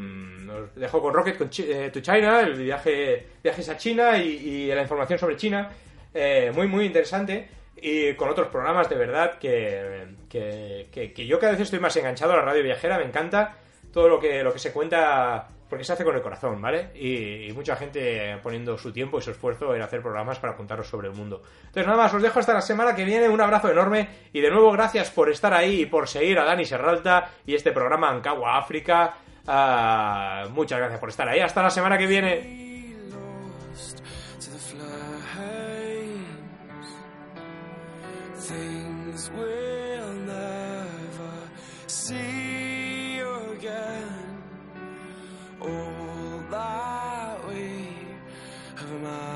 os 0.49 0.75
dejo 0.75 1.01
con 1.03 1.13
Rocket 1.15 1.37
eh, 1.61 1.91
to 1.93 2.01
China, 2.01 2.41
el 2.41 2.55
viaje 2.55 3.27
viajes 3.43 3.69
a 3.69 3.77
China 3.77 4.17
y, 4.19 4.67
la 4.69 4.83
información 4.83 5.19
sobre 5.19 5.37
China. 5.37 5.71
Eh, 6.15 6.51
muy, 6.55 6.67
muy 6.67 6.87
interesante. 6.87 7.49
Y 7.77 8.15
con 8.15 8.29
otros 8.29 8.49
programas 8.49 8.89
de 8.89 8.97
verdad 8.97 9.39
que, 9.39 10.07
que, 10.31 11.27
yo 11.27 11.39
cada 11.39 11.53
vez 11.53 11.63
estoy 11.63 11.81
más 11.81 11.97
enganchado 11.97 12.33
a 12.33 12.37
la 12.37 12.43
radio 12.43 12.63
viajera. 12.63 12.99
Me 12.99 13.05
encanta 13.05 13.57
todo 13.93 14.09
lo 14.09 14.19
que, 14.19 14.43
lo 14.43 14.53
que 14.53 14.59
se 14.59 14.73
cuenta, 14.73 15.49
porque 15.69 15.85
se 15.85 15.93
hace 15.93 16.05
con 16.05 16.17
el 16.17 16.23
corazón, 16.23 16.61
¿vale? 16.61 16.91
Y, 16.95 17.53
mucha 17.53 17.77
gente 17.77 18.39
poniendo 18.43 18.79
su 18.79 18.93
tiempo 18.93 19.19
y 19.19 19.23
su 19.23 19.31
esfuerzo 19.31 19.75
en 19.75 19.83
hacer 19.83 20.01
programas 20.01 20.39
para 20.39 20.57
contaros 20.57 20.89
sobre 20.89 21.09
el 21.09 21.15
mundo. 21.15 21.43
Entonces 21.67 21.87
nada 21.87 22.03
más, 22.03 22.15
os 22.15 22.23
dejo 22.23 22.41
hasta 22.41 22.55
la 22.55 22.63
semana 22.63 22.95
que 22.97 23.05
viene, 23.05 23.29
un 23.29 23.41
abrazo 23.41 23.71
enorme 23.71 24.09
y 24.33 24.41
de 24.41 24.51
nuevo 24.51 24.73
gracias 24.73 25.11
por 25.11 25.31
estar 25.31 25.53
ahí 25.53 25.83
y 25.83 25.87
por 25.87 26.09
seguir 26.09 26.39
a 26.39 26.45
Dani 26.45 26.65
Serralta 26.65 27.31
y 27.47 27.55
este 27.55 27.73
programa 27.73 28.09
Ancagua 28.09 28.59
África. 28.59 29.15
Ah, 29.47 30.47
muchas 30.51 30.79
gracias 30.79 30.99
por 30.99 31.11
estar 31.11 31.29
ahí, 31.29 31.41
hasta 31.41 31.63
la 31.63 31.71
semana 31.71 31.99
que 31.99 32.07
viene. 32.07 32.63
all 45.63 46.43
that 46.51 47.49
we 47.49 47.65
have 48.77 48.93
amassed 48.93 49.33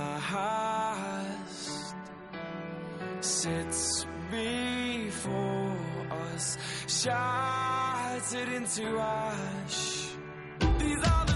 sits 3.21 4.07
before 4.31 5.77
us, 6.11 6.59
shattered 6.89 8.49
into 8.49 8.99
ash. 8.99 10.11
These 10.79 11.03
are 11.05 11.27
the 11.27 11.36